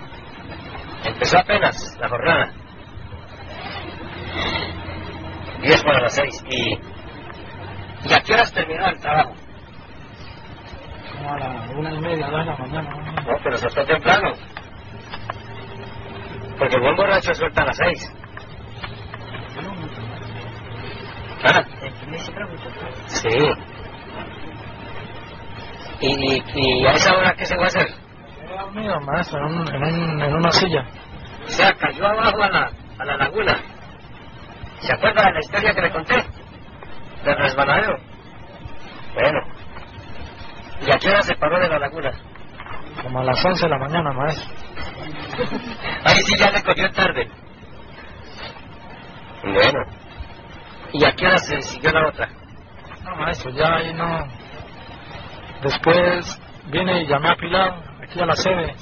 Empezó 1.04 1.38
apenas 1.38 1.96
la 1.98 2.08
jornada. 2.08 2.52
10 5.62 5.82
para 5.84 6.00
las 6.00 6.14
6. 6.14 6.44
¿Y, 6.50 6.78
¿Y 8.08 8.12
a 8.12 8.20
qué 8.20 8.34
horas 8.34 8.52
terminó 8.52 8.86
el 8.86 9.00
trabajo? 9.00 9.32
Como 11.16 11.32
a 11.32 11.38
la 11.38 11.70
una 11.76 11.92
y 11.92 11.98
media, 12.00 12.26
dos 12.28 12.38
de 12.40 12.46
la 12.46 12.56
mañana. 12.56 12.90
No, 13.22 13.32
pero 13.42 13.56
se 13.56 13.66
está 13.66 13.84
temprano. 13.84 14.32
Porque 16.58 16.76
el 16.76 16.82
buen 16.82 16.96
borracho 16.96 17.34
suelta 17.34 17.62
a 17.62 17.66
las 17.66 17.76
6. 17.76 18.12
Ah, 21.44 21.64
sí. 23.06 23.28
¿Y, 26.00 26.34
y, 26.34 26.42
¿Y 26.54 26.86
a 26.86 26.92
esa 26.92 27.16
hora 27.16 27.34
qué 27.36 27.44
se 27.46 27.56
va 27.56 27.64
a 27.64 27.66
hacer? 27.66 27.88
Maestro, 29.04 29.38
en, 29.38 29.44
un- 29.44 29.68
en, 29.74 29.82
un- 29.82 30.22
en 30.22 30.34
una 30.34 30.52
silla. 30.52 30.84
O 31.46 31.50
sea, 31.50 31.72
cayó 31.74 32.06
abajo 32.06 32.42
a 32.42 32.48
la, 32.48 32.70
a 32.98 33.04
la 33.04 33.16
laguna. 33.16 33.56
¿Se 34.80 34.92
acuerda 34.94 35.24
de 35.26 35.32
la 35.32 35.40
historia 35.40 35.74
que 35.74 35.80
le 35.82 35.90
conté? 35.90 36.24
Del 37.24 37.36
resbaladero. 37.36 37.98
Bueno. 39.14 39.40
¿Y 40.86 40.90
a 40.90 40.98
qué 40.98 41.08
hora 41.10 41.22
se 41.22 41.34
paró 41.36 41.60
de 41.60 41.68
la 41.68 41.78
laguna? 41.78 42.10
Como 43.02 43.20
a 43.20 43.24
las 43.24 43.44
11 43.44 43.62
de 43.64 43.68
la 43.70 43.78
mañana, 43.78 44.12
maestro. 44.12 44.54
Ahí 46.04 46.20
sí 46.22 46.34
ya 46.38 46.50
le 46.50 46.62
cogió 46.62 46.90
tarde. 46.92 47.28
Bueno. 49.42 49.80
¿Y 50.92 51.04
a 51.04 51.12
qué 51.12 51.26
hora 51.26 51.38
se 51.38 51.60
siguió 51.62 51.90
la 51.92 52.08
otra? 52.08 52.28
No, 53.04 53.16
maestro, 53.16 53.50
ya 53.50 53.74
ahí 53.76 53.94
no. 53.94 54.26
Después 55.62 56.40
vine 56.66 57.02
y 57.02 57.06
llamé 57.06 57.30
a 57.30 57.36
Pilar, 57.36 57.74
aquí 58.02 58.20
a 58.20 58.26
la 58.26 58.36
sede. 58.36 58.74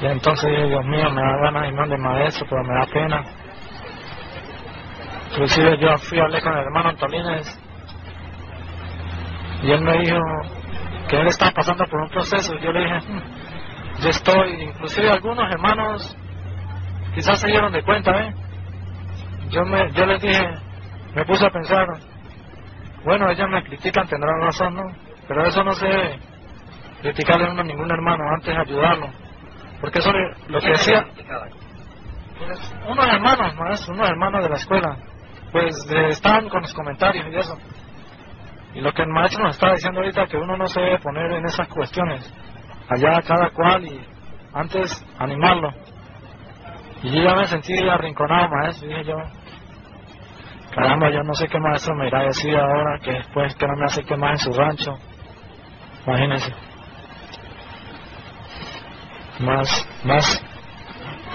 Y 0.00 0.06
entonces 0.06 0.50
dije, 0.50 0.66
Dios 0.68 0.84
mío, 0.84 1.10
me 1.10 1.22
da 1.22 1.36
ganas 1.38 1.68
y 1.68 1.72
más 1.72 1.88
de 1.88 1.98
maestro, 1.98 2.46
pero 2.48 2.62
me 2.64 2.74
da 2.74 2.86
pena. 2.86 3.24
Inclusive 5.30 5.78
yo 5.78 5.98
fui 6.08 6.18
a 6.20 6.24
hablar 6.24 6.42
con 6.42 6.52
el 6.54 6.64
hermano 6.64 6.88
Antolínez 6.90 7.46
y 9.62 9.70
él 9.70 9.80
me 9.82 9.98
dijo 9.98 10.18
que 11.08 11.20
él 11.20 11.26
estaba 11.28 11.50
pasando 11.52 11.84
por 11.86 12.00
un 12.00 12.08
proceso. 12.10 12.54
Yo 12.58 12.72
le 12.72 12.80
dije, 12.80 13.00
"Hmm, 13.08 14.02
yo 14.02 14.08
estoy, 14.10 14.62
inclusive 14.62 15.10
algunos 15.10 15.50
hermanos 15.50 16.16
quizás 17.14 17.40
se 17.40 17.48
dieron 17.48 17.72
de 17.72 17.82
cuenta, 17.82 18.10
¿eh? 18.24 18.34
Yo, 19.50 19.62
me, 19.64 19.92
yo 19.92 20.06
les 20.06 20.20
dije, 20.20 20.58
me 21.14 21.24
puse 21.24 21.46
a 21.46 21.50
pensar, 21.50 21.86
bueno, 23.04 23.30
ellos 23.30 23.48
me 23.48 23.62
critican, 23.62 24.06
tendrán 24.08 24.40
razón, 24.42 24.74
¿no? 24.74 24.82
Pero 25.28 25.46
eso 25.46 25.64
no 25.64 25.72
se 25.74 25.86
debe 25.86 26.20
criticarle 27.02 27.46
a 27.46 27.62
ningún 27.64 27.90
hermano, 27.90 28.24
antes 28.34 28.56
ayudarlo. 28.56 29.25
Porque 29.86 30.00
eso 30.00 30.10
le- 30.10 30.34
lo 30.48 30.60
que 30.60 30.66
decía, 30.70 31.06
pues, 32.38 32.74
unos 32.88 33.06
hermanos, 33.06 33.54
más, 33.54 33.88
unos 33.88 34.08
hermanos 34.08 34.42
de 34.42 34.48
la 34.48 34.56
escuela, 34.56 34.96
pues 35.52 35.76
estaban 36.10 36.48
con 36.48 36.62
los 36.62 36.74
comentarios 36.74 37.24
y 37.32 37.36
eso. 37.36 37.54
Y 38.74 38.80
lo 38.80 38.90
que 38.92 39.02
el 39.02 39.08
maestro 39.10 39.44
nos 39.44 39.54
está 39.54 39.70
diciendo 39.74 40.00
ahorita, 40.00 40.26
que 40.26 40.38
uno 40.38 40.56
no 40.56 40.66
se 40.66 40.80
debe 40.80 40.98
poner 40.98 41.30
en 41.30 41.46
esas 41.46 41.68
cuestiones. 41.68 42.28
Allá 42.88 43.22
cada 43.22 43.50
cual 43.50 43.84
y 43.86 44.04
antes 44.54 45.06
animarlo. 45.20 45.70
Y 47.04 47.12
yo 47.12 47.22
ya 47.22 47.36
me 47.36 47.46
sentí 47.46 47.88
arrinconado, 47.88 48.48
maestro, 48.48 48.86
y 48.86 48.88
dije 48.90 49.04
yo, 49.04 49.16
caramba, 50.74 51.10
yo 51.10 51.22
no 51.22 51.34
sé 51.34 51.46
qué 51.46 51.60
maestro 51.60 51.94
me 51.94 52.08
irá 52.08 52.22
a 52.22 52.24
decir 52.24 52.56
ahora, 52.56 52.98
que 52.98 53.12
después 53.12 53.54
que 53.54 53.66
no 53.68 53.76
me 53.76 53.84
acerque 53.84 54.16
más 54.16 54.32
en 54.32 54.38
su 54.52 54.58
rancho. 54.58 54.90
Imagínense. 56.08 56.52
Más, 59.38 59.86
más, 60.04 60.42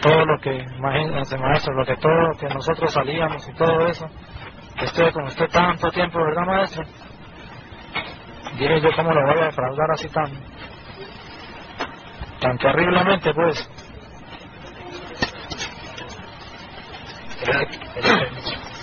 todo 0.01 0.25
lo 0.25 0.39
que, 0.39 0.55
imagínense 0.55 1.37
maestro, 1.37 1.73
lo 1.75 1.85
que 1.85 1.95
todo 1.97 2.11
lo 2.11 2.37
que 2.37 2.47
nosotros 2.47 2.91
salíamos 2.91 3.47
y 3.47 3.53
todo 3.53 3.87
eso, 3.87 4.09
estuve 4.81 5.11
con 5.11 5.25
usted 5.25 5.47
tanto 5.49 5.91
tiempo, 5.91 6.19
¿verdad 6.19 6.45
maestro? 6.45 6.83
Dije 8.57 8.81
yo 8.81 8.89
cómo 8.95 9.11
lo 9.13 9.21
voy 9.21 9.41
a 9.41 9.45
defraudar 9.45 9.91
así 9.93 10.09
tan, 10.09 10.31
tan 12.39 12.57
terriblemente 12.57 13.33
pues. 13.33 13.69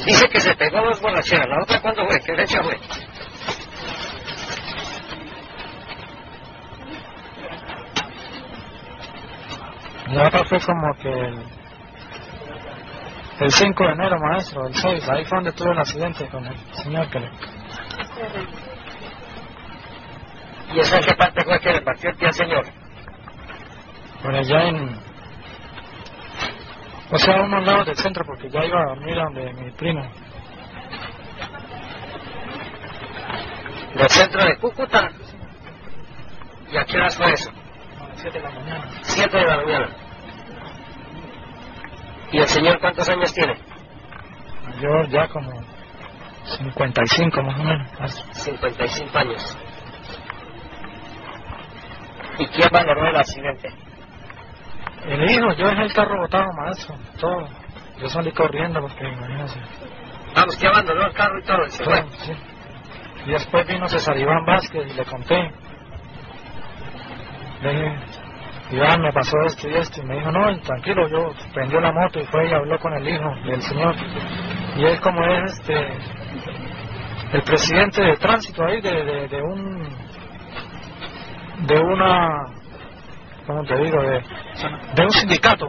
Dice 0.04 0.28
que 0.28 0.40
se 0.40 0.54
pegó 0.54 0.80
dos 0.84 1.00
borracheras. 1.00 1.46
¿La 1.48 1.62
otra 1.62 1.80
cuándo 1.80 2.06
fue? 2.06 2.20
¿Qué 2.20 2.34
fecha 2.34 2.62
fue? 2.62 2.78
La 10.12 10.26
otra 10.26 10.44
fue 10.44 10.58
como 10.60 10.94
que 10.94 11.10
el, 11.10 11.38
el 13.40 13.50
5 13.52 13.84
de 13.84 13.92
enero, 13.92 14.16
maestro, 14.18 14.66
el 14.66 14.74
6, 14.74 15.08
ahí 15.10 15.24
fue 15.26 15.38
donde 15.38 15.52
tuve 15.52 15.72
el 15.72 15.78
accidente 15.78 16.26
con 16.28 16.46
el 16.46 16.56
señor 16.74 17.10
que 17.10 17.20
le... 17.20 17.30
¿Y 20.72 20.80
esa 20.80 21.00
qué 21.00 21.14
parte 21.14 21.44
fue 21.44 21.60
que 21.60 21.72
le 21.72 21.80
partió 21.82 22.10
el 22.10 22.16
pie 22.16 22.26
al 22.26 22.34
señor? 22.34 22.64
Por 24.22 24.34
allá 24.34 24.68
en... 24.68 24.98
O 27.10 27.18
sea, 27.18 27.36
a 27.36 27.42
unos 27.42 27.64
lados 27.64 27.86
del 27.86 27.96
centro, 27.96 28.24
porque 28.26 28.50
ya 28.50 28.64
iba 28.64 28.80
a 28.80 28.88
dormir 28.94 29.14
donde 29.14 29.52
mi 29.54 29.70
primo. 29.72 30.02
Del 33.94 34.08
centro 34.08 34.44
de 34.44 34.56
Cúcuta. 34.58 35.08
¿Y 36.70 36.76
a 36.76 36.84
qué 36.84 36.96
horas 36.96 37.16
fue 37.16 37.32
eso? 37.32 37.57
7 38.18 38.38
de 38.38 38.44
la 38.44 38.50
mañana. 38.50 38.84
Siete 39.02 39.38
de 39.38 39.44
la 39.44 39.56
mañana. 39.56 39.88
¿Y 42.32 42.38
el 42.38 42.46
señor 42.46 42.80
cuántos 42.80 43.08
años 43.08 43.32
tiene? 43.32 43.54
Yo 44.80 45.04
ya 45.04 45.28
como 45.28 45.50
55 46.44 47.42
más 47.42 47.58
o 47.58 47.62
menos. 47.62 48.00
maestro. 48.00 48.34
55 48.34 49.18
años. 49.18 49.58
¿Y 52.38 52.46
quién 52.46 52.68
valoró 52.72 53.08
el 53.08 53.16
accidente? 53.16 53.68
El 55.06 55.30
hijo, 55.30 55.52
yo 55.52 55.68
dejé 55.68 55.82
el 55.82 55.92
carro 55.92 56.18
botado, 56.18 56.46
maestro, 56.56 56.94
todo. 57.18 57.48
Yo 58.00 58.08
salí 58.08 58.30
corriendo 58.32 58.80
porque, 58.80 59.08
imagínense. 59.08 59.58
Vamos, 60.34 60.56
que 60.56 60.66
abandonó 60.66 61.06
el 61.06 61.12
carro 61.14 61.38
y 61.38 61.42
todo. 61.42 61.66
y 61.66 61.70
se 61.70 61.84
fue. 61.84 62.04
sí. 62.18 62.32
Y 63.26 63.30
después 63.32 63.66
vino 63.66 63.88
César 63.88 64.16
Iván 64.16 64.44
Vázquez 64.44 64.86
y 64.90 64.94
le 64.94 65.04
conté. 65.04 65.52
Le 67.60 67.70
dije, 67.70 67.98
Iván, 68.70 69.00
me 69.00 69.12
pasó 69.12 69.36
esto 69.46 69.68
y 69.68 69.74
esto. 69.76 70.00
Y 70.02 70.04
me 70.06 70.14
dijo, 70.16 70.30
no, 70.30 70.58
tranquilo, 70.60 71.08
yo 71.08 71.32
prendió 71.54 71.80
la 71.80 71.92
moto 71.92 72.20
y 72.20 72.26
fue 72.26 72.48
y 72.48 72.52
habló 72.52 72.78
con 72.78 72.92
el 72.94 73.08
hijo 73.08 73.34
del 73.46 73.62
señor. 73.62 73.94
Y 74.76 74.84
él 74.84 75.00
como 75.00 75.24
es 75.24 75.52
este 75.54 75.98
el 77.32 77.42
presidente 77.42 78.02
de 78.02 78.16
tránsito 78.16 78.64
ahí 78.64 78.80
de, 78.80 79.04
de, 79.04 79.28
de 79.28 79.42
un 79.42 79.96
de 81.66 81.78
una 81.78 82.28
¿cómo 83.46 83.64
te 83.64 83.76
digo? 83.76 84.00
de, 84.02 84.24
de 84.94 85.04
un 85.04 85.10
sindicato 85.12 85.66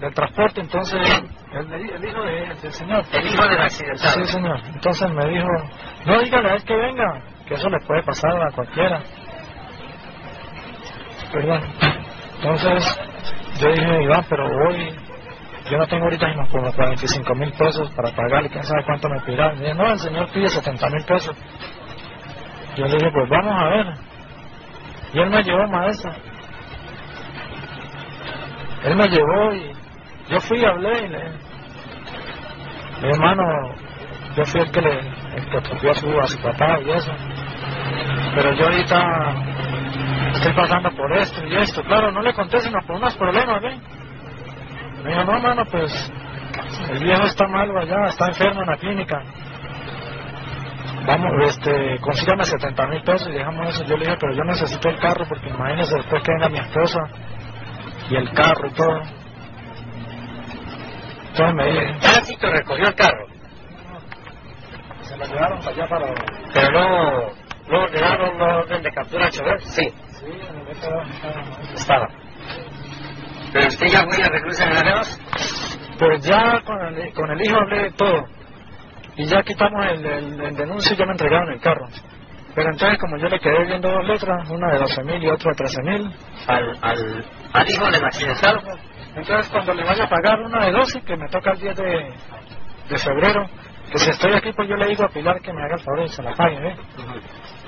del 0.00 0.14
transporte 0.14 0.60
entonces 0.62 1.00
el, 1.52 1.72
el 1.72 2.04
hijo 2.08 2.22
de- 2.22 2.54
del 2.62 2.72
señor 2.72 3.04
El 3.12 3.26
hijo 3.26 3.42
del 3.46 3.60
accidentado. 3.60 4.24
sí 4.24 4.32
señor 4.32 4.60
entonces 4.74 5.10
me 5.10 5.28
dijo 5.28 5.48
no 6.06 6.18
dígale 6.20 6.50
a 6.50 6.54
él 6.54 6.64
que 6.64 6.76
venga 6.76 7.22
que 7.46 7.54
eso 7.54 7.68
le 7.68 7.78
puede 7.86 8.02
pasar 8.02 8.30
a 8.42 8.50
cualquiera 8.52 9.02
¿verdad? 11.34 11.60
Entonces 12.36 12.98
yo 13.60 13.72
dije 13.72 14.02
Iván 14.02 14.24
pero 14.28 14.48
voy 14.48 15.06
yo 15.70 15.78
no 15.78 15.86
tengo 15.88 16.04
ahorita 16.04 16.30
sino 16.30 16.46
como 16.48 16.72
45 16.72 17.34
mil 17.34 17.52
pesos 17.52 17.90
para 17.90 18.14
pagarle, 18.14 18.48
quién 18.50 18.62
sabe 18.62 18.84
cuánto 18.84 19.08
me 19.08 19.20
pedirá. 19.20 19.52
Me 19.52 19.62
dice, 19.62 19.74
no, 19.74 19.92
el 19.92 19.98
señor 19.98 20.28
pide 20.32 20.48
70 20.48 20.90
mil 20.90 21.04
pesos. 21.04 21.36
Yo 22.76 22.86
le 22.86 22.96
dije, 22.96 23.10
pues 23.10 23.28
vamos 23.28 23.54
a 23.54 23.64
ver. 23.70 23.86
Y 25.12 25.18
él 25.18 25.30
me 25.30 25.42
llevó, 25.42 25.66
maestro. 25.66 26.12
Él 28.84 28.96
me 28.96 29.08
llevó 29.08 29.52
y 29.54 29.72
yo 30.28 30.40
fui 30.40 30.64
hablé 30.64 31.04
y 31.04 31.08
le 31.08 31.18
dije, 31.18 31.38
hermano, 33.02 33.42
yo 34.36 34.44
fui 34.44 34.60
el 34.60 34.70
que 34.70 34.80
le 34.82 34.98
el 35.00 35.90
a 35.90 35.94
su, 35.94 36.20
a 36.20 36.26
su 36.28 36.38
papá 36.42 36.78
y 36.80 36.90
eso. 36.90 37.12
Pero 38.36 38.52
yo 38.52 38.64
ahorita 38.66 39.34
estoy 40.34 40.52
pasando 40.54 40.90
por 40.90 41.12
esto 41.12 41.46
y 41.46 41.56
esto. 41.56 41.82
Claro, 41.84 42.10
no 42.12 42.22
le 42.22 42.32
conté 42.34 42.60
sino 42.60 42.78
por 42.86 42.96
unos 42.96 43.16
problemas, 43.16 43.60
¿ven? 43.62 43.80
Me 45.02 45.10
dijo, 45.10 45.24
no, 45.24 45.40
mano, 45.40 45.64
pues 45.70 46.12
el 46.90 47.04
viejo 47.04 47.22
está 47.26 47.46
malo 47.48 47.78
allá, 47.78 48.06
está 48.08 48.28
enfermo 48.28 48.62
en 48.62 48.66
la 48.68 48.76
clínica. 48.76 49.22
Vamos, 51.06 51.30
este, 51.46 51.98
consígame 52.00 52.44
70 52.44 52.86
mil 52.88 53.02
pesos 53.02 53.28
y 53.28 53.32
dejamos 53.32 53.68
eso. 53.68 53.84
Yo 53.84 53.96
le 53.96 54.06
dije, 54.06 54.16
pero 54.20 54.34
yo 54.34 54.42
necesito 54.44 54.88
el 54.88 54.98
carro 54.98 55.24
porque 55.28 55.48
imagínese 55.48 55.96
después 55.96 56.22
que 56.22 56.32
venga 56.32 56.48
mi 56.48 56.58
esposa 56.58 57.00
y 58.10 58.16
el 58.16 58.30
carro 58.32 58.68
y 58.68 58.72
todo. 58.72 59.00
Entonces 61.28 61.54
me 61.54 61.64
dije, 61.66 61.90
El 61.90 61.98
tránsito 61.98 62.50
recogió 62.50 62.88
el 62.88 62.94
carro, 62.94 63.26
se 65.02 65.16
lo 65.16 65.24
llevaron 65.26 65.58
para 65.60 65.70
allá 65.70 65.88
para... 65.88 66.06
pero 66.52 66.70
no, 66.72 67.10
no 67.68 67.78
ordenaron 67.84 68.38
la 68.38 68.56
orden 68.58 68.82
de 68.82 68.90
captura 68.90 69.26
al 69.26 69.30
chofer. 69.30 69.60
Sí, 69.62 69.94
estaba-. 71.74 72.08
Pero 73.52 73.66
usted 73.68 73.86
ya 73.86 74.02
fue 74.04 74.18
y 74.18 74.22
arregló 74.22 74.50
ese 74.50 74.64
Granados. 74.66 75.18
Pues 75.98 76.26
ya 76.26 76.60
con 76.64 76.80
el, 76.82 77.12
con 77.14 77.30
el 77.30 77.42
hijo 77.42 77.56
hablé 77.56 77.82
de 77.84 77.90
todo. 77.92 78.24
Y 79.16 79.24
ya 79.26 79.42
quitamos 79.42 79.86
el, 79.86 80.04
el, 80.04 80.40
el 80.40 80.56
denuncio 80.56 80.94
y 80.94 80.96
ya 80.98 81.06
me 81.06 81.12
entregaron 81.12 81.52
el 81.52 81.60
carro. 81.60 81.86
Pero 82.54 82.70
entonces 82.70 82.98
como 82.98 83.16
yo 83.18 83.28
le 83.28 83.38
quedé 83.38 83.64
viendo 83.66 83.90
dos 83.90 84.04
letras, 84.06 84.48
una 84.50 84.72
de 84.72 84.78
12 84.78 85.02
mil 85.04 85.22
y 85.22 85.28
otra 85.28 85.50
de 85.52 85.56
13 85.56 85.82
mil, 85.82 86.14
Al, 86.46 86.78
al, 86.82 87.24
al 87.52 87.70
hijo 87.70 87.84
del 87.90 88.04
accidentado. 88.04 88.60
entonces 89.14 89.50
cuando 89.50 89.74
le 89.74 89.84
vaya 89.84 90.04
a 90.04 90.08
pagar 90.08 90.40
una 90.40 90.64
de 90.66 90.72
12, 90.72 91.02
que 91.02 91.16
me 91.16 91.28
toca 91.28 91.52
el 91.52 91.58
10 91.60 91.76
de, 91.76 92.14
de 92.88 92.98
febrero, 92.98 93.46
que 93.92 93.98
si 93.98 94.10
estoy 94.10 94.32
aquí 94.34 94.52
pues 94.52 94.68
yo 94.68 94.76
le 94.76 94.86
digo 94.88 95.04
a 95.04 95.08
Pilar 95.08 95.40
que 95.42 95.52
me 95.52 95.62
haga 95.62 95.74
el 95.76 95.80
favor 95.82 96.02
y 96.04 96.08
se 96.08 96.22
la 96.22 96.34
pague, 96.34 96.56
¿eh? 96.68 96.76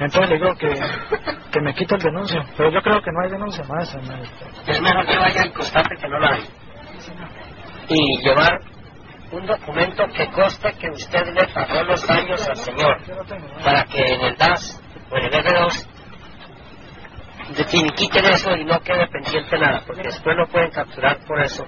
Entonces 0.01 0.31
le 0.31 0.39
digo 0.39 0.55
que, 0.57 0.81
que 1.51 1.61
me 1.61 1.75
quite 1.75 1.95
el 1.97 2.03
denuncio, 2.03 2.45
pero 2.57 2.71
yo 2.71 2.81
creo 2.83 3.03
que 3.03 3.11
no 3.11 3.21
hay 3.25 3.31
denuncia 3.31 3.65
más. 3.65 3.95
Es 4.67 4.81
mejor 4.81 5.07
que 5.07 5.17
vaya 5.17 5.47
y 5.47 5.51
constate 5.51 5.97
que 5.97 6.09
no 6.09 6.19
la 6.21 6.35
hay. 6.35 6.49
Y 7.89 8.23
llevar 8.23 8.61
un 9.33 9.47
documento 9.47 10.05
que 10.15 10.27
conste 10.31 10.73
que 10.75 10.91
usted 10.91 11.27
le 11.35 11.49
pagó 11.49 11.83
los 11.83 12.07
daños 12.07 12.49
al 12.49 12.57
señor. 12.57 12.97
Para 13.65 13.85
que 13.85 14.15
en 14.15 14.21
el 14.21 14.37
DAS 14.37 14.81
o 15.11 15.17
en 15.17 15.25
el 15.25 15.33
F2 15.33 15.87
de 17.57 17.65
finiquiten 17.65 18.25
eso 18.27 18.57
y 18.57 18.65
no 18.65 18.79
quede 18.81 19.07
pendiente 19.09 19.59
nada, 19.59 19.83
porque 19.87 20.03
después 20.03 20.37
lo 20.37 20.47
pueden 20.49 20.71
capturar 20.71 21.19
por 21.27 21.41
eso, 21.41 21.65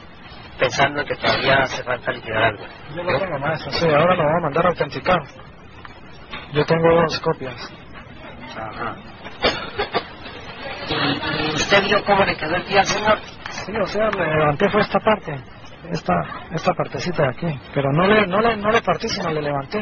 pensando 0.59 1.05
que 1.05 1.15
todavía 1.17 1.63
hace 1.63 1.83
falta 1.83 2.13
liquidar 2.13 2.45
algo. 2.45 2.65
Yo 2.95 3.03
lo 3.03 3.19
tengo 3.19 3.39
maestro, 3.39 3.73
sí, 3.73 3.87
ahora 3.87 4.15
lo 4.15 4.23
voy 4.23 4.37
a 4.37 4.43
mandar 4.43 4.67
a 4.67 4.69
autenticar. 4.69 5.23
Yo 6.53 6.65
tengo 6.67 6.95
dos 6.95 7.21
copias. 7.21 7.73
Ajá. 8.61 8.97
¿Y, 10.89 10.95
y 10.95 11.55
usted 11.55 11.85
vio 11.85 12.05
cómo 12.05 12.25
le 12.25 12.37
quedó 12.37 12.57
el 12.57 12.67
día 12.67 12.81
al 12.81 12.87
señor? 12.87 13.19
Sí, 13.51 13.73
o 13.77 13.87
sea, 13.87 14.11
le 14.11 14.27
levanté 14.27 14.69
fue 14.69 14.81
esta 14.83 14.99
parte, 15.01 15.41
esta 15.93 16.15
esta 16.53 16.73
partecita 16.75 17.23
de 17.25 17.29
aquí, 17.31 17.61
pero 17.75 17.93
no 17.93 18.07
le 18.07 18.27
no 18.27 18.41
le 18.41 18.57
no 18.57 18.71
le 18.71 18.83
partí, 18.83 19.09
sino 19.09 19.31
le 19.31 19.43
levanté. 19.43 19.79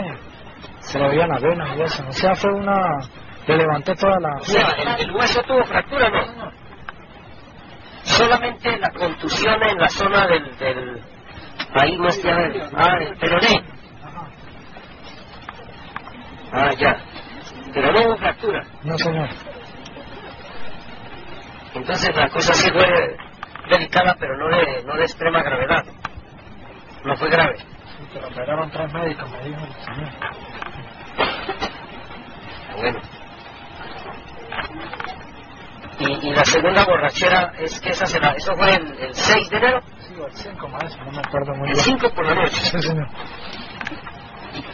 Se 0.81 0.99
le 0.99 1.09
veían 1.09 1.29
las 1.29 1.43
venas 1.43 1.69
y 1.77 1.83
eso. 1.83 2.05
O 2.09 2.13
sea, 2.13 2.35
fue 2.35 2.53
una 2.53 2.99
le 3.47 3.57
levanté 3.57 3.95
toda 3.97 4.19
la 4.21 4.37
O 4.41 4.45
sea, 4.45 4.71
el, 4.97 5.09
el 5.09 5.17
hueso 5.17 5.43
tuvo 5.43 5.65
fractura, 5.65 6.09
¿no? 6.11 6.51
Solamente 8.05 8.79
la 8.79 8.91
contusión 8.91 9.63
en 9.63 9.79
la 9.79 9.89
zona 9.89 10.27
del... 10.27 10.57
del 10.59 11.03
ahí 11.75 11.97
no 11.99 12.09
está... 12.09 12.31
Ah, 12.77 12.97
el 13.01 13.17
peroné. 13.17 13.63
Ah, 16.53 16.73
ya. 16.75 16.97
Pero 17.75 17.93
no 17.93 18.01
hubo 18.01 18.17
fractura. 18.17 18.65
No, 18.83 18.99
señor. 18.99 19.29
Entonces 21.75 22.17
la 22.17 22.29
cosa 22.29 22.55
sí 22.55 22.71
fue 22.71 23.17
delicada, 23.69 24.17
pero 24.19 24.37
no 24.37 24.49
de, 24.49 24.83
no 24.85 24.95
de 24.97 25.03
extrema 25.05 25.43
gravedad. 25.43 25.85
No 27.05 27.17
fue 27.17 27.29
grave. 27.31 27.57
Sí, 27.59 28.05
pero 28.13 28.29
operaron 28.29 28.71
tres 28.71 28.93
médicos, 28.93 29.31
me 29.31 29.45
dijo 29.45 29.61
el 29.65 29.73
señor. 29.85 30.11
Bueno. 32.77 33.01
Y, 36.01 36.29
y 36.29 36.33
la 36.33 36.45
segunda 36.45 36.85
borrachera 36.85 37.53
es 37.59 37.81
que 37.81 37.91
esa 37.91 38.07
será, 38.07 38.31
eso 38.31 38.55
fue 38.57 38.73
el, 38.73 38.99
el 39.01 39.15
6 39.15 39.51
de 39.51 39.57
enero, 39.57 39.81
Sí, 40.07 40.15
o 40.15 40.27
el 40.27 40.33
5, 40.33 40.69
maestro, 40.69 41.05
no 41.05 41.11
me 41.11 41.19
acuerdo 41.19 41.55
muy 41.57 41.69
el 41.69 41.75
bien. 41.75 41.85
5 41.85 42.11
por 42.15 42.25
la 42.25 42.35
noche. 42.35 42.61
Sí, 42.61 42.81
señor. 42.83 43.09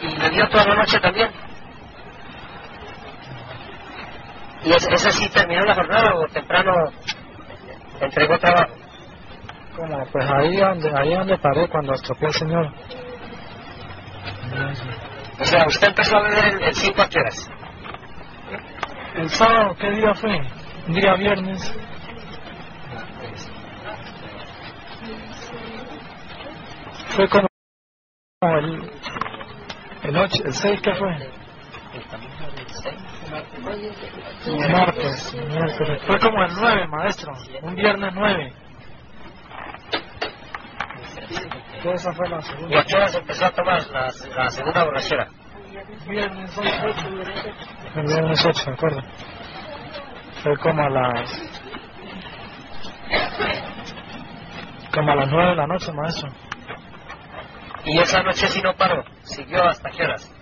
Y, 0.02 0.06
y 0.06 0.16
le 0.16 0.30
dio 0.30 0.48
toda 0.50 0.64
la 0.66 0.74
noche 0.74 1.00
también. 1.00 1.30
¿Y 4.64 4.70
es- 4.72 4.86
esa 4.88 5.10
sí 5.10 5.28
terminó 5.30 5.62
la 5.64 5.74
jornada 5.74 6.14
o 6.14 6.26
temprano 6.32 6.72
entregó 8.00 8.38
trabajo? 8.38 8.72
Como, 9.76 10.06
pues 10.12 10.30
ahí 10.30 10.56
donde, 10.56 10.90
ahí 10.96 11.14
donde 11.14 11.38
paré 11.38 11.68
cuando 11.68 11.94
estropeó 11.94 12.28
el 12.28 12.34
señor. 12.34 12.72
O 15.40 15.44
sea, 15.44 15.66
usted 15.66 15.88
empezó 15.88 16.16
a 16.16 16.22
beber 16.22 16.44
el- 16.54 16.62
el 16.62 16.74
5 16.74 17.02
a 17.02 17.08
qué 17.08 17.18
horas? 17.18 17.50
El 19.16 19.30
sábado, 19.30 19.76
¿qué 19.78 19.90
día 19.90 20.14
fue? 20.14 20.40
Día 20.88 21.14
viernes. 21.14 21.74
Fue 27.16 27.28
como 27.28 27.46
el, 28.42 28.90
el 30.02 30.16
8, 30.16 30.42
el 30.44 30.52
6, 30.52 30.80
¿qué 30.82 30.94
fue? 30.94 31.43
Martes, 34.70 35.34
miércoles. 35.34 36.02
Fue 36.06 36.18
como 36.18 36.42
el 36.44 36.50
9, 36.54 36.86
maestro. 36.88 37.32
Un 37.62 37.74
viernes 37.74 38.12
9. 38.14 38.52
Esa 41.84 42.12
fue 42.12 42.28
la 42.28 42.38
¿Y 42.38 42.42
segunda. 42.42 42.80
a 42.80 42.84
qué 42.84 42.96
horas 42.96 43.14
empezó 43.14 43.44
a 43.46 43.50
tomar 43.50 43.86
la, 43.90 44.10
la 44.36 44.50
segunda 44.50 44.84
borrachera? 44.84 45.28
Viernes 46.08 46.58
8. 46.58 46.68
El 47.96 48.06
viernes 48.06 48.46
8, 48.46 48.64
¿de 48.66 48.72
acuerdo? 48.72 49.00
Fue 50.42 50.56
como 50.58 50.82
a 50.82 50.88
las... 50.90 51.42
Como 54.94 55.12
a 55.12 55.16
las 55.16 55.28
9 55.28 55.50
de 55.50 55.56
la 55.56 55.66
noche, 55.66 55.92
maestro. 55.92 56.28
Y 57.84 57.98
esa 57.98 58.22
noche 58.22 58.46
sí 58.48 58.62
no 58.62 58.74
paró, 58.74 59.04
siguió 59.22 59.62
hasta 59.64 59.90
qué 59.90 60.04
horas. 60.04 60.33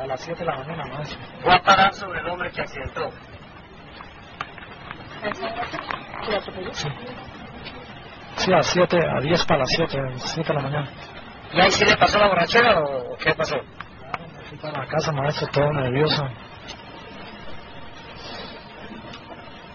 A 0.00 0.06
las 0.06 0.20
7 0.20 0.40
de 0.40 0.46
la 0.46 0.56
mañana, 0.58 0.84
maestro. 0.86 1.18
Fue 1.40 1.54
a 1.54 1.62
parar 1.62 1.94
sobre 1.94 2.20
el 2.20 2.26
hombre 2.28 2.50
que 2.50 2.60
accidentó. 2.60 3.10
Sí. 6.72 6.88
Sí, 8.36 8.52
a 8.52 8.62
7, 8.62 8.98
a 8.98 9.20
10 9.20 9.46
para 9.46 9.60
las 9.60 9.68
7, 9.70 9.98
7 10.16 10.48
de 10.48 10.54
la 10.54 10.62
mañana. 10.62 10.90
¿Y 11.52 11.60
ahí 11.60 11.70
sí 11.70 11.84
le 11.84 11.96
pasó 11.96 12.18
la 12.18 12.28
borrachera 12.28 12.78
o 12.80 13.16
qué 13.16 13.34
pasó? 13.34 13.56
Fui 14.48 14.58
para 14.58 14.80
la 14.80 14.86
casa, 14.86 15.12
maestro, 15.12 15.46
todo 15.48 15.72
nervioso. 15.72 16.28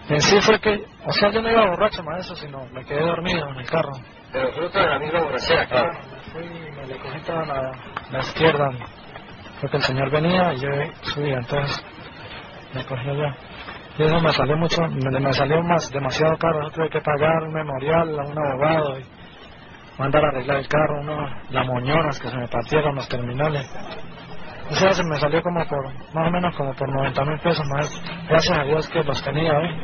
En 0.10 0.22
sí 0.22 0.39
fue 0.41 0.60
que, 0.60 0.85
o 1.06 1.11
sea, 1.14 1.31
yo 1.31 1.41
no 1.41 1.49
iba 1.49 1.65
borracho, 1.68 2.03
maestro, 2.03 2.35
sino 2.35 2.65
me 2.68 2.85
quedé 2.85 3.02
dormido 3.02 3.48
en 3.49 3.56
el 3.56 3.69
carro. 3.69 3.93
Pero 4.31 4.52
fruto 4.53 4.80
de 4.80 4.88
la 4.88 4.99
misma 4.99 5.22
borrachera, 5.22 5.65
claro. 5.65 5.91
Fui 6.31 6.43
y 6.43 6.72
me 6.72 6.85
le 6.85 6.98
cogí 6.99 7.19
toda 7.22 7.45
la, 7.45 7.72
la 8.11 8.19
izquierda. 8.19 8.69
Fue 9.61 9.69
que 9.69 9.77
el 9.77 9.83
señor 9.83 10.09
venía 10.09 10.53
y 10.55 10.59
yo 10.59 10.69
subía, 11.03 11.38
entonces 11.38 11.85
me 12.73 12.83
cogió 12.83 13.13
ya. 13.13 13.35
Y 13.99 14.03
eso 14.03 14.19
me 14.19 14.31
salió 14.31 14.57
mucho, 14.57 14.81
me, 14.88 15.19
me 15.19 15.33
salió 15.33 15.61
más, 15.61 15.88
demasiado 15.91 16.35
caro. 16.38 16.63
Yo 16.63 16.71
tuve 16.71 16.89
que 16.89 16.99
pagar 17.01 17.43
un 17.43 17.53
memorial 17.53 18.19
a 18.19 18.23
un 18.23 18.39
abogado 18.39 18.97
y 18.97 19.05
mandar 19.99 20.25
a 20.25 20.27
arreglar 20.29 20.57
el 20.57 20.67
carro, 20.67 21.01
uno, 21.01 21.29
las 21.51 21.67
moñonas 21.67 22.19
que 22.19 22.29
se 22.29 22.38
me 22.38 22.47
partieron 22.47 22.95
los 22.95 23.07
terminales. 23.07 23.69
Eso 24.71 24.93
se 24.93 25.03
me 25.03 25.19
salió 25.19 25.43
como 25.43 25.63
por, 25.67 25.85
más 26.15 26.27
o 26.27 26.31
menos 26.31 26.55
como 26.55 26.73
por 26.73 26.89
90 26.89 27.25
mil 27.25 27.39
pesos 27.41 27.67
más. 27.67 28.01
Gracias 28.27 28.57
a 28.57 28.63
Dios 28.63 28.89
que 28.89 29.03
los 29.03 29.21
tenía, 29.23 29.61
¿eh? 29.61 29.75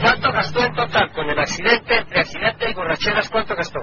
¿Cuánto 0.00 0.32
gastó 0.32 0.64
en 0.64 0.72
total 0.72 1.10
con 1.12 1.28
el 1.28 1.38
accidente, 1.38 1.98
entre 1.98 2.20
accidente 2.20 2.70
y 2.70 2.74
borracheras? 2.74 3.28
¿Cuánto 3.28 3.54
gastó? 3.54 3.80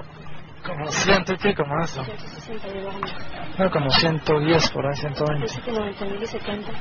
Como 0.68 0.90
ciento 0.90 1.32
y 1.32 1.36
pico 1.38 1.64
más. 1.64 1.96
¿no? 1.96 2.04
160 2.04 2.68
lleva 2.68 2.92
No, 3.58 3.70
como 3.70 3.90
110 3.90 4.70
por 4.70 4.86
ahí, 4.86 4.96
120. 4.96 5.42
Dice 5.46 5.62
que 5.62 5.72
90 5.72 6.04
mil 6.04 6.22
y 6.22 6.26
70. 6.26 6.72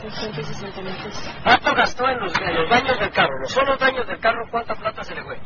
Son 0.00 0.10
160 0.12 0.82
mil 0.82 0.94
pesos. 0.94 1.34
¿Cuánto 1.42 1.74
gastó 1.74 2.08
en 2.08 2.20
los, 2.20 2.32
en 2.38 2.54
los 2.54 2.70
daños 2.70 3.00
del 3.00 3.10
carro? 3.10 3.38
Los 3.40 3.50
solos 3.50 3.78
daños 3.80 4.06
del 4.06 4.20
carro, 4.20 4.46
¿cuánta 4.52 4.76
plata 4.76 5.02
se 5.02 5.16
le 5.16 5.24
fue? 5.24 5.36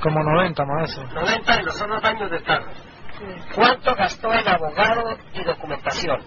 Como 0.00 0.22
90 0.22 0.64
más 0.64 0.90
eso. 0.90 1.02
90 1.02 1.54
en 1.54 1.64
los 1.66 1.76
solos 1.76 2.00
daños 2.00 2.30
del 2.30 2.42
carro. 2.44 2.70
¿Cuánto 3.54 3.94
gastó 3.96 4.32
en 4.32 4.48
abogado 4.48 5.18
y 5.32 5.42
documentación? 5.42 6.20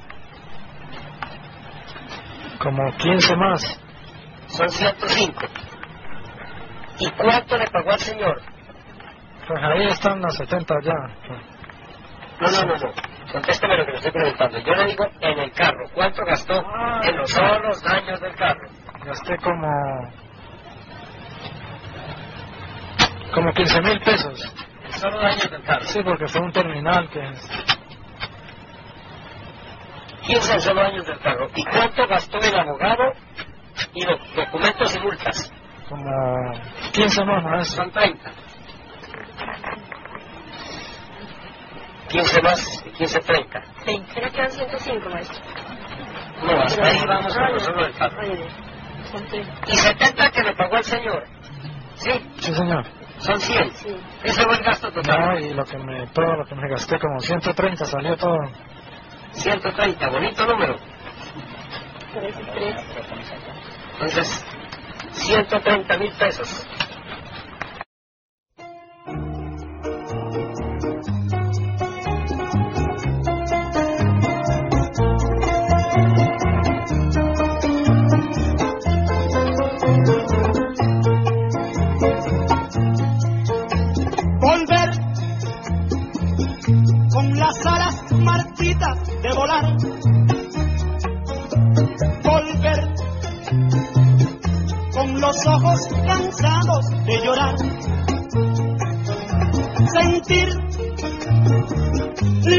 Como 2.59 2.91
15 2.97 3.35
más. 3.37 3.79
Son 4.47 4.69
105. 4.69 5.45
¿Y 6.99 7.09
cuánto 7.11 7.57
le 7.57 7.67
pagó 7.67 7.91
al 7.91 7.99
señor? 7.99 8.41
Pues 9.47 9.63
ahí 9.63 9.87
están 9.87 10.21
las 10.21 10.35
70 10.35 10.75
ya. 10.83 10.93
No, 12.39 12.51
no, 12.51 12.65
no, 12.65 12.77
no. 12.77 12.93
Contésteme 13.31 13.77
lo 13.77 13.85
que 13.85 13.91
le 13.91 13.97
estoy 13.97 14.11
preguntando. 14.11 14.59
Yo 14.59 14.73
le 14.73 14.85
digo 14.87 15.05
en 15.21 15.39
el 15.39 15.51
carro. 15.53 15.85
¿Cuánto 15.93 16.23
gastó 16.25 16.63
en 17.03 17.17
los 17.17 17.29
solos 17.31 17.81
daños 17.83 18.19
del 18.19 18.35
carro? 18.35 18.69
Gasté 19.05 19.37
como. 19.37 19.67
como 23.33 23.51
15 23.53 23.81
mil 23.81 23.99
pesos. 24.01 24.53
Solo 24.89 25.19
daños 25.19 25.49
del 25.49 25.63
carro. 25.63 25.85
Sí, 25.85 25.99
porque 26.03 26.27
fue 26.27 26.41
un 26.41 26.51
terminal 26.51 27.09
que. 27.09 27.21
15 30.27 30.53
en 30.53 30.61
solo 30.61 30.81
daños 30.81 31.05
del 31.05 31.19
carro. 31.19 31.47
¿Y 31.55 31.63
cuánto 31.63 32.07
gastó 32.07 32.37
el 32.39 32.59
abogado 32.59 33.13
y 33.93 34.05
los 34.05 34.35
documentos 34.35 34.95
y 34.95 34.99
multas? 34.99 35.53
como 35.89 36.51
15 36.91 37.25
más 37.25 37.43
más. 37.43 37.67
Son 37.69 37.91
30. 37.91 38.31
15 42.09 42.41
más 42.41 42.85
y 42.85 42.89
15, 42.91 43.19
30. 43.21 43.63
Sí, 43.85 44.03
creo 44.13 44.31
que 44.31 44.37
eran 44.37 44.51
105, 44.51 45.09
maestro. 45.09 45.37
No, 46.43 46.61
hasta 46.61 46.85
ahí 46.85 47.05
vamos 47.07 47.35
carro. 47.35 48.21
Oye, 48.21 48.47
son 49.11 49.25
30. 49.27 49.53
¿Y 49.67 49.75
70 49.77 50.31
que 50.31 50.43
le 50.43 50.53
pagó 50.55 50.77
el 50.77 50.83
señor? 50.83 51.23
¿Sí? 51.97 52.11
Sí, 52.39 52.53
señor. 52.53 52.85
Son 53.19 53.41
100. 53.41 53.73
Sí. 53.75 53.99
Ese 54.23 54.43
fue 54.43 54.55
el 54.55 54.63
gasto 54.63 54.91
total. 54.91 55.19
No, 55.19 55.39
y 55.39 55.53
lo 55.53 55.65
que 55.65 55.77
me, 55.79 56.07
todo 56.07 56.35
lo 56.37 56.45
que 56.45 56.55
me 56.55 56.69
gasté, 56.69 56.99
como 56.99 57.19
130 57.21 57.85
salió 57.85 58.15
todo. 58.17 58.37
130, 59.33 60.09
bonito 60.09 60.45
número. 60.45 60.79
Parece 62.13 62.43
3. 62.53 62.75
Entonces, 63.93 64.45
130 65.13 65.97
mil 65.97 66.11
pesos. 66.13 66.65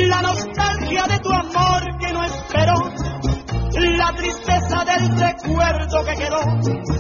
La 0.08 0.22
nostalgia 0.22 1.06
de 1.06 1.18
tu 1.20 1.30
amor 1.30 1.98
que 1.98 2.12
no 2.12 2.24
esperó, 2.24 2.92
la 3.96 4.12
tristeza 4.16 4.84
del 4.84 5.18
recuerdo 5.18 6.04
que 6.04 6.14
quedó 6.14 6.97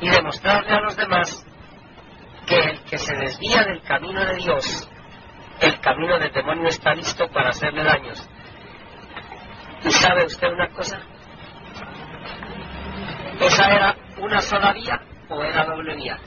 y 0.00 0.08
demostrarle 0.08 0.72
a 0.72 0.80
los 0.80 0.96
demás 0.96 1.44
que 2.46 2.58
el 2.58 2.80
que 2.84 2.98
se 2.98 3.14
desvía 3.14 3.64
del 3.64 3.82
camino 3.82 4.24
de 4.24 4.34
Dios, 4.36 4.90
el 5.60 5.78
camino 5.80 6.18
del 6.18 6.32
demonio 6.32 6.68
está 6.68 6.94
listo 6.94 7.28
para 7.28 7.50
hacerle 7.50 7.84
daños. 7.84 8.28
¿Y 9.84 9.90
sabe 9.90 10.24
usted 10.24 10.48
una 10.52 10.68
cosa? 10.68 10.98
¿Esa 13.40 13.74
era 13.74 13.96
una 14.18 14.40
sola 14.40 14.72
vía 14.72 15.00
o 15.28 15.42
era 15.42 15.64
doble 15.64 15.96
vía? 15.96 16.18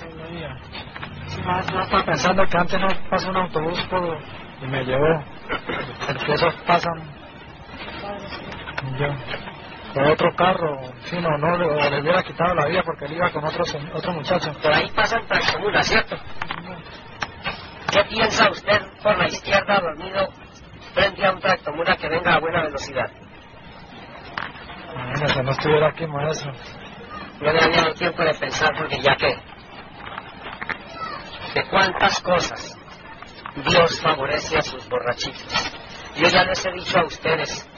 Más, 1.46 1.74
no 1.74 1.82
estaba 1.82 2.06
pensando 2.06 2.46
que 2.46 2.58
antes 2.58 2.80
no 2.80 2.88
pasó 3.10 3.30
un 3.30 3.38
autobús 3.38 3.80
por, 3.90 4.20
y 4.62 4.68
me 4.68 4.84
llevó. 4.86 5.24
Porque 6.08 6.34
esos 6.34 6.54
pasan. 6.66 7.02
Yo. 9.00 9.53
Otro 9.96 10.36
carro, 10.36 10.80
si 11.06 11.18
no, 11.18 11.38
no 11.38 11.56
le, 11.56 11.66
o 11.66 11.90
le 11.90 12.02
hubiera 12.02 12.24
quitado 12.24 12.56
la 12.56 12.66
vida 12.66 12.82
porque 12.84 13.06
él 13.06 13.14
iba 13.14 13.30
con 13.30 13.46
otro, 13.46 13.64
otro 13.94 14.14
muchacho. 14.14 14.52
Por 14.54 14.74
ahí 14.74 14.90
pasan 14.90 15.26
tractomulas, 15.28 15.88
¿cierto? 15.88 16.16
¿Qué 17.92 18.04
piensa 18.06 18.50
usted 18.50 18.82
por 19.04 19.16
la 19.18 19.28
izquierda 19.28 19.80
dormido 19.80 20.30
frente 20.96 21.26
a 21.26 21.32
un 21.32 21.40
tractomula 21.40 21.96
que 21.96 22.10
venga 22.10 22.34
a 22.34 22.40
buena 22.40 22.64
velocidad? 22.64 23.12
No 24.96 25.04
Imagínese, 25.04 25.44
no 25.44 25.52
estuviera 25.52 25.88
aquí, 25.90 26.08
maestro. 26.08 26.52
No 27.40 27.54
me 27.54 27.60
había 27.60 27.82
dado 27.84 27.94
tiempo 27.94 28.24
de 28.24 28.34
pensar 28.34 28.72
porque 28.76 29.00
ya 29.00 29.16
que... 29.16 29.38
De 31.54 31.70
cuántas 31.70 32.20
cosas 32.22 32.78
Dios 33.56 34.02
favorece 34.02 34.58
a 34.58 34.62
sus 34.64 34.90
borrachitos. 34.90 35.72
Yo 36.16 36.28
ya 36.30 36.44
les 36.46 36.66
he 36.66 36.72
dicho 36.72 36.98
a 36.98 37.06
ustedes 37.06 37.70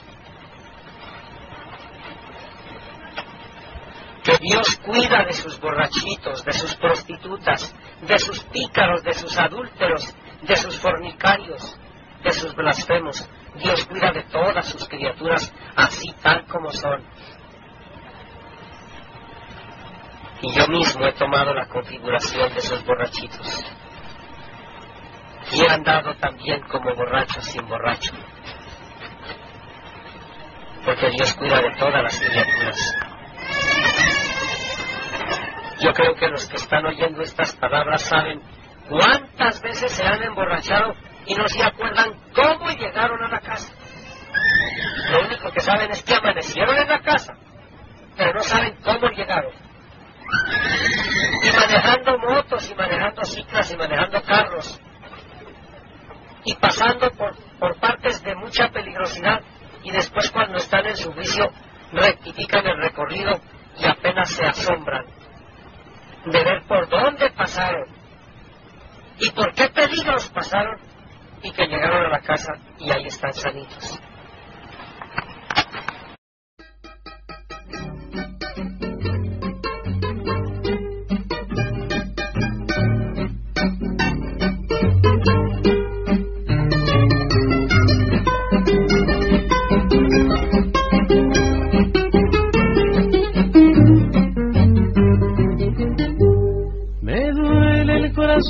que 4.26 4.38
Dios 4.40 4.78
cuida 4.78 5.24
de 5.24 5.34
sus 5.34 5.60
borrachitos, 5.60 6.44
de 6.44 6.52
sus 6.52 6.76
prostitutas, 6.78 7.76
de 8.02 8.18
sus 8.18 8.44
pícaros, 8.46 9.04
de 9.04 9.14
sus 9.14 9.38
adúlteros, 9.38 10.16
de 10.42 10.56
sus 10.56 10.80
fornicarios, 10.80 11.78
de 12.24 12.32
sus 12.32 12.56
blasfemos. 12.56 13.30
Dios 13.56 13.86
cuida 13.86 14.12
de 14.12 14.24
todas 14.24 14.68
sus 14.68 14.90
criaturas 14.90 15.54
así 15.76 16.12
tal 16.24 16.44
como 16.48 16.72
son. 16.72 17.04
Y 20.42 20.52
yo 20.54 20.68
mismo 20.70 21.06
he 21.06 21.14
tomado 21.14 21.54
la 21.54 21.68
configuración 21.68 22.52
de 22.52 22.60
esos 22.60 22.84
borrachitos. 22.84 23.64
Y 25.52 25.62
he 25.62 25.70
andado 25.70 26.16
también 26.16 26.62
como 26.64 26.96
borracho 26.96 27.42
sin 27.42 27.68
borracho. 27.68 28.14
Porque 30.84 31.12
Dios 31.12 31.32
cuida 31.36 31.62
de 31.62 31.76
todas 31.78 32.02
las 32.02 32.20
criaturas. 32.20 33.05
Yo 35.80 35.92
creo 35.92 36.16
que 36.16 36.28
los 36.30 36.48
que 36.48 36.56
están 36.56 36.86
oyendo 36.86 37.22
estas 37.22 37.56
palabras 37.56 38.02
saben 38.04 38.42
cuántas 38.90 39.62
veces 39.62 39.92
se 39.92 40.06
han 40.06 40.24
emborrachado 40.24 40.94
y 41.26 41.36
no 41.36 41.48
se 41.48 41.64
acuerdan 41.64 42.14
cómo 42.34 42.70
llegaron 42.70 43.22
a 43.24 43.28
la 43.28 43.40
casa. 43.40 43.74
Lo 45.12 45.28
único 45.28 45.52
que 45.52 45.60
saben 45.60 45.92
es 45.92 46.04
que 46.04 46.16
amanecieron 46.16 46.78
en 46.78 46.88
la 46.88 47.02
casa, 47.02 47.34
pero 48.16 48.34
no 48.34 48.42
saben 48.42 48.76
cómo 48.84 49.10
llegaron. 49.10 49.52
Y 51.44 51.52
manejando 51.52 52.18
motos, 52.20 52.72
y 52.72 52.76
manejando 52.76 53.24
ciclas, 53.24 53.72
y 53.72 53.78
manejando 53.78 54.22
carros, 54.24 54.80
y 56.46 56.56
pasando 56.56 57.10
por, 57.12 57.80
partes 57.80 58.24
de 58.24 58.36
mucha 58.36 58.70
peligrosidad, 58.70 59.42
y 59.84 59.92
después 59.92 60.32
cuando 60.32 60.58
están 60.58 60.86
en 60.86 60.96
su 60.96 61.12
juicio 61.12 61.50
rectifican 61.92 62.66
el 62.66 62.78
recorrido 62.78 63.40
y 63.78 63.86
apenas 63.86 64.30
se 64.30 64.46
asombran 64.46 65.06
de 66.26 66.44
ver 66.44 66.64
por 66.68 66.90
dónde 66.90 67.30
pasaron 67.32 67.86
y 69.20 69.30
por 69.32 69.54
qué 69.54 69.70
peligros 69.70 70.30
pasaron 70.30 70.80
y 71.42 71.52
que 71.52 71.68
llegaron 71.68 72.06
a 72.06 72.10
la 72.10 72.20
casa 72.20 72.54
y 72.80 72.92
ahí 72.92 73.06
están 73.06 73.34
sanitos. 73.34 74.00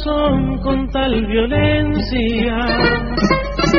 Con 0.05 0.87
tal 0.89 1.25
violencia. 1.25 2.57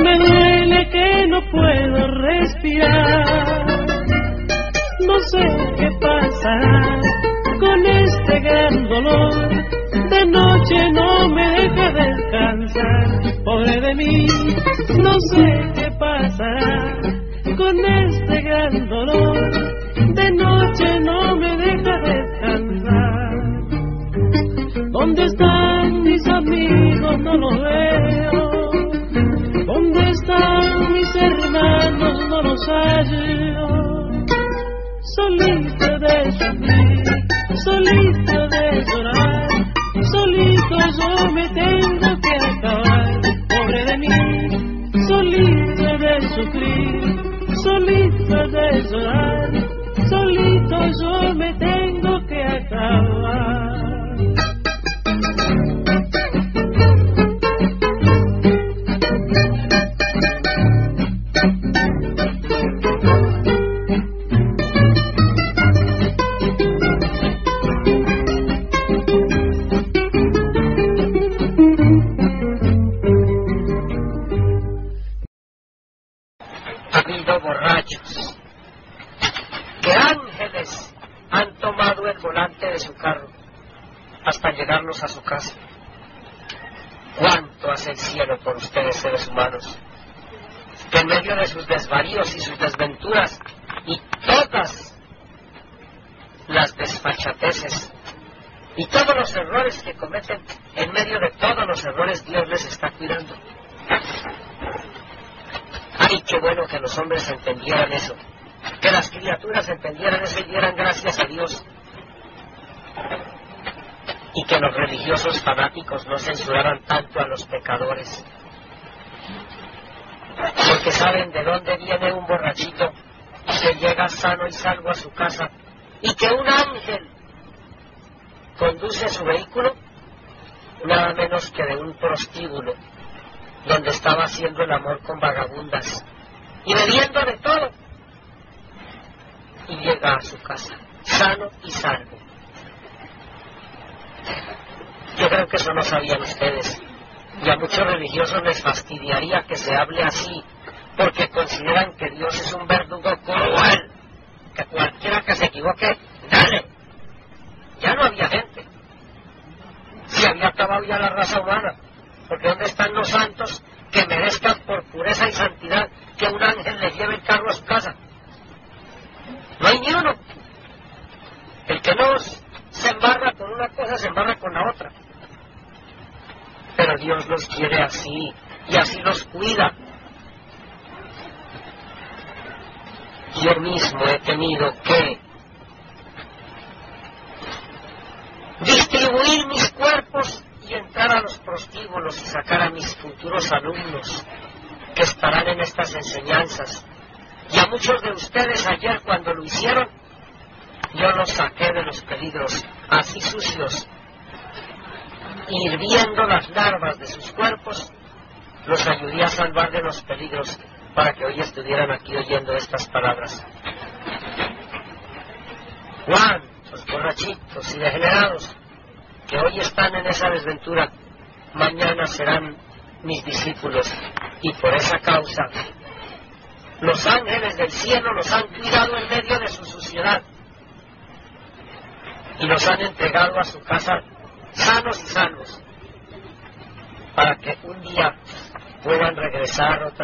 Me 0.02 0.18
duele 0.18 0.88
que 0.90 1.26
no 1.28 1.40
puedo 1.52 2.06
respirar. 2.08 3.66
No 5.06 5.18
sé 5.20 5.46
qué 5.76 5.88
pasará 6.00 7.00
con 7.60 7.86
este 7.86 8.40
gran 8.40 8.88
dolor. 8.88 9.48
De 10.10 10.26
noche 10.26 10.92
no 10.92 11.28
me 11.28 11.48
deja 11.48 11.92
descansar. 11.92 13.44
Pobre 13.44 13.80
de 13.80 13.94
mí, 13.94 14.26
no 14.98 15.12
sé 15.30 15.72
qué 15.76 15.90
pasará 15.96 16.96
con 17.56 17.84
este 17.84 18.42
gran 18.42 18.88
dolor. 18.88 19.50
De 20.12 20.30
noche 20.32 21.00
no 21.00 21.36
me 21.36 21.56
deja 21.56 21.98
descansar. 22.00 23.25
¿Dónde 24.98 25.24
están 25.26 26.02
mis 26.04 26.26
amigos? 26.26 27.18
No 27.18 27.36
los 27.36 27.60
veo. 27.60 28.70
¿Dónde 29.66 30.10
están 30.10 30.92
mis 30.94 31.16
hermanos? 31.16 32.28
No 32.30 32.40
los 32.40 32.66
hallo. 32.66 33.66
Solito 35.16 35.98
de 35.98 36.32
sufrir, 36.32 37.04
solito 37.62 38.48
de 38.48 38.84
llorar, 38.86 39.48
solito 40.12 40.76
yo 40.98 41.15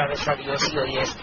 otra 0.03 0.09
vez 0.09 0.29
a 0.29 0.35
Dios 0.35 0.73
y 0.73 0.79
hoy 0.79 0.99
es 0.99 1.17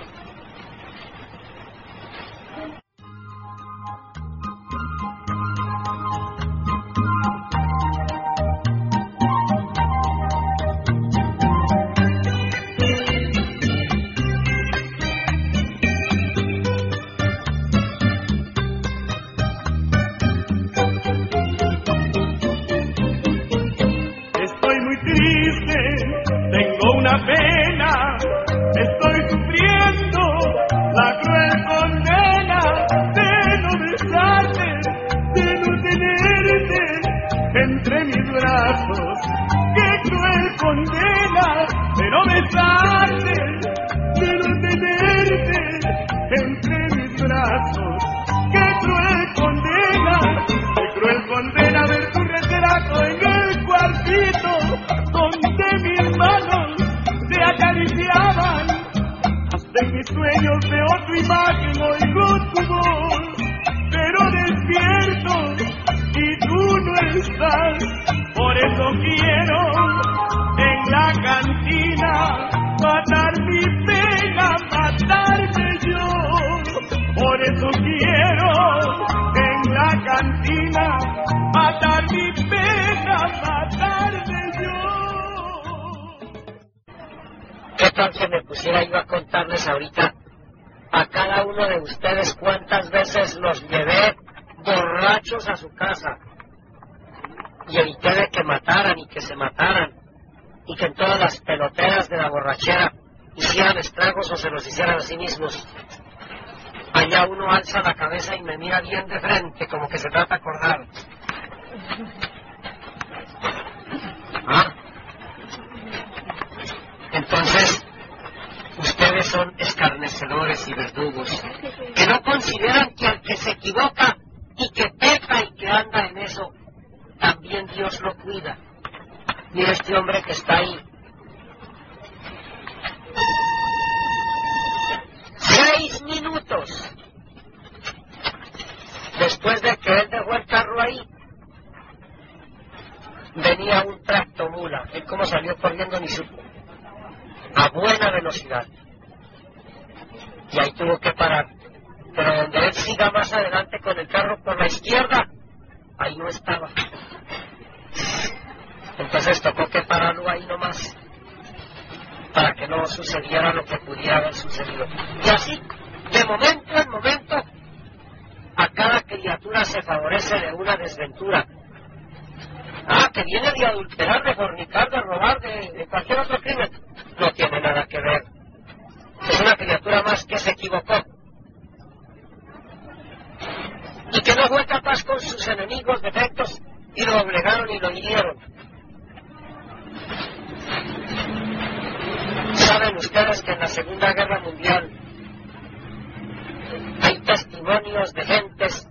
testimonios 197.80 198.14
de 198.14 198.26
gentes 198.26 198.90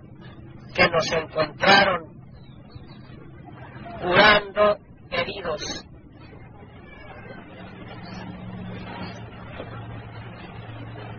que 0.73 0.87
nos 0.89 1.11
encontraron 1.11 2.01
curando 4.01 4.77
heridos. 5.11 5.85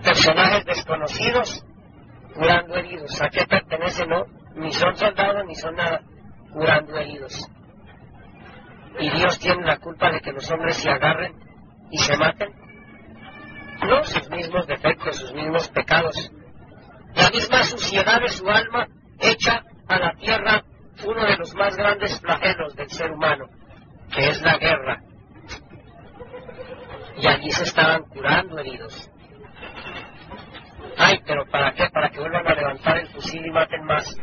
Personajes 0.03 0.65
desconocidos 0.65 1.65
curando 2.35 2.75
heridos. 2.77 3.21
¿A 3.21 3.29
qué 3.29 3.47
pertenecen? 3.47 4.09
No, 4.09 4.25
ni 4.55 4.73
son 4.73 4.97
soldados 4.97 5.45
ni 5.47 5.55
son 5.55 5.75
nada, 5.75 6.01
curando 6.53 6.97
heridos. 6.97 7.49
¿Y 8.99 9.11
Dios 9.11 9.39
tiene 9.39 9.65
la 9.65 9.79
culpa 9.79 10.11
de 10.11 10.21
que 10.21 10.33
los 10.33 10.51
hombres 10.51 10.77
se 10.77 10.91
agarren 10.91 11.35
y 11.91 11.99
se 11.99 12.17
maten? 12.17 12.53
No, 13.87 14.03
sus 14.05 14.29
mismos 14.31 14.67
defectos, 14.67 15.17
sus 15.17 15.33
mismos 15.33 15.69
pecados 15.69 16.33
la 17.31 17.37
misma 17.37 17.63
suciedad 17.63 18.21
de 18.21 18.29
su 18.29 18.49
alma 18.49 18.89
echa 19.21 19.63
a 19.87 19.99
la 19.99 20.13
tierra 20.15 20.65
uno 21.05 21.25
de 21.25 21.37
los 21.37 21.55
más 21.55 21.77
grandes 21.77 22.19
flagelos 22.21 22.75
del 22.75 22.91
ser 22.91 23.13
humano, 23.13 23.47
que 24.13 24.31
es 24.31 24.43
la 24.43 24.59
guerra. 24.59 25.01
Y 27.17 27.27
allí 27.29 27.51
se 27.53 27.63
estaban 27.63 28.03
curando 28.05 28.59
heridos. 28.59 29.09
Ay, 30.99 31.21
pero 31.25 31.47
¿para 31.47 31.73
qué? 31.73 31.89
Para 31.91 32.11
que 32.11 32.19
vuelvan 32.19 32.47
a 32.49 32.55
levantar 32.55 32.99
el 32.99 33.09
fusil 33.09 33.47
y 33.47 33.51
maten 33.51 33.85
más. 33.85 34.17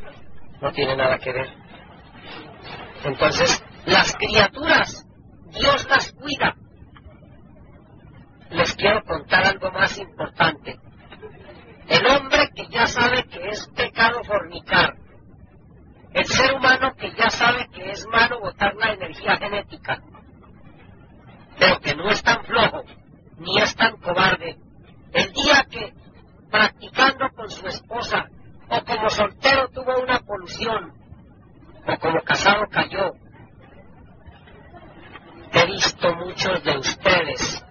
No 0.61 0.71
tiene 0.73 0.97
nada 0.97 1.17
que 1.17 1.31
ver. 1.31 1.47
Entonces, 3.05 3.63
las 3.85 4.13
criaturas, 4.17 5.07
Dios 5.51 5.88
las 5.89 6.11
cuida. 6.11 6.55
Les 8.51 8.75
quiero 8.75 9.01
contar 9.03 9.45
algo 9.45 9.71
más 9.71 9.97
importante. 9.97 10.77
El 11.88 12.05
hombre 12.07 12.49
que 12.53 12.68
ya 12.68 12.85
sabe 12.88 13.23
que 13.26 13.49
es 13.49 13.68
pecado 13.69 14.23
fornicar. 14.23 14.95
El 16.14 16.26
ser 16.26 16.53
humano 16.53 16.93
que 16.95 17.11
ya 17.14 17.30
sabe 17.30 17.68
que 17.69 17.91
es 17.91 18.05
malo 18.07 18.39
botar 18.39 18.76
la 18.76 18.93
energía 18.93 19.38
genética. 19.38 20.01
Pero 21.57 21.80
que 21.80 21.95
no 21.95 22.09
es 22.09 22.22
tan 22.23 22.43
flojo, 22.43 22.84
ni 23.38 23.61
es 23.61 23.76
tan 23.76 23.97
cobarde. 23.97 24.57
El 25.14 25.31
día 25.31 25.65
que 25.69 25.93
practicando 26.51 27.30
con 27.35 27.49
su 27.49 27.65
esposa 27.68 28.30
o 28.69 28.84
como 28.84 29.09
soltero 29.09 29.69
tuvo 29.69 30.01
una 30.01 30.19
polución 30.19 30.93
o 31.88 31.97
como 31.99 32.22
casado 32.22 32.65
cayó. 32.69 33.14
He 35.53 35.65
visto 35.68 36.15
muchos 36.15 36.64
de 36.64 36.77
ustedes 36.77 37.65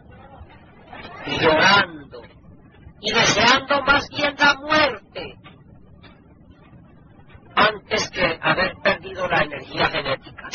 llorando 1.26 2.05
y 3.00 3.12
deseando 3.12 3.82
más 3.82 4.08
bien 4.08 4.34
la 4.38 4.54
muerte 4.54 5.36
antes 7.54 8.10
que 8.10 8.38
haber 8.42 8.76
perdido 8.82 9.26
la 9.28 9.42
energía 9.42 9.86
genética. 9.88 10.48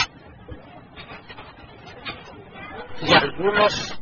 Y 3.01 3.13
algunos, 3.13 3.99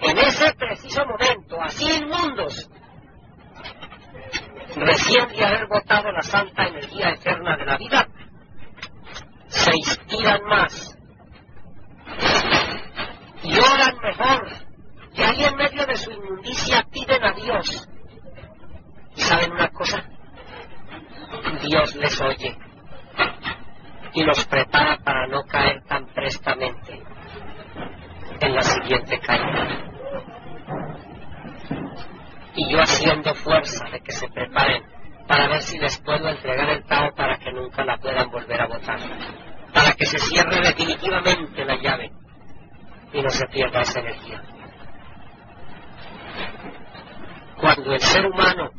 en 0.00 0.18
ese 0.18 0.54
preciso 0.54 1.04
momento, 1.04 1.60
así 1.60 1.86
inmundos, 1.92 2.70
recién 4.76 5.28
de 5.28 5.44
haber 5.44 5.66
botado 5.66 6.12
la 6.12 6.22
santa 6.22 6.68
energía 6.68 7.10
eterna 7.10 7.56
de 7.56 7.64
la 7.64 7.76
vida, 7.76 8.08
se 9.48 9.70
inspiran 9.74 10.44
más 10.44 10.96
y 13.42 13.58
oran 13.58 13.98
mejor 14.02 14.67
y 15.18 15.22
ahí 15.22 15.44
en 15.44 15.56
medio 15.56 15.84
de 15.84 15.96
su 15.96 16.12
inmundicia 16.12 16.86
piden 16.92 17.24
a 17.24 17.32
Dios. 17.32 17.88
¿Y 19.16 19.20
saben 19.20 19.50
una 19.50 19.68
cosa? 19.70 20.04
Dios 21.60 21.96
les 21.96 22.20
oye 22.20 22.56
y 24.14 24.22
los 24.22 24.46
prepara 24.46 24.96
para 24.98 25.26
no 25.26 25.42
caer 25.42 25.82
tan 25.88 26.06
prestamente 26.14 27.02
en 28.40 28.54
la 28.54 28.62
siguiente 28.62 29.18
caída. 29.18 29.90
Y 32.54 32.72
yo 32.72 32.80
haciendo 32.80 33.34
fuerza 33.34 33.86
de 33.90 34.00
que 34.00 34.12
se 34.12 34.28
preparen 34.28 34.84
para 35.26 35.48
ver 35.48 35.62
si 35.62 35.78
les 35.78 35.98
puedo 35.98 36.28
entregar 36.28 36.70
el 36.70 36.84
Tao 36.84 37.12
para 37.16 37.38
que 37.38 37.52
nunca 37.52 37.84
la 37.84 37.98
puedan 37.98 38.30
volver 38.30 38.60
a 38.60 38.66
botar. 38.68 39.00
Para 39.74 39.92
que 39.94 40.06
se 40.06 40.18
cierre 40.18 40.60
definitivamente 40.62 41.64
la 41.64 41.76
llave 41.76 42.12
y 43.12 43.20
no 43.20 43.30
se 43.30 43.46
pierda 43.48 43.80
esa 43.80 43.98
energía. 43.98 44.57
Cuando 47.60 47.92
el 47.92 48.00
ser 48.00 48.26
humano 48.26 48.70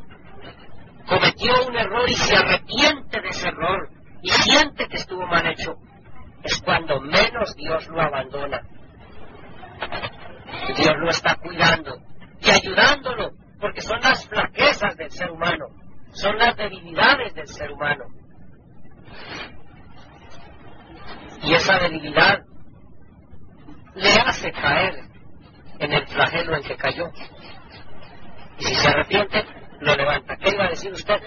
cometió 1.07 1.51
un 1.67 1.75
error 1.75 2.09
y 2.09 2.13
se 2.13 2.35
arrepiente 2.35 3.21
de 3.21 3.29
ese 3.29 3.47
error 3.49 3.89
y 4.21 4.29
siente 4.29 4.87
que 4.87 4.97
estuvo 4.97 5.25
mal 5.25 5.45
hecho, 5.47 5.75
es 6.43 6.61
cuando 6.61 7.01
menos 7.01 7.55
Dios 7.55 7.87
lo 7.87 8.01
abandona. 8.01 8.61
Dios 10.75 10.93
lo 10.97 11.09
está 11.09 11.35
cuidando 11.35 11.97
y 12.41 12.49
ayudándolo, 12.49 13.31
porque 13.59 13.81
son 13.81 13.99
las 14.01 14.27
flaquezas 14.27 14.95
del 14.95 15.11
ser 15.11 15.31
humano, 15.31 15.67
son 16.11 16.37
las 16.37 16.55
debilidades 16.55 17.33
del 17.33 17.47
ser 17.47 17.71
humano. 17.71 18.05
Y 21.43 21.53
esa 21.53 21.79
debilidad 21.79 22.43
le 23.95 24.11
hace 24.25 24.51
caer 24.51 25.08
en 25.79 25.93
el 25.93 26.07
flagelo 26.07 26.55
en 26.55 26.63
que 26.63 26.75
cayó. 26.75 27.05
Y 28.59 28.65
si 28.65 28.75
se 28.75 28.87
arrepiente, 28.89 29.45
lo 29.79 29.95
levanta. 29.95 30.35
¿Qué 30.37 30.49
iba 30.49 30.65
a 30.65 30.69
decir 30.69 30.91
usted? 30.91 31.21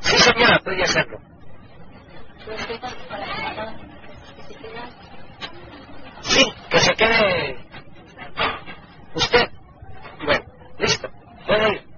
Sí, 0.00 0.18
señora, 0.18 0.58
puede 0.64 0.82
hacerlo. 0.82 1.18
Sí, 6.22 6.44
que 6.70 6.78
se 6.80 6.94
quede 6.94 7.58
usted. 9.14 9.44
Bueno, 10.24 10.44
listo. 10.78 11.08
Puede 11.46 11.68
ir. 11.74 11.88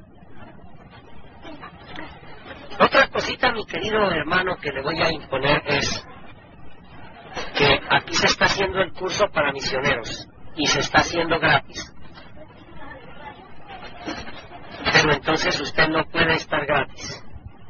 Otra 2.80 3.08
cosita, 3.08 3.52
mi 3.52 3.64
querido 3.66 4.10
hermano, 4.10 4.48
que 4.60 4.72
le 4.72 4.82
voy 4.82 5.00
a 5.00 5.12
imponer 5.12 5.62
es 5.66 6.04
que 7.56 7.80
aquí 7.88 8.14
se 8.14 8.26
está 8.26 8.46
haciendo 8.46 8.80
el 8.80 8.92
curso 8.92 9.26
para 9.32 9.52
misioneros 9.52 10.26
y 10.56 10.66
se 10.66 10.80
está 10.80 11.00
haciendo 11.00 11.38
gratis. 11.38 11.92
Pero 14.92 15.12
entonces 15.12 15.60
usted 15.60 15.88
no 15.88 16.04
puede 16.06 16.34
estar 16.34 16.66
gratis. 16.66 17.22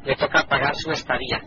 Le 0.03 0.15
toca 0.15 0.43
pagar 0.43 0.75
su 0.75 0.91
estadía. 0.91 1.41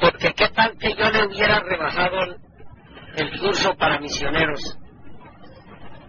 Porque 0.00 0.32
qué 0.34 0.48
tal 0.48 0.76
que 0.78 0.94
yo 0.94 1.10
le 1.10 1.26
hubiera 1.26 1.60
rebajado 1.60 2.22
el, 3.16 3.40
curso 3.40 3.74
para 3.76 3.98
misioneros. 4.00 4.78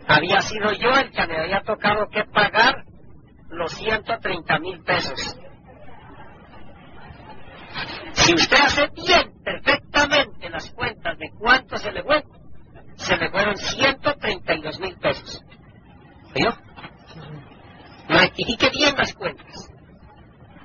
Había 0.08 0.42
sido 0.42 0.72
yo 0.74 0.90
el 0.96 1.12
que 1.12 1.28
me 1.28 1.38
había 1.38 1.62
tocado 1.62 2.08
que 2.10 2.24
pagar 2.26 2.77
los 3.58 3.74
130 3.74 4.60
mil 4.60 4.84
pesos. 4.84 5.38
Si 8.14 8.34
usted 8.34 8.58
hace 8.58 8.90
bien, 8.96 9.34
perfectamente 9.44 10.50
las 10.50 10.72
cuentas 10.72 11.18
de 11.18 11.30
cuánto 11.38 11.78
se 11.78 11.92
le 11.92 12.04
fue, 12.04 12.24
se 12.96 13.16
le 13.18 13.30
fueron 13.30 13.58
132 13.58 14.80
mil 14.80 14.96
pesos. 14.98 15.44
¿Oyó? 16.36 16.58
Rectifique 18.08 18.70
bien 18.70 18.96
las 18.98 19.14
cuentas. 19.14 19.72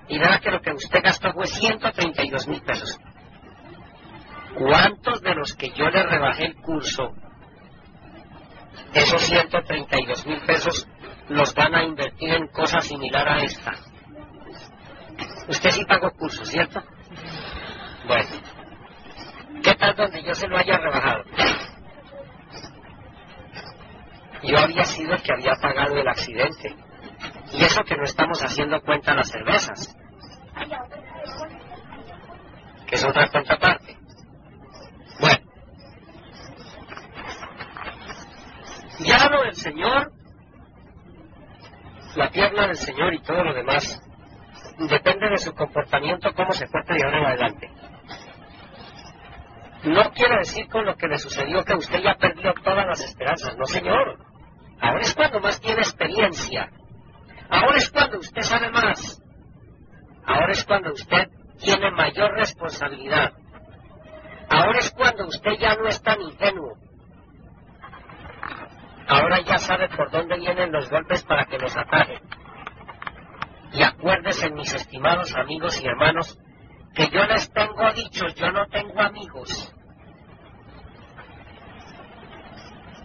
Y 0.09 0.19
verá 0.19 0.39
que 0.41 0.51
lo 0.51 0.61
que 0.61 0.73
usted 0.73 1.01
gastó 1.03 1.33
fue 1.33 1.47
132 1.47 2.49
mil 2.49 2.63
pesos. 2.63 2.99
¿Cuántos 4.59 5.23
de 5.23 5.35
los 5.35 5.55
que 5.55 5.71
yo 5.71 5.89
le 5.89 6.03
rebajé 6.03 6.47
el 6.47 6.57
curso, 6.57 7.15
esos 8.93 9.23
132 9.23 10.27
mil 10.27 10.41
pesos, 10.43 10.87
los 11.33 11.55
van 11.55 11.75
a 11.75 11.83
invertir 11.83 12.31
en 12.31 12.47
cosas 12.49 12.85
similar 12.87 13.29
a 13.29 13.43
esta? 13.43 13.73
Usted 15.49 15.71
sí 15.71 15.85
pagó 15.85 16.11
curso, 16.13 16.45
¿cierto? 16.45 16.83
Bueno, 18.07 18.29
¿qué 19.63 19.75
tal 19.75 19.95
donde 19.97 20.23
yo 20.23 20.35
se 20.35 20.49
lo 20.49 20.57
haya 20.57 20.79
rebajado? 20.79 21.25
Yo 24.43 24.59
había 24.59 24.85
sido 24.85 25.15
el 25.15 25.23
que 25.23 25.33
había 25.33 25.55
pagado 25.61 25.97
el 25.97 26.09
accidente. 26.09 26.75
Y 27.53 27.63
eso 27.63 27.83
que 27.85 27.97
no 27.97 28.05
estamos 28.05 28.43
haciendo 28.43 28.81
cuenta 28.81 29.15
las 29.15 29.31
cervezas. 29.31 29.97
Que 32.87 32.97
es 32.97 33.05
otra 33.05 33.29
cuenta 33.29 33.55
aparte. 33.55 33.97
Bueno. 35.21 35.39
Ya 39.01 39.29
lo 39.29 39.43
del 39.43 39.55
Señor, 39.55 40.13
la 42.17 42.31
pierna 42.31 42.67
del 42.67 42.77
Señor 42.77 43.15
y 43.15 43.23
todo 43.23 43.43
lo 43.45 43.55
demás, 43.55 44.01
depende 44.79 45.29
de 45.31 45.39
su 45.39 45.55
comportamiento 45.55 46.33
cómo 46.35 46.53
se 46.53 46.67
porte 46.67 46.95
de 46.95 47.05
ahora 47.05 47.19
en 47.19 47.27
adelante. 47.27 47.71
No 49.85 50.11
quiere 50.13 50.39
decir 50.39 50.69
con 50.69 50.85
lo 50.85 50.95
que 50.97 51.09
le 51.09 51.19
sucedió 51.19 51.65
que 51.65 51.75
usted 51.75 52.01
ya 52.03 52.15
perdió 52.15 52.55
todas 52.63 52.87
las 52.87 53.01
esperanzas, 53.01 53.57
no 53.57 53.67
señor. 53.67 54.19
Ahora 54.81 55.01
es 55.01 55.15
cuando 55.15 55.41
más 55.41 55.61
tiene 55.61 55.81
experiencia. 55.81 56.71
Ahora 57.49 57.77
es 57.77 57.91
cuando 57.91 58.19
usted 58.19 58.43
sabe 58.43 58.71
más. 58.71 59.21
Ahora 60.25 60.53
es 60.53 60.65
cuando 60.65 60.93
usted 60.93 61.29
tiene 61.59 61.91
mayor 61.91 62.33
responsabilidad. 62.35 63.33
Ahora 64.49 64.79
es 64.79 64.91
cuando 64.93 65.27
usted 65.27 65.53
ya 65.59 65.75
no 65.75 65.89
es 65.89 66.01
tan 66.03 66.21
ingenuo. 66.21 66.77
Ahora 69.09 69.41
ya 69.41 69.59
sabe 69.59 69.89
por 69.89 70.11
dónde 70.11 70.37
vienen 70.37 70.73
los 70.73 70.89
golpes 70.91 71.23
para 71.25 71.45
que 71.47 71.59
los 71.59 71.77
ataje. 71.77 72.21
Y 73.73 73.83
acuérdese, 73.83 74.51
mis 74.51 74.73
estimados 74.73 75.35
amigos 75.35 75.81
y 75.81 75.87
hermanos, 75.87 76.39
que 76.95 77.09
yo 77.11 77.25
les 77.25 77.51
tengo 77.53 77.93
dicho, 77.93 78.29
yo 78.29 78.51
no 78.53 78.67
tengo 78.67 79.01
amigos. 79.01 79.73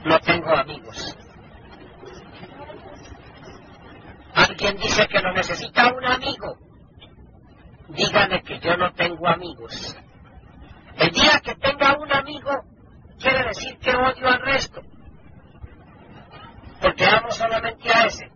No 0.03 0.19
tengo 0.19 0.55
amigos. 0.55 1.17
Alguien 4.35 4.77
dice 4.77 5.07
que 5.07 5.21
no 5.21 5.31
necesita 5.33 5.93
un 5.93 6.05
amigo. 6.05 6.57
dígale 7.89 8.43
que 8.43 8.59
yo 8.59 8.77
no 8.77 8.93
tengo 8.93 9.27
amigos. 9.27 9.95
El 10.97 11.11
día 11.11 11.39
que 11.43 11.55
tenga 11.55 11.97
un 11.97 12.11
amigo, 12.11 12.51
quiere 13.19 13.47
decir 13.47 13.77
que 13.79 13.95
odio 13.95 14.27
al 14.27 14.41
resto. 14.41 14.81
Porque 16.81 17.05
amo 17.05 17.31
solamente 17.31 17.89
a 17.91 18.05
ese. 18.05 18.31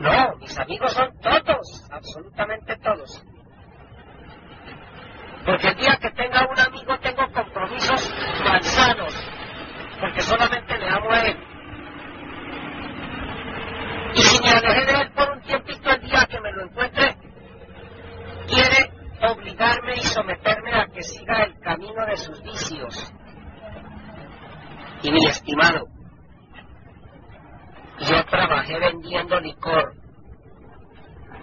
No, 0.00 0.36
mis 0.36 0.58
amigos 0.58 0.92
son 0.92 1.10
todos, 1.20 1.84
absolutamente 1.90 2.76
todos. 2.78 3.24
Porque 5.44 5.68
el 5.68 5.76
día 5.76 5.96
que 6.00 6.10
tenga 6.10 6.46
un 6.48 6.58
amigo 6.58 6.98
tengo 7.00 7.30
compromisos 7.32 8.14
malsanos, 8.44 9.14
porque 10.00 10.22
solamente 10.22 10.78
le 10.78 10.88
amo 10.88 11.10
a 11.10 11.20
él. 11.20 11.36
Y 14.14 14.22
si 14.22 14.42
me 14.42 14.50
alejé 14.50 14.84
de 14.86 15.00
él 15.02 15.12
por 15.12 15.30
un 15.30 15.40
tiempito 15.42 15.90
el 15.90 16.00
día 16.02 16.26
que 16.28 16.40
me 16.40 16.52
lo 16.52 16.62
encuentre, 16.64 17.16
quiere 18.46 18.92
obligarme 19.22 19.96
y 19.96 20.02
someterme 20.02 20.74
a 20.74 20.86
que 20.86 21.02
siga 21.02 21.44
el 21.44 21.58
camino 21.60 22.06
de 22.06 22.16
sus 22.16 22.42
vicios. 22.42 23.12
Y 25.02 25.10
mi 25.10 25.26
estimado, 25.26 25.88
yo 27.98 28.24
trabajé 28.26 28.78
vendiendo 28.78 29.40
licor 29.40 29.94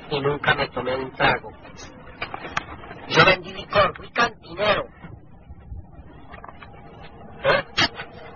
y 0.10 0.20
nunca 0.22 0.56
me 0.56 0.70
tomé 0.70 0.96
un 0.96 1.12
trago. 1.12 1.52
Yo 3.10 3.26
vendí 3.26 3.54
licor, 3.54 3.96
fui 3.98 4.10
cantinero. 4.12 4.86
¿Eh? 7.44 7.66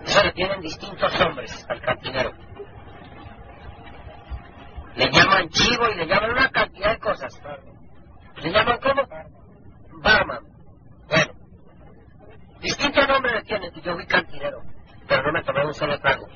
Eso 0.04 0.22
le 0.22 0.32
tienen 0.32 0.60
distintos 0.60 1.18
nombres 1.18 1.66
al 1.68 1.80
cantinero. 1.80 2.32
Le 4.96 5.10
llaman 5.10 5.48
chivo 5.48 5.88
y 5.88 5.94
le 5.96 6.06
llaman 6.06 6.30
una 6.32 6.50
cantidad 6.50 6.92
de 6.92 6.98
cosas. 6.98 7.40
¿Le 8.42 8.50
llaman 8.50 8.78
cómo? 8.78 9.08
Barman. 10.02 10.44
Bueno, 11.08 11.32
distintos 12.60 13.08
nombres 13.08 13.34
le 13.34 13.42
tienen. 13.42 13.72
Y 13.74 13.80
yo 13.80 13.94
fui 13.94 14.06
cantinero, 14.06 14.62
me 15.34 15.42
tomé 15.42 15.66
un 15.66 15.74
solo 15.74 15.98
trago. 15.98 16.28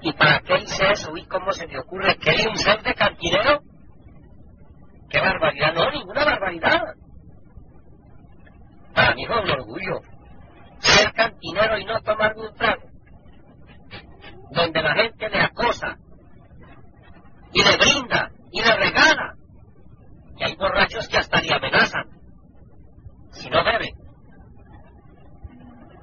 ¿Y 0.00 0.12
para 0.12 0.38
qué 0.40 0.62
hice 0.62 0.92
eso? 0.92 1.16
¿Y 1.16 1.26
cómo 1.26 1.50
se 1.52 1.66
me 1.66 1.78
ocurre? 1.78 2.16
¿Que 2.18 2.30
hay 2.30 2.46
un 2.46 2.56
ser 2.56 2.80
de 2.82 2.94
cantinero? 2.94 3.60
¡Qué 5.10 5.20
barbaridad! 5.20 5.74
No, 5.74 5.90
ninguna 5.90 6.24
barbaridad. 6.24 6.82
Para 8.94 9.14
mí 9.14 9.26
fue 9.26 9.42
un 9.42 9.50
orgullo 9.50 10.00
ser 10.78 11.12
cantinero 11.12 11.78
y 11.78 11.84
no 11.84 12.00
tomarme 12.00 12.48
un 12.48 12.54
trago. 12.54 12.88
Donde 14.52 14.82
la 14.82 14.94
gente 14.94 15.28
le 15.28 15.40
acosa 15.40 15.98
y 17.52 17.62
le 17.64 17.76
brinda 17.76 18.30
y 18.52 18.62
le 18.62 18.76
regala. 18.76 19.34
Y 20.36 20.44
hay 20.44 20.54
borrachos 20.54 21.08
que 21.08 21.18
hasta 21.18 21.40
le 21.40 21.54
amenazan 21.54 22.08
si 23.32 23.50
no 23.50 23.64
bebe. 23.64 23.99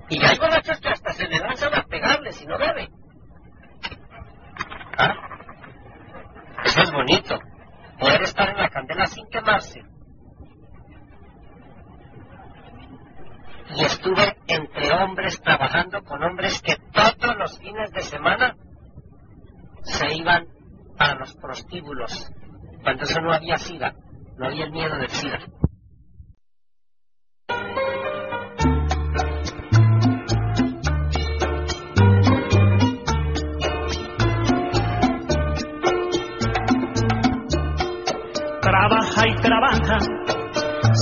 Y 0.10 0.24
hay 0.24 0.38
borrachos 0.38 0.80
que 0.80 0.90
hasta 0.90 1.12
se 1.14 1.28
le 1.28 1.40
lanzan 1.40 1.74
a 1.74 1.84
pegarle 1.84 2.32
si 2.32 2.46
no 2.46 2.58
bebe. 2.58 2.90
¿Ah? 4.98 5.14
Eso 6.64 6.82
es 6.82 6.92
bonito. 6.92 7.40
Poder 8.00 8.22
estar 8.22 8.50
en 8.50 8.58
la 8.58 8.70
candela 8.70 9.06
sin 9.08 9.28
quemarse. 9.30 9.82
Y 13.76 13.84
estuve 13.84 14.38
entre 14.48 14.94
hombres 14.94 15.42
trabajando 15.42 16.02
con 16.04 16.24
hombres 16.24 16.62
que 16.62 16.78
todos 16.94 17.36
los 17.38 17.60
fines 17.60 17.92
de 17.92 18.02
semana 18.02 18.56
se 19.84 20.16
iban 20.16 20.48
para 20.98 21.16
los 21.16 21.36
prostíbulos. 21.36 22.32
Cuando 22.82 23.04
eso 23.04 23.20
no 23.20 23.34
había 23.34 23.58
sida, 23.58 23.94
no 24.38 24.48
había 24.48 24.66
el 24.66 24.72
miedo 24.72 24.98
del 24.98 25.10
sida. 25.10 25.40
Y 39.28 39.36
trabaja 39.42 39.98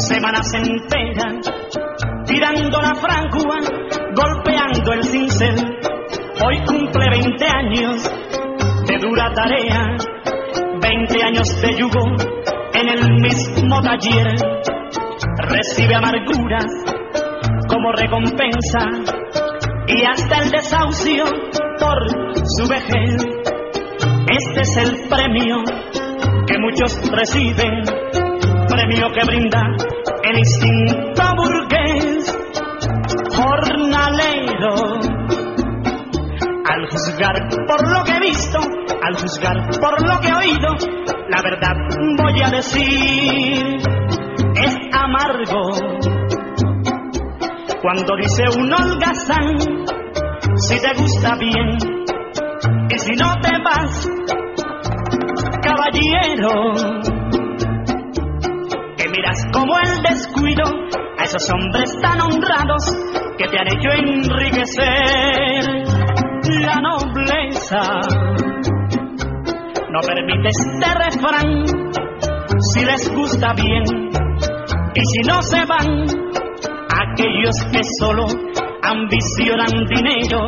semanas 0.07 0.51
enteras, 0.53 1.51
tirando 2.25 2.81
la 2.81 2.95
fragua, 2.95 3.57
golpeando 4.15 4.93
el 4.93 5.03
cincel. 5.03 5.55
Hoy 6.43 6.57
cumple 6.65 7.09
20 7.11 7.45
años 7.45 8.03
de 8.87 8.97
dura 8.97 9.31
tarea, 9.33 9.95
20 10.81 11.23
años 11.23 11.61
de 11.61 11.77
yugo 11.77 12.03
en 12.73 12.89
el 12.89 13.21
mismo 13.21 13.81
taller. 13.81 14.33
Recibe 15.37 15.95
amarguras 15.95 16.65
como 17.67 17.91
recompensa 17.91 18.89
y 19.87 20.03
hasta 20.03 20.37
el 20.39 20.49
desahucio 20.49 21.25
por 21.79 21.97
su 22.43 22.67
vejez. 22.67 23.25
Este 24.27 24.61
es 24.61 24.77
el 24.77 25.07
premio 25.07 25.63
que 26.47 26.57
muchos 26.59 27.11
reciben, 27.11 27.81
premio 28.67 29.11
que 29.11 29.25
brinda 29.25 29.61
el 30.23 30.37
instinto 30.37 31.23
burgués, 31.37 32.37
jornalero. 33.35 34.75
Al 36.67 36.89
juzgar 36.89 37.35
por 37.67 37.89
lo 37.89 38.03
que 38.03 38.11
he 38.11 38.19
visto, 38.19 38.59
al 39.03 39.15
juzgar 39.15 39.55
por 39.79 40.07
lo 40.07 40.19
que 40.19 40.27
he 40.27 40.33
oído, 40.33 40.75
la 41.29 41.41
verdad 41.41 41.75
voy 42.17 42.41
a 42.41 42.49
decir, 42.49 43.77
es 44.55 44.77
amargo. 44.91 45.71
Cuando 47.81 48.15
dice 48.17 48.43
un 48.59 48.73
holgazán, 48.73 49.57
si 50.55 50.81
te 50.81 50.93
gusta 50.99 51.35
bien, 51.37 51.77
y 52.89 52.99
si 52.99 53.11
no 53.13 53.33
te 53.41 53.51
vas, 53.63 54.09
caballero. 55.75 56.71
Que 58.97 59.09
miras 59.09 59.45
como 59.51 59.77
el 59.79 60.01
descuido 60.03 60.63
a 61.17 61.23
esos 61.23 61.49
hombres 61.51 61.91
tan 62.01 62.21
honrados 62.21 62.83
que 63.37 63.47
te 63.47 63.59
han 63.59 63.67
hecho 63.67 63.89
enriquecer 63.91 65.63
la 66.61 66.75
nobleza. 66.81 67.81
No 69.91 69.99
permites 70.01 70.55
este 70.73 70.93
refrán 70.93 71.65
si 72.73 72.85
les 72.85 73.15
gusta 73.15 73.53
bien 73.53 73.83
y 74.93 75.01
si 75.05 75.21
no 75.27 75.41
se 75.41 75.65
van 75.65 76.05
aquellos 76.89 77.55
que 77.71 77.81
solo 77.99 78.25
ambicionan 78.81 79.85
dinero 79.87 80.47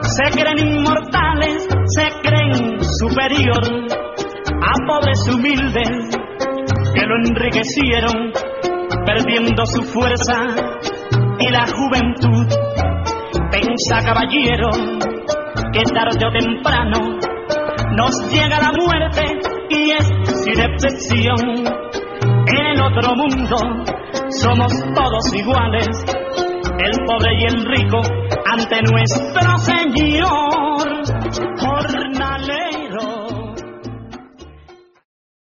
se 0.00 0.30
creen 0.30 0.58
inmortales, 0.58 1.66
se 1.86 2.08
creen 2.22 2.78
superior 2.98 4.05
a 4.62 4.72
pobres 4.86 5.20
humildes 5.32 6.16
que 6.94 7.06
lo 7.06 7.16
enriquecieron 7.16 8.32
perdiendo 9.04 9.64
su 9.66 9.82
fuerza 9.82 10.44
y 11.38 11.50
la 11.50 11.66
juventud. 11.66 12.46
Pensa 13.50 14.04
caballero 14.04 14.70
que 15.72 15.82
tarde 15.82 16.26
o 16.26 16.32
temprano 16.32 17.18
nos 17.96 18.32
llega 18.32 18.58
la 18.58 18.72
muerte 18.72 19.38
y 19.70 19.90
es 19.90 20.06
sin 20.44 20.60
excepción. 20.60 21.64
En 22.48 22.66
el 22.66 22.80
otro 22.80 23.14
mundo 23.14 23.56
somos 24.30 24.72
todos 24.94 25.34
iguales, 25.34 25.86
el 26.78 27.04
pobre 27.06 27.34
y 27.38 27.44
el 27.44 27.64
rico 27.64 28.00
ante 28.52 28.80
nuestro 28.82 29.58
Señor. 29.58 30.56